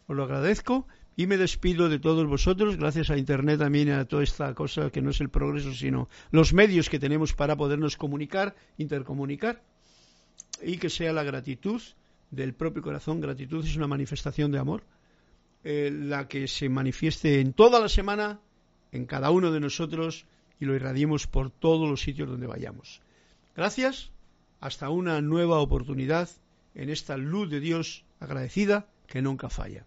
Os 0.06 0.14
lo 0.14 0.22
agradezco 0.22 0.86
y 1.16 1.26
me 1.26 1.36
despido 1.36 1.88
de 1.88 1.98
todos 1.98 2.26
vosotros, 2.26 2.76
gracias 2.76 3.10
a 3.10 3.16
Internet 3.16 3.60
también 3.60 3.90
a 3.90 4.04
toda 4.04 4.22
esta 4.22 4.52
cosa 4.54 4.90
que 4.90 5.00
no 5.00 5.10
es 5.10 5.20
el 5.20 5.28
progreso, 5.28 5.72
sino 5.72 6.08
los 6.30 6.52
medios 6.52 6.88
que 6.88 6.98
tenemos 6.98 7.32
para 7.34 7.56
podernos 7.56 7.96
comunicar, 7.96 8.56
intercomunicar, 8.78 9.62
y 10.62 10.78
que 10.78 10.90
sea 10.90 11.12
la 11.12 11.22
gratitud 11.22 11.80
del 12.30 12.54
propio 12.54 12.82
corazón. 12.82 13.20
Gratitud 13.20 13.64
es 13.64 13.76
una 13.76 13.86
manifestación 13.86 14.50
de 14.50 14.58
amor, 14.58 14.82
eh, 15.62 15.90
la 15.92 16.26
que 16.28 16.48
se 16.48 16.68
manifieste 16.68 17.40
en 17.40 17.52
toda 17.52 17.80
la 17.80 17.88
semana, 17.88 18.40
en 18.92 19.06
cada 19.06 19.30
uno 19.30 19.52
de 19.52 19.60
nosotros, 19.60 20.26
y 20.58 20.64
lo 20.64 20.74
irradiemos 20.74 21.26
por 21.26 21.50
todos 21.50 21.88
los 21.88 22.00
sitios 22.00 22.28
donde 22.28 22.46
vayamos. 22.46 23.00
Gracias, 23.56 24.10
hasta 24.60 24.88
una 24.90 25.20
nueva 25.20 25.58
oportunidad 25.60 26.28
en 26.74 26.90
esta 26.90 27.16
luz 27.16 27.50
de 27.50 27.60
Dios 27.60 28.04
agradecida 28.18 28.88
que 29.06 29.22
nunca 29.22 29.48
falla. 29.48 29.86